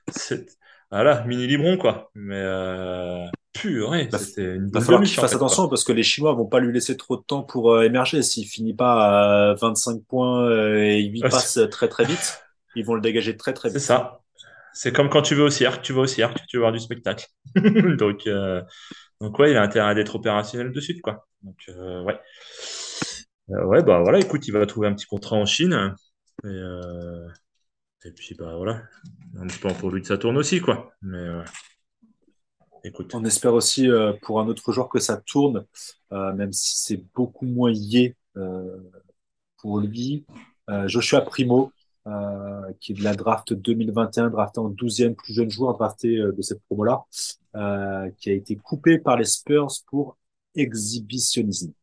Voilà, 0.91 1.24
mini 1.26 1.47
Libron, 1.47 1.78
quoi. 1.78 2.12
Mais 2.16 2.39
euh, 2.39 3.26
purée, 3.53 4.08
Va, 4.12 4.20
c'était 4.20 4.55
une 4.55 4.72
falloir 4.82 5.01
qu'il 5.03 5.18
en 5.20 5.22
fasse 5.22 5.32
quoi. 5.32 5.38
attention 5.38 5.68
parce 5.68 5.84
que 5.84 5.91
les 5.91 6.03
Chinois 6.03 6.34
vont 6.34 6.45
pas 6.45 6.60
lui 6.60 6.72
laisser 6.74 6.95
trop 6.95 7.18
de 7.18 7.24
temps 7.24 7.43
pour 7.43 7.74
euh, 7.74 7.84
émerger. 7.84 8.22
S'il 8.22 8.47
finit 8.47 8.74
pas 8.74 9.51
à 9.51 9.53
25 9.55 10.03
points 10.05 10.49
et 10.78 11.03
8 11.03 11.24
Ouais, 11.24 11.30
c'est 11.30 11.30
passes 11.30 11.60
très 11.72 11.89
très 11.89 12.05
vite, 12.05 12.39
ils 12.78 12.86
vont 12.86 12.96
le 12.96 13.02
dégager 13.02 13.38
très 13.38 13.54
très 13.54 13.70
c'est 13.70 13.80
vite. 13.80 13.80
ça. 13.80 14.22
C'est 14.74 14.94
comme 14.94 15.10
quand 15.10 15.22
tu 15.24 15.36
vas 15.36 15.46
au 15.46 15.50
cirque, 15.50 15.82
tu 15.84 15.94
vas 15.94 16.02
au 16.02 16.08
cirque, 16.08 16.40
tu 16.48 16.58
veux 16.58 16.62
voir 16.62 16.72
du 16.74 16.80
spectacle. 16.80 17.28
Donc, 17.98 18.28
euh, 18.28 18.62
donc 19.22 19.40
ouais, 19.40 19.52
il 19.52 19.58
a 19.58 19.64
intérêt 19.64 19.96
d'être 19.96 20.16
opérationnel 20.16 20.72
de 20.74 20.82
suite, 20.82 21.02
quoi. 21.02 21.28
Donc, 21.44 21.58
euh, 21.70 22.04
ouais. 22.04 22.20
Euh, 23.50 23.66
ouais, 23.66 23.84
bah 23.84 24.00
voilà, 24.02 24.20
écoute, 24.20 24.48
il 24.48 24.52
va 24.52 24.66
trouver 24.66 24.88
un 24.88 24.94
petit 24.94 25.06
contrat 25.06 25.36
en 25.38 25.46
Chine. 25.46 25.96
Et, 26.44 26.48
euh, 26.48 27.28
et 28.06 28.12
puis, 28.12 28.36
bah 28.36 28.56
voilà, 28.58 28.84
en 29.40 29.48
espérant 29.48 29.76
pour 29.76 29.92
lui 29.92 30.02
que 30.02 30.08
ça 30.08 30.18
tourne 30.18 30.38
aussi, 30.38 30.62
quoi. 30.62 30.94
Mais 31.02 31.18
euh, 31.18 31.44
écoute, 32.84 33.14
On 33.16 33.24
espère 33.26 33.54
aussi 33.54 33.90
euh, 33.90 34.14
pour 34.22 34.40
un 34.40 34.48
autre 34.48 34.72
joueur 34.72 34.90
que 34.90 35.00
ça 35.00 35.18
tourne, 35.18 35.66
euh, 36.12 36.34
même 36.34 36.54
si 36.54 36.78
c'est 36.78 37.04
beaucoup 37.16 37.46
moins 37.46 37.72
yé 37.72 38.16
euh, 38.38 38.78
pour 39.58 39.80
lui. 39.80 40.26
Euh, 40.70 40.88
Joshua 40.88 41.22
Primo, 41.22 41.72
euh, 42.08 42.72
qui 42.80 42.93
est 42.93 42.95
de 42.95 43.03
la 43.03 43.14
draft 43.16 43.53
2021, 43.53 44.30
drafté 44.30 44.60
en 44.60 44.70
12e, 44.70 45.14
plus 45.14 45.34
jeune 45.34 45.49
joueur 45.49 45.74
drafté 45.74 46.18
euh, 46.18 46.32
de 46.32 46.41
cette 46.41 46.62
promo-là, 46.64 47.03
euh, 47.55 48.10
qui 48.18 48.30
a 48.30 48.34
été 48.34 48.55
coupé 48.55 48.97
par 48.97 49.18
les 49.18 49.26
Spurs 49.26 49.72
pour 49.88 50.18
exhibitionnisme. 50.55 51.74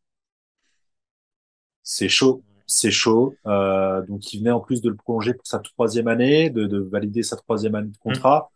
C'est 1.82 2.08
chaud, 2.08 2.42
c'est 2.66 2.90
chaud. 2.90 3.34
Euh, 3.46 4.02
donc 4.06 4.32
il 4.32 4.38
venait 4.38 4.50
en 4.50 4.60
plus 4.60 4.80
de 4.80 4.88
le 4.88 4.96
prolonger 4.96 5.34
pour 5.34 5.46
sa 5.46 5.58
troisième 5.58 6.08
année, 6.08 6.48
de, 6.48 6.66
de 6.66 6.78
valider 6.78 7.22
sa 7.22 7.36
troisième 7.36 7.74
année 7.74 7.90
de 7.90 7.98
contrat. 7.98 8.50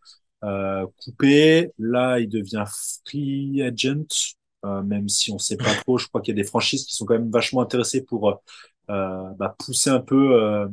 Euh, 0.45 0.87
coupé, 1.05 1.73
là 1.79 2.19
il 2.21 2.29
devient 2.29 2.65
free 3.05 3.61
agent, 3.63 4.37
même 4.85 5.09
si 5.09 5.33
on 5.33 5.39
sait 5.39 5.57
pas 5.57 5.75
trop. 5.83 5.99
Je 5.99 6.09
crois 6.09 6.23
qu'il 6.23 6.35
y 6.35 6.39
a 6.39 6.43
des 6.43 6.49
franchises 6.49 6.87
qui 6.87 6.95
sont 6.95 7.05
quand 7.05 7.15
même 7.15 7.31
vachement 7.31 7.61
intéressées 7.61 8.03
pour 8.03 8.41
bah, 8.89 9.55
pousser 9.59 9.91
un 9.91 10.01
peu 10.01 10.69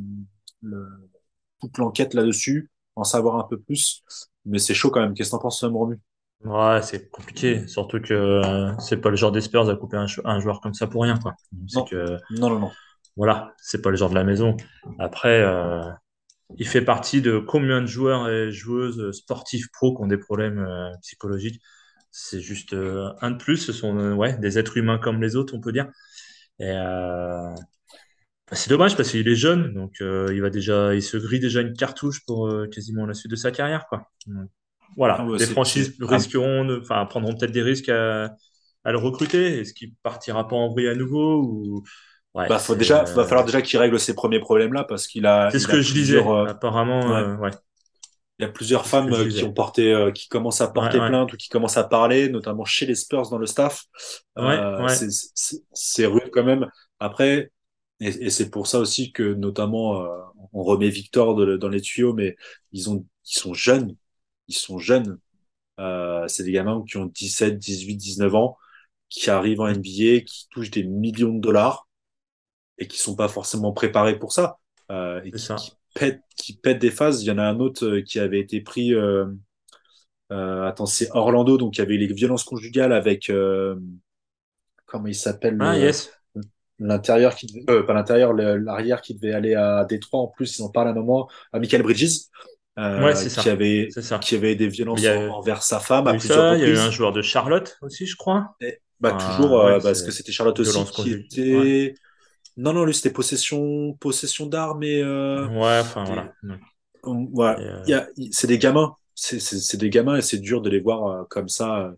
le, 0.65 1.09
toute 1.61 1.77
l'enquête 1.79 2.13
là-dessus, 2.15 2.71
en 2.95 3.03
savoir 3.05 3.37
un 3.37 3.45
peu 3.45 3.59
plus. 3.59 4.03
Mais 4.45 4.59
c'est 4.59 4.73
chaud 4.75 4.91
quand 4.91 5.01
même. 5.01 5.13
Qu'est-ce 5.15 5.31
que 5.31 5.35
t'en 5.37 5.41
penses, 5.41 5.59
Sam 5.61 5.75
Romu? 5.75 5.99
ouais, 6.43 6.81
c'est 6.81 7.09
compliqué. 7.09 7.67
Surtout 7.67 7.99
que 8.01 8.13
euh, 8.13 8.77
c'est 8.79 8.97
pas 8.97 9.09
le 9.09 9.15
genre 9.15 9.31
des 9.31 9.41
Spurs 9.41 9.69
à 9.69 9.75
couper 9.75 9.97
un, 9.97 10.07
jou- 10.07 10.21
un 10.25 10.39
joueur 10.39 10.61
comme 10.61 10.73
ça 10.73 10.87
pour 10.87 11.03
rien, 11.03 11.17
quoi. 11.17 11.35
Non, 11.73 11.85
que, 11.89 12.17
non, 12.29 12.49
non, 12.49 12.59
non. 12.59 12.77
voilà, 13.17 13.53
c'est 13.57 13.81
pas 13.81 13.89
le 13.91 13.95
genre 13.97 14.09
de 14.09 14.15
la 14.15 14.23
maison. 14.23 14.57
Après, 14.99 15.41
euh, 15.41 15.81
il 16.57 16.67
fait 16.67 16.83
partie 16.83 17.21
de 17.21 17.39
combien 17.39 17.81
de 17.81 17.87
joueurs 17.87 18.29
et 18.29 18.51
joueuses 18.51 19.11
sportifs 19.13 19.71
pro 19.73 19.95
qui 19.95 20.03
ont 20.03 20.07
des 20.07 20.17
problèmes 20.19 20.59
euh, 20.59 20.91
psychologiques? 21.03 21.61
C'est 22.11 22.41
juste 22.41 22.73
euh, 22.73 23.09
un 23.21 23.31
de 23.31 23.37
plus. 23.37 23.57
Ce 23.57 23.73
sont 23.73 24.13
ouais, 24.13 24.37
des 24.39 24.59
êtres 24.59 24.77
humains 24.77 24.99
comme 24.99 25.21
les 25.21 25.35
autres, 25.37 25.55
on 25.55 25.61
peut 25.61 25.73
dire. 25.73 25.87
Et 26.59 26.69
euh, 26.71 27.53
c'est 28.51 28.69
dommage 28.69 28.95
parce 28.95 29.09
qu'il 29.11 29.27
est 29.27 29.35
jeune, 29.35 29.73
donc 29.73 29.95
euh, 30.01 30.29
il 30.33 30.41
va 30.41 30.49
déjà, 30.49 30.93
il 30.93 31.01
se 31.01 31.17
grille 31.17 31.39
déjà 31.39 31.61
une 31.61 31.73
cartouche 31.73 32.23
pour 32.25 32.47
euh, 32.47 32.67
quasiment 32.67 33.05
la 33.05 33.13
suite 33.13 33.31
de 33.31 33.35
sa 33.35 33.51
carrière, 33.51 33.87
quoi. 33.87 34.07
Donc, 34.27 34.49
Ah 34.97 34.97
voilà, 34.97 35.25
ouais, 35.25 35.39
les 35.39 35.45
franchises 35.47 35.95
ah, 36.01 36.05
risqueront, 36.07 36.79
enfin 36.79 37.05
prendront 37.07 37.35
peut-être 37.35 37.51
des 37.51 37.63
risques 37.63 37.89
à, 37.89 38.25
à 38.83 38.91
le 38.91 38.97
recruter. 38.97 39.59
Est-ce 39.61 39.73
qu'il 39.73 39.93
partira 40.03 40.47
pas 40.47 40.55
en 40.55 40.69
vrille 40.71 40.87
à 40.87 40.95
nouveau 40.95 41.41
ou 41.43 41.83
ouais, 42.35 42.47
bah, 42.47 42.59
faut 42.59 42.75
déjà, 42.75 43.03
va 43.03 43.21
euh, 43.21 43.25
falloir 43.25 43.45
déjà 43.45 43.61
qu'il 43.61 43.79
règle 43.79 43.99
ses 43.99 44.13
premiers 44.13 44.39
problèmes 44.39 44.73
là, 44.73 44.83
parce 44.83 45.07
qu'il 45.07 45.25
a, 45.25 45.49
c'est 45.51 45.59
ce 45.59 45.67
que 45.67 45.81
je 45.81 45.93
disais. 45.93 46.19
euh, 46.19 46.45
Apparemment, 46.45 47.13
ouais, 47.13 47.23
euh, 47.23 47.49
il 48.39 48.43
y 48.43 48.45
a 48.45 48.51
plusieurs 48.51 48.85
femmes 48.85 49.11
euh, 49.13 49.27
qui 49.29 49.43
ont 49.45 49.53
porté, 49.53 49.93
euh, 49.93 50.11
qui 50.11 50.27
commencent 50.27 50.61
à 50.61 50.67
porter 50.67 50.97
ouais, 50.99 51.07
plainte 51.07 51.33
ou 51.33 51.37
qui 51.37 51.47
commencent 51.49 51.77
à 51.77 51.85
parler, 51.85 52.29
notamment 52.29 52.65
chez 52.65 52.85
les 52.85 52.95
Spurs 52.95 53.29
dans 53.29 53.37
le 53.37 53.45
staff. 53.45 53.83
ouais, 54.37 54.43
Euh, 54.43 54.85
ouais, 54.85 54.93
c'est 55.73 56.05
rude 56.05 56.29
quand 56.31 56.43
même. 56.43 56.69
Après, 56.99 57.51
et, 57.99 58.07
et 58.25 58.29
c'est 58.29 58.49
pour 58.49 58.67
ça 58.67 58.79
aussi 58.79 59.11
que 59.11 59.23
notamment, 59.33 60.01
euh, 60.03 60.19
on 60.53 60.63
remet 60.63 60.89
Victor 60.89 61.35
de- 61.35 61.57
dans 61.57 61.69
les 61.69 61.81
tuyaux, 61.81 62.13
mais 62.13 62.35
ils 62.71 62.89
ont, 62.89 63.05
ils 63.25 63.39
sont 63.39 63.53
jeunes, 63.53 63.95
ils 64.47 64.55
sont 64.55 64.77
jeunes. 64.79 65.19
Euh, 65.79 66.27
c'est 66.27 66.43
des 66.43 66.51
gamins 66.53 66.83
qui 66.89 66.97
ont 66.97 67.05
17, 67.07 67.57
18, 67.59 67.97
19 67.97 68.35
ans, 68.35 68.57
qui 69.09 69.29
arrivent 69.31 69.61
en 69.61 69.67
NBA, 69.69 70.21
qui 70.21 70.47
touchent 70.51 70.71
des 70.71 70.83
millions 70.85 71.33
de 71.35 71.41
dollars 71.41 71.87
et 72.77 72.87
qui 72.87 72.97
sont 72.99 73.15
pas 73.15 73.27
forcément 73.29 73.73
préparés 73.73 74.19
pour 74.19 74.33
ça, 74.33 74.59
euh, 74.91 75.21
et 75.23 75.33
qui, 75.33 75.37
ça. 75.37 75.55
qui 75.55 75.73
pètent, 75.93 76.21
qui 76.37 76.57
pètent 76.57 76.79
des 76.79 76.91
phases. 76.91 77.23
Il 77.23 77.27
y 77.27 77.31
en 77.31 77.37
a 77.37 77.43
un 77.43 77.59
autre 77.59 77.85
euh, 77.87 78.01
qui 78.01 78.19
avait 78.19 78.39
été 78.39 78.61
pris, 78.61 78.93
euh, 78.93 79.25
euh, 80.31 80.63
attends, 80.67 80.85
c'est 80.85 81.09
Orlando, 81.11 81.57
donc 81.57 81.75
il 81.77 81.79
y 81.79 81.81
avait 81.83 81.97
les 81.97 82.07
violences 82.07 82.43
conjugales 82.43 82.93
avec, 82.93 83.29
euh, 83.29 83.75
comment 84.85 85.07
il 85.07 85.15
s'appelle, 85.15 85.57
Ah 85.59 85.75
yes, 85.75 86.09
l'intérieur 86.79 87.35
qui 87.35 87.47
devait, 87.47 87.65
euh, 87.69 87.83
pas 87.83 87.93
l'intérieur, 87.93 88.33
l'arrière 88.33 89.01
qui 89.01 89.15
devait 89.15 89.33
aller 89.33 89.55
à 89.55 89.85
Détroit. 89.85 90.19
En 90.21 90.27
plus, 90.27 90.57
ils 90.57 90.63
en 90.63 90.69
parlent 90.69 90.87
à 90.87 90.91
un 90.91 90.95
moment, 90.95 91.29
à 91.53 91.59
Michael 91.59 91.83
Bridges, 91.83 92.17
ouais, 92.77 92.83
euh, 92.83 93.15
c'est 93.15 93.29
qui 93.29 93.35
ça, 93.35 93.51
avait, 93.51 93.87
c'est 93.91 94.01
ça. 94.01 94.19
qui 94.19 94.35
avait 94.35 94.55
des 94.55 94.67
violences 94.67 95.05
a, 95.05 95.29
envers 95.31 95.63
sa 95.63 95.79
femme 95.79 96.05
il 96.13 96.27
y 96.27 96.31
a 96.31 96.55
eu. 96.55 96.57
Il 96.57 96.61
y 96.61 96.65
a 96.65 96.69
eu 96.69 96.77
un 96.77 96.91
joueur 96.91 97.11
de 97.11 97.21
Charlotte 97.21 97.77
aussi, 97.81 98.05
je 98.05 98.15
crois. 98.15 98.55
Et, 98.61 98.79
bah, 98.99 99.13
Enfin, 99.15 99.41
toujours, 99.41 99.59
euh, 99.59 99.75
ouais, 99.77 99.81
parce 99.81 100.01
que 100.01 100.11
c'est 100.11 100.17
c'était 100.17 100.31
Charlotte 100.31 100.59
aussi 100.59 100.83
qui 100.85 100.91
conjugale. 100.91 101.19
Ouais, 101.57 101.85
était, 101.85 101.95
non, 102.57 102.73
non, 102.73 102.85
lui, 102.85 102.93
c'était 102.93 103.11
possession, 103.11 103.93
possession 103.99 104.45
d'armes 104.45 104.83
et, 104.83 105.01
euh, 105.01 105.47
ouais, 105.47 105.79
enfin 105.79 106.03
voilà. 106.05 106.33
Ouais. 106.43 106.59
Voilà. 107.33 107.59
Euh, 107.59 108.05
c'est 108.31 108.47
des 108.47 108.57
gamins. 108.57 108.95
C'est, 109.13 109.39
c'est, 109.39 109.59
c'est 109.59 109.77
des 109.77 109.89
gamins 109.89 110.17
et 110.17 110.21
c'est 110.21 110.39
dur 110.39 110.61
de 110.61 110.69
les 110.69 110.79
voir 110.79 111.07
euh, 111.07 111.23
comme 111.29 111.49
ça. 111.49 111.93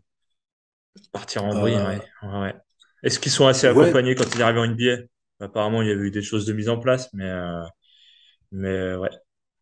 partir 1.12 1.44
en 1.46 1.56
Euh, 1.56 1.64
ouais, 1.64 1.76
ouais, 1.76 2.40
ouais. 2.40 2.56
Est-ce 3.04 3.20
qu'ils 3.20 3.32
sont 3.32 3.48
assez 3.48 3.68
ouais, 3.68 3.68
accompagnés 3.68 4.16
quand 4.16 4.34
ils 4.36 4.42
arrivent 4.42 4.58
en 4.60 4.64
NBA? 4.66 5.46
Apparemment, 5.46 5.82
il 5.82 5.88
y 5.90 5.92
a 5.92 5.96
eu 5.96 6.12
des 6.12 6.22
choses 6.24 6.46
de 6.46 6.54
mise 6.54 6.70
en 6.70 6.80
place, 6.80 7.10
mais, 7.14 7.30
euh, 7.30 7.64
mais 8.52 8.70
euh, 8.70 9.00
ouais. 9.00 9.10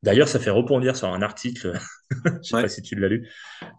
D'ailleurs, 0.04 0.28
ça 0.30 0.40
fait 0.40 0.52
rebondir 0.52 0.96
sur 0.96 1.10
un 1.14 1.22
article, 1.24 1.74
je 2.44 2.50
sais 2.52 2.58
pas 2.60 2.70
si 2.70 2.82
tu 2.84 2.96
l'as 2.96 3.08
lu, 3.10 3.30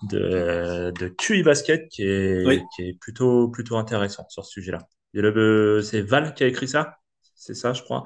de, 0.03 0.93
de 0.99 1.09
QI 1.09 1.43
Basket 1.45 1.89
qui 1.91 2.03
est, 2.05 2.45
oui, 2.45 2.67
qui 2.77 2.83
est 2.91 3.01
plutôt, 3.01 3.49
plutôt 3.51 3.77
intéressant 3.79 4.27
sur 4.31 4.45
ce 4.45 4.53
sujet-là. 4.53 4.81
Il 5.15 5.19
y 5.25 5.27
a 5.27 5.31
le- 5.31 5.83
C'est 5.83 6.03
Val 6.03 6.35
qui 6.35 6.45
a 6.45 6.49
écrit 6.49 6.69
ça, 6.69 6.97
c'est 7.37 7.55
ça, 7.55 7.73
je 7.75 7.83
crois, 7.83 8.05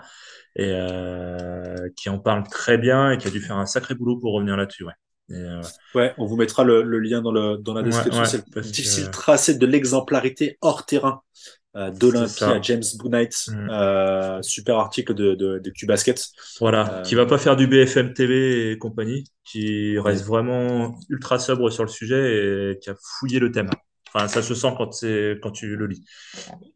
et 0.56 0.72
euh, 0.74 1.88
qui 1.96 2.10
en 2.10 2.18
parle 2.20 2.44
très 2.48 2.78
bien 2.78 3.12
et 3.12 3.18
qui 3.18 3.28
a 3.28 3.30
dû 3.30 3.40
faire 3.40 3.58
un 3.58 3.66
sacré 3.66 3.94
boulot 3.94 4.18
pour 4.18 4.34
revenir 4.34 4.56
là-dessus, 4.56 4.84
ouais. 4.84 4.94
Euh, 5.32 5.62
ouais. 5.94 6.12
On 6.18 6.26
vous 6.26 6.36
mettra 6.36 6.64
le, 6.64 6.82
le 6.82 6.98
lien 6.98 7.22
dans 7.22 7.32
le, 7.32 7.56
dans 7.56 7.74
la 7.74 7.82
description. 7.82 8.22
ouais, 8.22 8.28
C'est 8.28 8.44
le 8.54 8.62
difficile 8.62 9.06
que 9.06 9.10
tracé 9.10 9.54
de 9.54 9.66
l'exemplarité 9.66 10.58
hors 10.60 10.84
terrain 10.86 11.22
euh, 11.76 11.92
à 12.16 12.28
ça. 12.28 12.60
James 12.62 12.82
Boonight. 12.98 13.48
Mm. 13.48 13.68
Euh, 13.70 14.42
super 14.42 14.78
article 14.78 15.14
de, 15.14 15.34
de, 15.34 15.58
de 15.58 15.70
Q-Basket. 15.70 16.24
Voilà, 16.58 17.02
qui 17.04 17.14
va 17.14 17.26
pas 17.26 17.38
faire 17.38 17.56
du 17.56 17.66
BFM 17.66 18.12
TV 18.12 18.72
et 18.72 18.78
compagnie, 18.78 19.24
qui 19.44 19.98
reste 19.98 20.22
ouais. 20.22 20.28
vraiment 20.28 20.98
ultra 21.08 21.38
sobre 21.38 21.70
sur 21.70 21.84
le 21.84 21.90
sujet 21.90 22.72
et 22.72 22.78
qui 22.78 22.90
a 22.90 22.94
fouillé 23.00 23.38
le 23.38 23.52
thème. 23.52 23.70
Enfin, 24.12 24.26
ça 24.26 24.42
se 24.42 24.54
sent 24.54 24.72
quand 24.76 24.92
c'est 24.92 25.38
quand 25.40 25.52
tu 25.52 25.76
le 25.76 25.86
lis. 25.86 26.04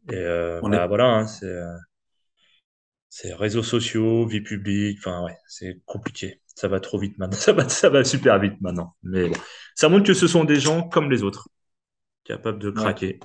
Et 0.09 0.25
On 0.61 0.69
bah 0.69 0.85
est, 0.85 0.87
voilà, 0.87 1.05
hein, 1.07 1.27
c'est 1.27 1.53
c'est 3.09 3.33
réseaux 3.33 3.63
sociaux, 3.63 4.25
vie 4.25 4.41
publique. 4.41 4.99
Enfin 4.99 5.23
ouais, 5.23 5.37
c'est 5.47 5.81
compliqué. 5.85 6.41
Ça 6.55 6.67
va 6.67 6.79
trop 6.79 6.97
vite 6.97 7.17
maintenant. 7.17 7.37
Ça 7.39 7.53
va 7.53 7.69
ça 7.69 7.89
va 7.89 8.03
super 8.03 8.39
vite 8.39 8.59
maintenant. 8.61 8.95
Mais 9.03 9.29
bon, 9.29 9.35
ça 9.75 9.89
montre 9.89 10.05
que 10.05 10.13
ce 10.13 10.27
sont 10.27 10.45
des 10.45 10.59
gens 10.59 10.83
comme 10.83 11.11
les 11.11 11.21
autres. 11.21 11.49
capable 12.23 12.59
de 12.59 12.71
craquer. 12.71 13.19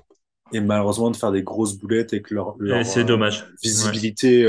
Et 0.53 0.61
malheureusement 0.61 1.11
de 1.13 1.17
faire 1.17 1.31
des 1.31 1.45
grosses 1.45 1.79
boulettes 1.79 2.13
et 2.13 2.23
que 2.23 2.35
leur, 2.35 2.57
leur 2.59 2.85
c'est 2.85 3.05
dommage. 3.05 3.47
visibilité 3.63 4.45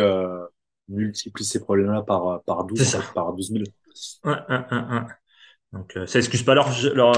multiplie 0.90 1.46
ces 1.46 1.60
problèmes-là 1.60 2.02
par, 2.02 2.42
par 2.44 2.66
12, 2.66 2.98
par 3.14 3.34
12 3.34 3.52
000. 3.52 3.64
Ouais, 4.26 4.36
Donc, 5.74 5.98
ça 6.08 6.20
excuse 6.20 6.42
pas 6.44 6.56
leur, 6.56 6.70
leur, 6.96 7.14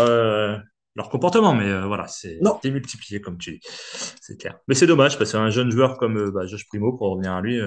leur 0.95 1.09
comportement, 1.09 1.53
mais 1.55 1.81
voilà, 1.87 2.07
c'est 2.07 2.39
démultiplié 2.61 3.21
comme 3.21 3.37
tu 3.37 3.51
dis. 3.51 3.61
C'est 4.21 4.37
clair. 4.37 4.59
Mais 4.67 4.75
c'est 4.75 4.85
dommage 4.85 5.17
parce 5.17 5.31
qu'un 5.31 5.49
jeune 5.49 5.71
joueur 5.71 5.97
comme 5.97 6.29
bah, 6.31 6.45
Josh 6.45 6.67
Primo, 6.67 6.91
pour 6.91 7.11
revenir 7.11 7.31
à 7.31 7.41
lui, 7.41 7.59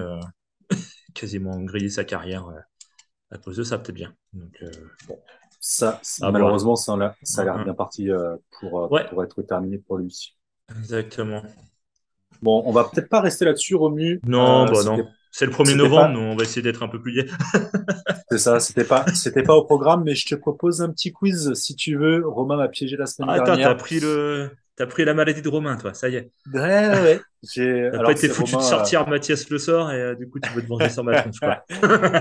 quasiment 1.14 1.58
grillé 1.62 1.88
sa 1.88 2.04
carrière 2.04 2.46
à 3.30 3.38
cause 3.38 3.56
de 3.56 3.62
ça, 3.62 3.78
peut-être 3.78 3.94
bien. 3.94 4.14
Donc, 4.32 4.62
bon. 5.08 5.18
Ça, 5.60 6.00
malheureusement, 6.20 6.76
ça, 6.76 7.14
ça 7.22 7.42
a 7.42 7.44
l'air 7.44 7.64
bien 7.64 7.74
parti 7.74 8.08
pour, 8.60 8.88
pour 8.88 9.24
être 9.24 9.42
terminé 9.42 9.78
pour 9.78 9.98
lui. 9.98 10.36
Exactement. 10.78 11.42
Bon, 12.42 12.62
on 12.66 12.72
va 12.72 12.84
peut-être 12.84 13.08
pas 13.08 13.20
rester 13.20 13.44
là-dessus, 13.44 13.74
Romu. 13.74 14.20
Non, 14.24 14.66
bah 14.66 14.84
non. 14.84 15.06
C'est 15.30 15.44
le 15.44 15.52
1er 15.52 15.74
novembre, 15.74 16.18
on 16.18 16.34
va 16.34 16.44
essayer 16.44 16.62
d'être 16.62 16.82
un 16.82 16.88
peu 16.88 17.00
plus 17.00 17.12
gai. 17.12 17.26
c'est 18.30 18.38
ça, 18.38 18.58
c'était 18.58 18.84
pas, 18.84 19.04
c'était 19.12 19.42
pas 19.42 19.54
au 19.54 19.64
programme, 19.64 20.02
mais 20.04 20.14
je 20.14 20.26
te 20.26 20.34
propose 20.34 20.80
un 20.80 20.90
petit 20.90 21.12
quiz 21.12 21.52
si 21.52 21.76
tu 21.76 21.96
veux. 21.96 22.26
Romain 22.26 22.56
m'a 22.56 22.68
piégé 22.68 22.96
la 22.96 23.04
semaine 23.04 23.34
dernière. 23.34 23.52
Attends, 23.52 23.62
t'as 23.62 23.74
pris 23.74 24.00
le, 24.00 24.50
t'as 24.76 24.86
pris 24.86 25.04
la 25.04 25.14
maladie 25.14 25.42
de 25.42 25.48
Romain, 25.48 25.76
toi, 25.76 25.94
ça 25.94 26.08
y 26.08 26.16
est. 26.16 26.30
Ouais, 26.52 26.60
ouais. 26.60 27.20
J'ai. 27.42 27.90
Pas 27.90 28.12
été 28.12 28.28
foutu 28.28 28.56
de 28.56 28.60
sortir 28.60 29.08
Mathias 29.08 29.48
Le 29.48 29.58
Sort 29.58 29.90
et 29.92 30.00
euh, 30.00 30.14
du 30.14 30.28
coup 30.28 30.40
tu 30.40 30.50
veux 30.50 30.62
te 30.62 30.68
venger 30.68 30.88
sur 30.88 31.04
ma 31.04 31.20
tronche, 31.22 31.40
quoi. 31.40 31.64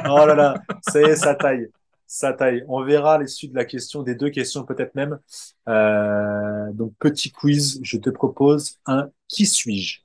oh 0.09 0.25
là 0.25 0.35
là, 0.35 0.55
ça 0.87 1.01
y 1.01 1.05
est, 1.05 1.15
ça 1.15 1.35
taille. 1.35 1.67
Ça 2.07 2.33
taille. 2.33 2.63
On 2.67 2.83
verra 2.83 3.17
les 3.17 3.27
suites 3.27 3.51
de 3.51 3.57
la 3.57 3.65
question, 3.65 4.03
des 4.03 4.15
deux 4.15 4.29
questions 4.29 4.63
peut-être 4.63 4.93
même. 4.95 5.19
Euh, 5.67 6.71
donc 6.73 6.93
petit 6.99 7.31
quiz, 7.31 7.79
je 7.83 7.97
te 7.97 8.09
propose 8.09 8.77
un 8.85 9.09
qui 9.27 9.45
suis-je? 9.45 10.01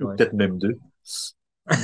Ou 0.00 0.08
peut-être 0.08 0.34
même 0.34 0.58
deux. 0.58 0.78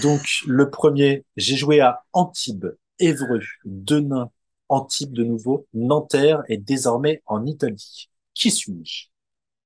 Donc, 0.02 0.22
le 0.46 0.70
premier, 0.70 1.24
j'ai 1.36 1.56
joué 1.56 1.80
à 1.80 2.04
Antibes, 2.12 2.66
Évreux, 2.98 3.42
Denain, 3.64 4.30
Antibes 4.68 5.12
de 5.12 5.24
nouveau, 5.24 5.66
Nanterre 5.74 6.42
et 6.48 6.56
désormais 6.56 7.22
en 7.26 7.46
Italie. 7.46 8.08
Qui 8.34 8.50
suis-je? 8.50 9.11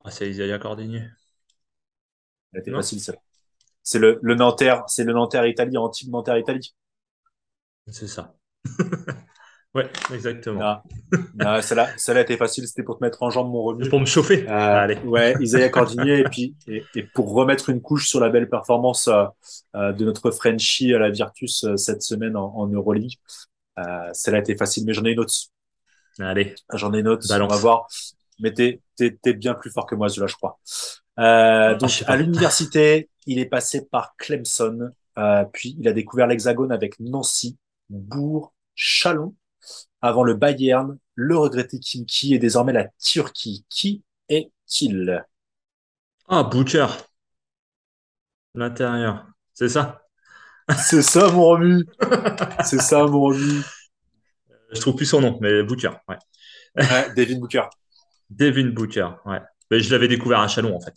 Ah, 0.07 0.11
C'est 0.11 0.29
Isaiah 0.29 0.59
Cordinier. 0.59 1.09
C'était 2.55 2.71
facile, 2.71 3.01
ça. 3.01 3.15
C'est 3.83 3.99
le, 3.99 4.19
le 4.23 4.35
Nanterre, 4.35 4.85
c'est 4.89 5.05
le 5.05 5.13
Nanterre 5.13 5.47
Italie, 5.47 5.77
Antibes, 5.77 6.11
Nanterre 6.11 6.39
Italie. 6.39 6.75
C'est 7.89 8.09
ça. 8.09 8.35
Ouais, 9.77 9.91
exactement. 10.15 10.61
Ah. 10.63 10.83
Ah, 11.39 11.61
celle-là, 11.61 11.91
celle 11.99 12.17
était 12.17 12.39
facile, 12.39 12.67
c'était 12.67 12.83
pour 12.83 12.97
te 12.97 13.05
mettre 13.05 13.23
en 13.23 13.29
jambe 13.29 13.51
mon 13.51 13.63
revenu. 13.63 13.87
Pour 13.91 14.01
me 14.01 14.07
chauffer. 14.07 14.49
Euh, 14.49 14.51
Allez. 14.51 14.97
Ouais, 15.01 15.35
Isaiah 15.39 15.69
Cordinier, 15.69 16.21
et 16.21 16.25
puis 16.25 16.57
et, 16.67 16.83
et, 16.95 17.03
pour 17.03 17.35
remettre 17.35 17.69
une 17.69 17.83
couche 17.83 18.09
sur 18.09 18.19
la 18.19 18.31
belle 18.31 18.49
performance 18.49 19.09
euh, 19.09 19.27
euh 19.75 19.93
de 19.93 20.07
notre 20.07 20.31
Frenchie 20.31 20.95
à 20.95 20.99
la 20.99 21.11
Virtus 21.11 21.65
euh, 21.65 21.77
cette 21.77 22.01
semaine 22.01 22.39
en, 22.39 22.55
en 22.57 22.67
Euroleague. 22.69 23.19
Euh, 23.79 24.09
celle-là 24.15 24.41
était 24.41 24.57
facile, 24.57 24.85
mais 24.87 24.95
j'en 24.95 25.05
ai 25.05 25.11
une 25.11 25.21
autre. 25.21 25.35
Allez. 26.21 26.55
J'en 26.73 26.95
ai 26.95 27.01
une 27.01 27.09
autre, 27.09 27.27
on 27.31 27.47
va 27.47 27.57
voir. 27.57 27.87
Mais 28.39 28.53
t'es, 28.53 28.83
t'es, 28.97 29.19
t'es 29.23 29.33
bien 29.35 29.55
plus 29.55 29.71
fort 29.71 29.87
que 29.87 29.95
moi, 29.95 30.09
celui-là, 30.09 30.27
je 30.27 30.37
crois. 30.37 30.59
Euh, 31.19 31.75
donc, 31.77 32.05
à 32.07 32.17
l'université, 32.17 33.09
il 33.27 33.39
est 33.39 33.47
passé 33.47 33.87
par 33.87 34.15
Clemson, 34.17 34.91
puis 35.53 35.77
il 35.79 35.89
a 35.89 35.93
découvert 35.93 36.27
l'Hexagone 36.27 36.73
avec 36.73 37.01
Nancy, 37.01 37.57
Bourg, 37.89 38.53
Chalon 38.75 39.35
avant 40.03 40.23
le 40.23 40.35
Bayern, 40.35 40.99
le 41.15 41.37
regretté 41.37 41.79
Kimki 41.81 42.35
et 42.35 42.39
désormais 42.39 42.73
la 42.73 42.89
Turquie. 43.03 43.65
Qui 43.69 44.03
est-il? 44.29 45.25
Ah, 46.29 46.45
Butcher. 46.45 46.87
L'intérieur. 48.55 49.27
C'est 49.53 49.69
ça? 49.69 50.03
C'est 50.79 51.03
ça, 51.03 51.31
mon 51.31 51.43
Romu. 51.43 51.87
C'est 52.65 52.81
ça, 52.81 53.05
mon 53.07 53.21
Romu. 53.21 53.63
Je 54.73 54.81
trouve 54.81 54.97
plus 54.97 55.07
son 55.07 55.21
nom, 55.21 55.39
mais 55.41 55.63
Butcher, 55.63 55.91
ouais. 56.09 56.17
ouais 56.77 57.15
Devin 57.15 57.39
Booker. 57.39 57.63
Devin 58.31 58.69
Booker, 58.71 59.09
ouais. 59.27 59.41
Mais 59.71 59.81
je 59.81 59.91
l'avais 59.91 60.09
découvert 60.09 60.41
à 60.41 60.49
Chalon, 60.49 60.77
en 60.77 60.81
fait. 60.81 60.95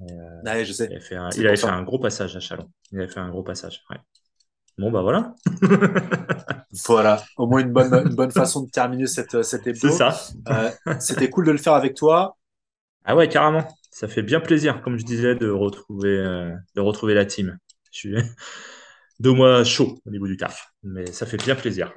Euh, 0.00 0.42
ouais, 0.44 0.64
je 0.64 0.72
sais. 0.72 0.86
Il 0.90 0.92
avait 0.96 1.00
fait, 1.00 1.16
un, 1.16 1.30
il 1.36 1.46
avait 1.46 1.56
fait 1.56 1.66
un 1.66 1.82
gros 1.82 1.98
passage 1.98 2.36
à 2.36 2.40
Chalon. 2.40 2.70
Il 2.92 3.00
avait 3.00 3.08
fait 3.08 3.20
un 3.20 3.28
gros 3.30 3.42
passage, 3.42 3.82
ouais. 3.90 3.98
Bon, 4.78 4.90
bah 4.90 5.02
voilà. 5.02 5.34
voilà, 6.86 7.22
au 7.36 7.46
moins 7.46 7.60
une 7.60 7.72
bonne, 7.72 7.92
une 7.92 8.14
bonne 8.14 8.30
façon 8.30 8.62
de 8.62 8.70
terminer 8.70 9.06
cette, 9.06 9.42
cette 9.42 9.74
C'est 9.74 9.90
ça. 9.90 10.18
Euh, 10.48 10.70
C'était 11.00 11.28
cool 11.28 11.46
de 11.46 11.52
le 11.52 11.58
faire 11.58 11.74
avec 11.74 11.94
toi. 11.94 12.36
Ah 13.04 13.16
ouais, 13.16 13.28
carrément. 13.28 13.66
Ça 13.90 14.08
fait 14.08 14.22
bien 14.22 14.40
plaisir, 14.40 14.82
comme 14.82 14.98
je 14.98 15.04
disais, 15.04 15.34
de 15.34 15.48
retrouver, 15.50 16.08
euh, 16.10 16.52
de 16.76 16.80
retrouver 16.80 17.14
la 17.14 17.24
team. 17.24 17.58
Je 17.92 17.98
suis 17.98 18.14
deux 19.20 19.32
mois 19.32 19.64
chaud 19.64 19.98
au 20.06 20.10
niveau 20.10 20.26
du 20.26 20.36
taf, 20.36 20.72
mais 20.82 21.06
ça 21.12 21.26
fait 21.26 21.38
bien 21.38 21.56
plaisir. 21.56 21.92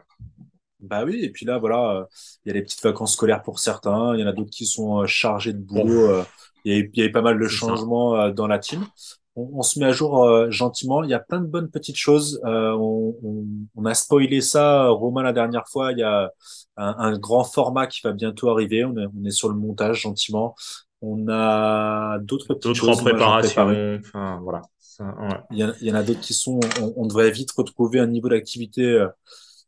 Bah 0.84 1.04
oui, 1.06 1.20
et 1.24 1.30
puis 1.30 1.46
là, 1.46 1.58
voilà, 1.58 2.08
il 2.46 2.50
y 2.50 2.52
a 2.52 2.54
les 2.54 2.62
petites 2.62 2.84
vacances 2.84 3.14
scolaires 3.14 3.42
pour 3.42 3.60
certains, 3.60 4.16
il 4.16 4.22
y 4.22 4.24
en 4.24 4.28
a 4.28 4.34
d'autres 4.34 4.52
qui 4.52 4.66
sont 4.66 5.00
euh, 5.00 5.08
chargés 5.08 5.54
de 5.54 5.60
boulot. 5.60 6.24
Il 6.66 6.74
y, 6.74 6.76
a, 6.76 6.80
il 6.80 7.00
y 7.00 7.02
a 7.02 7.06
eu 7.06 7.12
pas 7.12 7.22
mal 7.22 7.40
de 7.40 7.48
changements 7.48 8.30
dans 8.30 8.48
la 8.48 8.60
team 8.60 8.86
on, 9.36 9.64
se 9.64 9.80
met 9.80 9.86
à 9.86 9.92
jour 9.92 10.24
euh, 10.24 10.50
gentiment. 10.52 11.04
Il 11.04 11.10
y 11.10 11.14
a 11.14 11.20
plein 11.20 11.40
de 11.40 11.48
bonnes 11.48 11.70
petites 11.70 11.98
choses. 11.98 12.40
Euh, 12.46 12.72
on, 12.72 13.16
on, 13.76 13.86
a 13.86 13.94
spoilé 13.94 14.42
ça, 14.42 14.88
Romain, 14.90 15.24
la 15.24 15.34
dernière 15.34 15.68
fois. 15.68 15.92
Il 15.92 16.00
y 16.00 16.04
a 16.04 16.32
un, 16.78 16.96
un 16.98 17.18
grand 17.18 17.44
format 17.44 17.88
qui 17.88 18.02
va 18.04 18.12
bientôt 18.12 18.50
arriver. 18.50 18.86
On 18.86 18.96
est, 18.98 19.06
on 19.06 19.26
est, 19.26 19.32
sur 19.32 19.50
le 19.50 19.56
montage 19.56 20.02
gentiment. 20.02 20.56
On 21.02 21.28
a 21.30 22.20
d'autres 22.20 22.54
petites 22.54 22.74
choses. 22.76 23.00
en 23.00 23.02
préparation. 23.02 23.98
Enfin, 24.00 24.40
voilà. 24.44 24.62
il, 25.52 25.58
y 25.58 25.66
il, 25.82 25.88
y 25.88 25.92
en 25.92 25.96
a 25.96 26.04
d'autres 26.04 26.22
qui 26.22 26.34
sont. 26.34 26.60
On, 26.96 27.06
devrait 27.08 27.32
vite 27.32 27.52
retrouver 27.52 28.00
un 28.00 28.08
niveau 28.08 28.30
d'activité. 28.30 29.06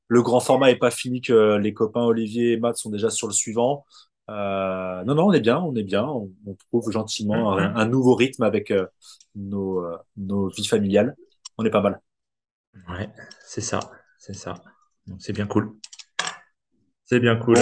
Le 0.08 0.22
grand 0.22 0.40
format 0.40 0.72
est 0.72 0.76
pas 0.76 0.92
fini 0.92 1.22
que 1.22 1.58
les 1.58 1.74
copains 1.74 2.04
Olivier 2.04 2.54
et 2.54 2.58
Matt 2.58 2.78
sont 2.78 2.90
déjà 2.90 3.10
sur 3.10 3.28
le 3.28 3.34
suivant. 3.34 3.86
Euh, 4.30 5.04
non, 5.04 5.16
non, 5.16 5.28
on 5.28 5.34
est 5.34 5.40
bien, 5.40 5.60
on 5.60 5.76
est 5.76 5.84
bien. 5.84 6.04
On, 6.04 6.32
trouve 6.70 6.92
gentiment 6.92 7.58
un, 7.58 7.76
un, 7.76 7.86
nouveau 7.86 8.16
rythme 8.16 8.44
avec 8.44 8.72
euh, 8.72 8.88
nos, 9.36 9.84
euh, 9.84 9.98
nos 10.18 10.48
vies 10.50 10.66
familiales. 10.66 11.16
On 11.58 11.66
est 11.66 11.70
pas 11.70 11.82
mal. 11.82 12.02
Ouais, 12.90 13.10
c'est 13.46 13.62
ça, 13.62 13.80
c'est 14.18 14.34
ça. 14.34 14.56
Donc 15.08 15.22
c'est 15.22 15.34
bien 15.34 15.48
cool. 15.48 15.72
C'est 17.06 17.20
bien 17.20 17.36
cool. 17.36 17.58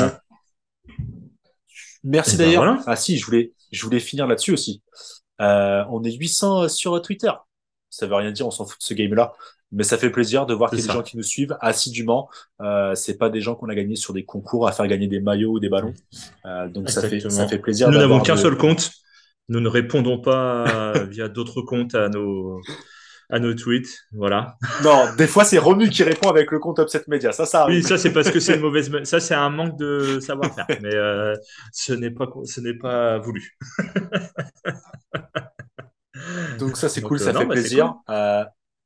Merci 2.04 2.38
ben 2.38 2.46
d'ailleurs. 2.46 2.78
Ah 2.88 2.96
si, 2.96 3.18
je 3.18 3.26
voulais, 3.26 3.54
je 3.72 3.84
voulais 3.84 4.00
finir 4.00 4.26
là-dessus 4.28 4.54
aussi. 4.54 4.82
On 5.40 6.02
est 6.04 6.14
800 6.14 6.70
sur 6.70 7.02
Twitter. 7.02 7.32
Ça 7.90 8.08
veut 8.08 8.16
rien 8.16 8.32
dire, 8.32 8.48
on 8.48 8.52
s'en 8.52 8.66
fout 8.66 8.80
de 8.80 8.84
ce 8.84 8.94
game-là 8.94 9.34
mais 9.74 9.84
ça 9.84 9.98
fait 9.98 10.10
plaisir 10.10 10.46
de 10.46 10.54
voir 10.54 10.70
qu'il 10.70 10.80
y 10.80 10.84
a 10.84 10.88
des 10.88 10.94
gens 10.94 11.04
qui 11.04 11.18
nous 11.18 11.24
suivent 11.24 11.58
assidûment. 11.60 12.30
Euh, 12.62 12.96
c'est 12.96 13.18
pas 13.18 13.30
des 13.30 13.42
gens 13.42 13.56
qu'on 13.56 13.70
a 13.70 13.76
gagnés 13.76 13.96
sur 13.96 14.14
des 14.14 14.24
concours 14.24 14.68
à 14.68 14.72
faire 14.72 14.88
gagner 14.88 15.08
des 15.08 15.20
maillots 15.20 15.54
ou 15.54 15.60
des 15.60 15.70
ballons. 15.70 15.94
Euh, 16.46 16.70
donc 16.70 16.90
ça 16.90 17.02
fait, 17.02 17.20
ça 17.20 17.48
fait 17.48 17.60
plaisir. 17.60 17.90
Nous 17.90 17.98
n'avons 17.98 18.20
qu'un 18.22 18.38
seul 18.38 18.58
compte. 18.58 18.92
Nous 19.50 19.60
ne 19.60 19.68
répondons 19.68 20.20
pas 20.20 20.94
via 21.10 21.28
d'autres 21.28 21.62
comptes 21.62 21.96
à 21.96 22.08
nos 22.08 22.62
à 23.30 23.40
nos 23.40 23.54
tweets, 23.54 24.06
voilà. 24.12 24.58
Non, 24.84 25.06
des 25.18 25.26
fois 25.28 25.44
c'est 25.44 25.58
Romu 25.58 25.90
qui 25.90 26.04
répond 26.04 26.30
avec 26.30 26.52
le 26.52 26.60
compte 26.60 26.78
Upset 26.80 27.04
Media, 27.08 27.32
ça 27.32 27.46
ça. 27.46 27.66
Oui, 27.68 27.82
ça 27.82 27.98
c'est 27.98 28.14
parce 28.14 28.30
que 28.30 28.40
c'est 28.40 28.56
une 28.56 28.62
mauvaise, 28.62 28.92
ça 29.06 29.20
c'est 29.20 29.34
un 29.34 29.50
manque 29.50 29.78
de 29.78 30.20
savoir-faire, 30.20 30.68
mais 30.82 30.94
euh, 30.94 31.34
ce 31.72 31.94
n'est 31.94 32.12
pas 32.12 32.28
ce 32.44 32.62
n'est 32.62 32.76
pas 32.76 33.18
voulu. 33.20 33.58
Donc 36.60 36.78
ça 36.78 36.90
c'est 36.90 37.02
cool, 37.02 37.20
ça 37.20 37.30
euh, 37.32 37.34
fait 37.34 37.46
bah, 37.46 37.54
plaisir. 37.54 37.96
Euh, 38.10 38.44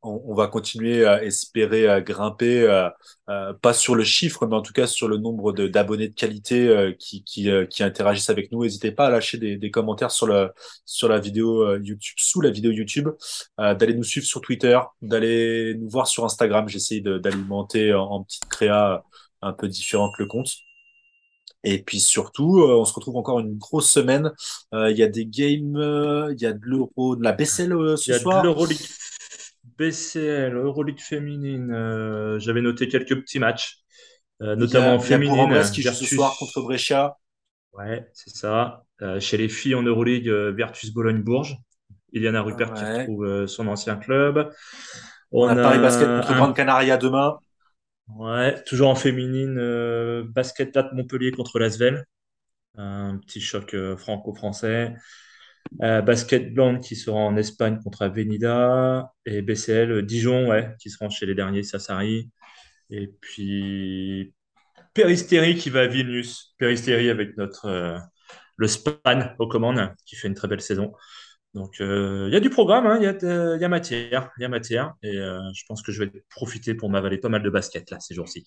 on, 0.08 0.34
va 0.34 0.48
continuer 0.48 1.06
à 1.06 1.24
espérer 1.24 1.88
à 1.88 2.02
grimper, 2.02 2.62
euh, 2.62 2.90
euh, 3.30 3.54
pas 3.54 3.74
sur 3.74 3.96
le 3.96 4.04
chiffre, 4.04 4.46
mais 4.48 4.56
en 4.56 4.62
tout 4.62 4.74
cas 4.74 4.88
sur 4.88 5.08
le 5.08 5.18
nombre 5.18 5.52
d'abonnés 5.52 6.08
de, 6.08 6.14
qualité 6.14 6.68
euh, 6.68 6.94
qui, 6.98 7.24
qui, 7.24 7.50
qui, 7.70 7.84
interagissent 7.84 8.30
avec 8.30 8.52
nous. 8.52 8.64
N'hésitez 8.64 8.92
pas 8.92 9.08
à 9.08 9.10
lâcher 9.10 9.38
des, 9.38 9.58
des, 9.58 9.72
commentaires 9.72 10.12
sur, 10.12 10.28
le, 10.28 10.50
sur 10.86 11.10
la 11.10 11.20
vidéo 11.20 11.76
YouTube, 11.78 12.16
sous 12.18 12.42
la 12.42 12.50
vidéo 12.50 12.72
YouTube, 12.72 13.10
d'aller 13.58 13.94
nous 13.94 14.04
suivre 14.04 14.26
sur 14.26 14.42
Twitter, 14.42 14.80
d'aller 15.02 15.76
nous 15.76 15.90
voir 15.90 16.08
sur 16.08 16.26
Instagram. 16.26 16.68
J'essaie 16.68 17.02
d'alimenter 17.02 17.94
en, 17.94 18.04
en 18.04 18.24
petite 18.24 18.46
créa 18.46 19.04
un 19.42 19.54
peu 19.54 19.68
différente 19.68 20.14
le 20.18 20.26
compte. 20.26 20.50
Et 21.64 21.82
puis 21.84 22.00
surtout, 22.00 22.62
on 22.62 22.86
se 22.86 22.94
retrouve 22.94 23.18
encore 23.18 23.40
une 23.40 23.58
grosse 23.58 23.90
semaine. 23.90 24.32
Il 24.74 24.96
y 24.96 25.04
a 25.04 25.08
des 25.08 25.26
games, 25.26 26.30
il 26.32 26.42
y 26.42 26.46
a 26.46 26.54
de 26.54 26.62
l'euro, 26.62 27.16
de 27.16 27.24
la 27.24 27.34
BCL 27.34 27.98
ce 27.98 28.14
soir. 28.20 28.44
Il 28.44 28.48
y 28.48 28.52
a 28.52 28.54
de 28.54 28.58
BCL, 29.78 30.56
Euroleague 30.56 31.00
féminine, 31.00 31.72
euh, 31.72 32.40
j'avais 32.40 32.62
noté 32.62 32.88
quelques 32.88 33.16
petits 33.16 33.40
matchs, 33.40 33.80
euh, 34.42 34.56
notamment 34.56 35.00
féminine. 35.00 35.50
Il 35.52 35.72
qui 35.72 35.82
joue 35.82 35.94
ce 35.94 36.06
soir 36.06 36.36
contre 36.38 36.62
Brescia. 36.62 37.18
Ouais, 37.74 38.10
c'est 38.14 38.36
ça. 38.36 38.84
Euh, 39.02 39.20
chez 39.20 39.38
les 39.38 39.50
filles 39.50 39.76
en 39.76 39.84
Euroleague, 39.84 40.30
Virtus 40.30 40.92
Bologne-Bourges. 40.92 41.58
Iliana 42.14 42.42
Rupert 42.42 42.74
qui 42.74 42.84
retrouve 42.84 43.48
son 43.48 43.68
ancien 43.68 43.98
club. 43.98 44.52
On, 45.32 45.48
a, 45.48 45.56
Paris 45.56 45.80
Basket 45.80 46.08
contre 46.08 46.34
Grande 46.34 46.56
Canaria 46.56 46.98
demain. 46.98 47.38
Ouais, 48.08 48.64
toujours 48.64 48.90
en 48.90 48.96
féminine, 48.96 50.24
Basket 50.34 50.76
Montpellier 50.94 51.32
contre 51.32 51.60
Lasvel. 51.60 52.06
un 52.76 53.18
petit 53.18 53.42
choc 53.42 53.76
franco-français. 53.98 54.96
Basket 55.72 56.54
Blanc 56.54 56.80
qui 56.80 56.96
sera 56.96 57.18
en 57.18 57.38
Espagne 57.38 57.80
contre 57.84 58.02
Avenida 58.04 59.12
et 59.26 59.42
BCL 59.42 60.06
Dijon 60.06 60.50
ouais, 60.50 60.76
qui 60.80 60.90
seront 60.90 61.10
chez 61.10 61.26
les 61.26 61.36
derniers 61.36 61.64
Sassari. 61.64 62.32
Et 62.90 63.08
puis 63.22 64.34
Péristérie 64.94 65.56
qui 65.56 65.70
va 65.70 65.82
à 65.82 65.88
Vilnius. 65.88 66.56
Péristérie 66.58 67.10
avec 67.10 67.38
notre 67.38 68.00
le 68.58 68.68
Span 68.68 69.36
aux 69.40 69.48
commandes 69.48 69.94
qui 70.06 70.16
fait 70.16 70.28
une 70.28 70.34
très 70.34 70.48
belle 70.48 70.62
saison. 70.62 70.94
Donc, 71.54 71.80
euh, 71.80 72.26
il 72.28 72.34
y 72.34 72.38
a 72.38 72.40
du 72.40 72.50
programme, 72.50 72.86
hein, 72.86 72.98
il 73.00 73.04
y, 73.04 73.08
a 73.08 73.70
matière, 73.70 74.32
il 74.38 74.42
y 74.42 74.46
a 74.46 74.50
matière. 74.50 74.94
Et 75.02 75.18
euh, 75.18 75.40
je 75.54 75.64
pense 75.68 75.82
que 75.82 75.92
je 75.92 76.04
vais 76.04 76.12
profiter 76.30 76.76
pour 76.76 76.90
m'avaler 76.90 77.18
pas 77.18 77.30
mal 77.30 77.42
de 77.42 77.50
basket 77.50 77.90
là 77.90 78.00
ces 78.00 78.14
jours-ci. 78.14 78.46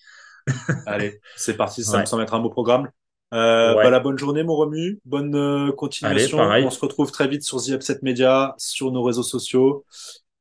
Allez, 0.86 1.20
c'est 1.36 1.56
parti, 1.56 1.82
ça 1.82 2.00
me 2.00 2.04
semble 2.04 2.22
être 2.22 2.34
un 2.34 2.40
beau 2.40 2.50
programme. 2.50 2.88
Euh, 3.33 3.74
bah, 3.74 3.91
la 3.91 4.01
bonne 4.01 4.18
journée, 4.18 4.43
mon 4.43 4.57
Remu. 4.57 5.01
Bonne 5.05 5.72
continuation. 5.72 6.39
On 6.39 6.70
se 6.70 6.81
retrouve 6.81 7.11
très 7.11 7.28
vite 7.28 7.43
sur 7.43 7.62
The 7.62 7.68
Upset 7.68 7.99
Media, 8.03 8.55
sur 8.59 8.91
nos 8.91 9.03
réseaux 9.03 9.22
sociaux. 9.22 9.85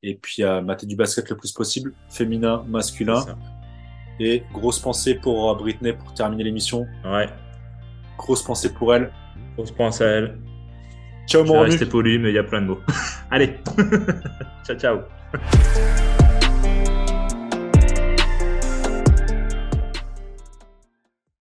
Et 0.02 0.16
puis, 0.16 0.44
à 0.44 0.62
mater 0.62 0.86
du 0.88 0.96
basket 0.96 1.30
le 1.30 1.38
plus 1.38 1.52
possible, 1.52 1.94
féminin, 2.10 2.64
masculin. 2.68 3.24
Et 4.20 4.44
grosse 4.54 4.80
pensée 4.80 5.16
pour 5.16 5.56
Britney 5.56 5.94
pour 5.94 6.14
terminer 6.14 6.44
l'émission. 6.44 6.86
Ouais. 7.06 7.28
Grosse 8.18 8.44
pensée 8.44 8.74
pour 8.74 8.94
elle. 8.94 9.12
Grosse 9.56 9.72
pensée 9.72 10.04
à 10.04 10.08
elle. 10.08 10.38
Ciao, 11.30 11.44
mon 11.44 11.54
vais 11.54 11.70
rester 11.70 11.86
poli, 11.86 12.18
mais 12.18 12.30
il 12.30 12.36
y 12.36 12.40
a 12.40 12.44
plein 12.44 12.62
de 12.62 12.68
mots. 12.68 12.80
Allez, 13.32 13.56
ciao, 14.66 14.76
ciao. 14.76 15.00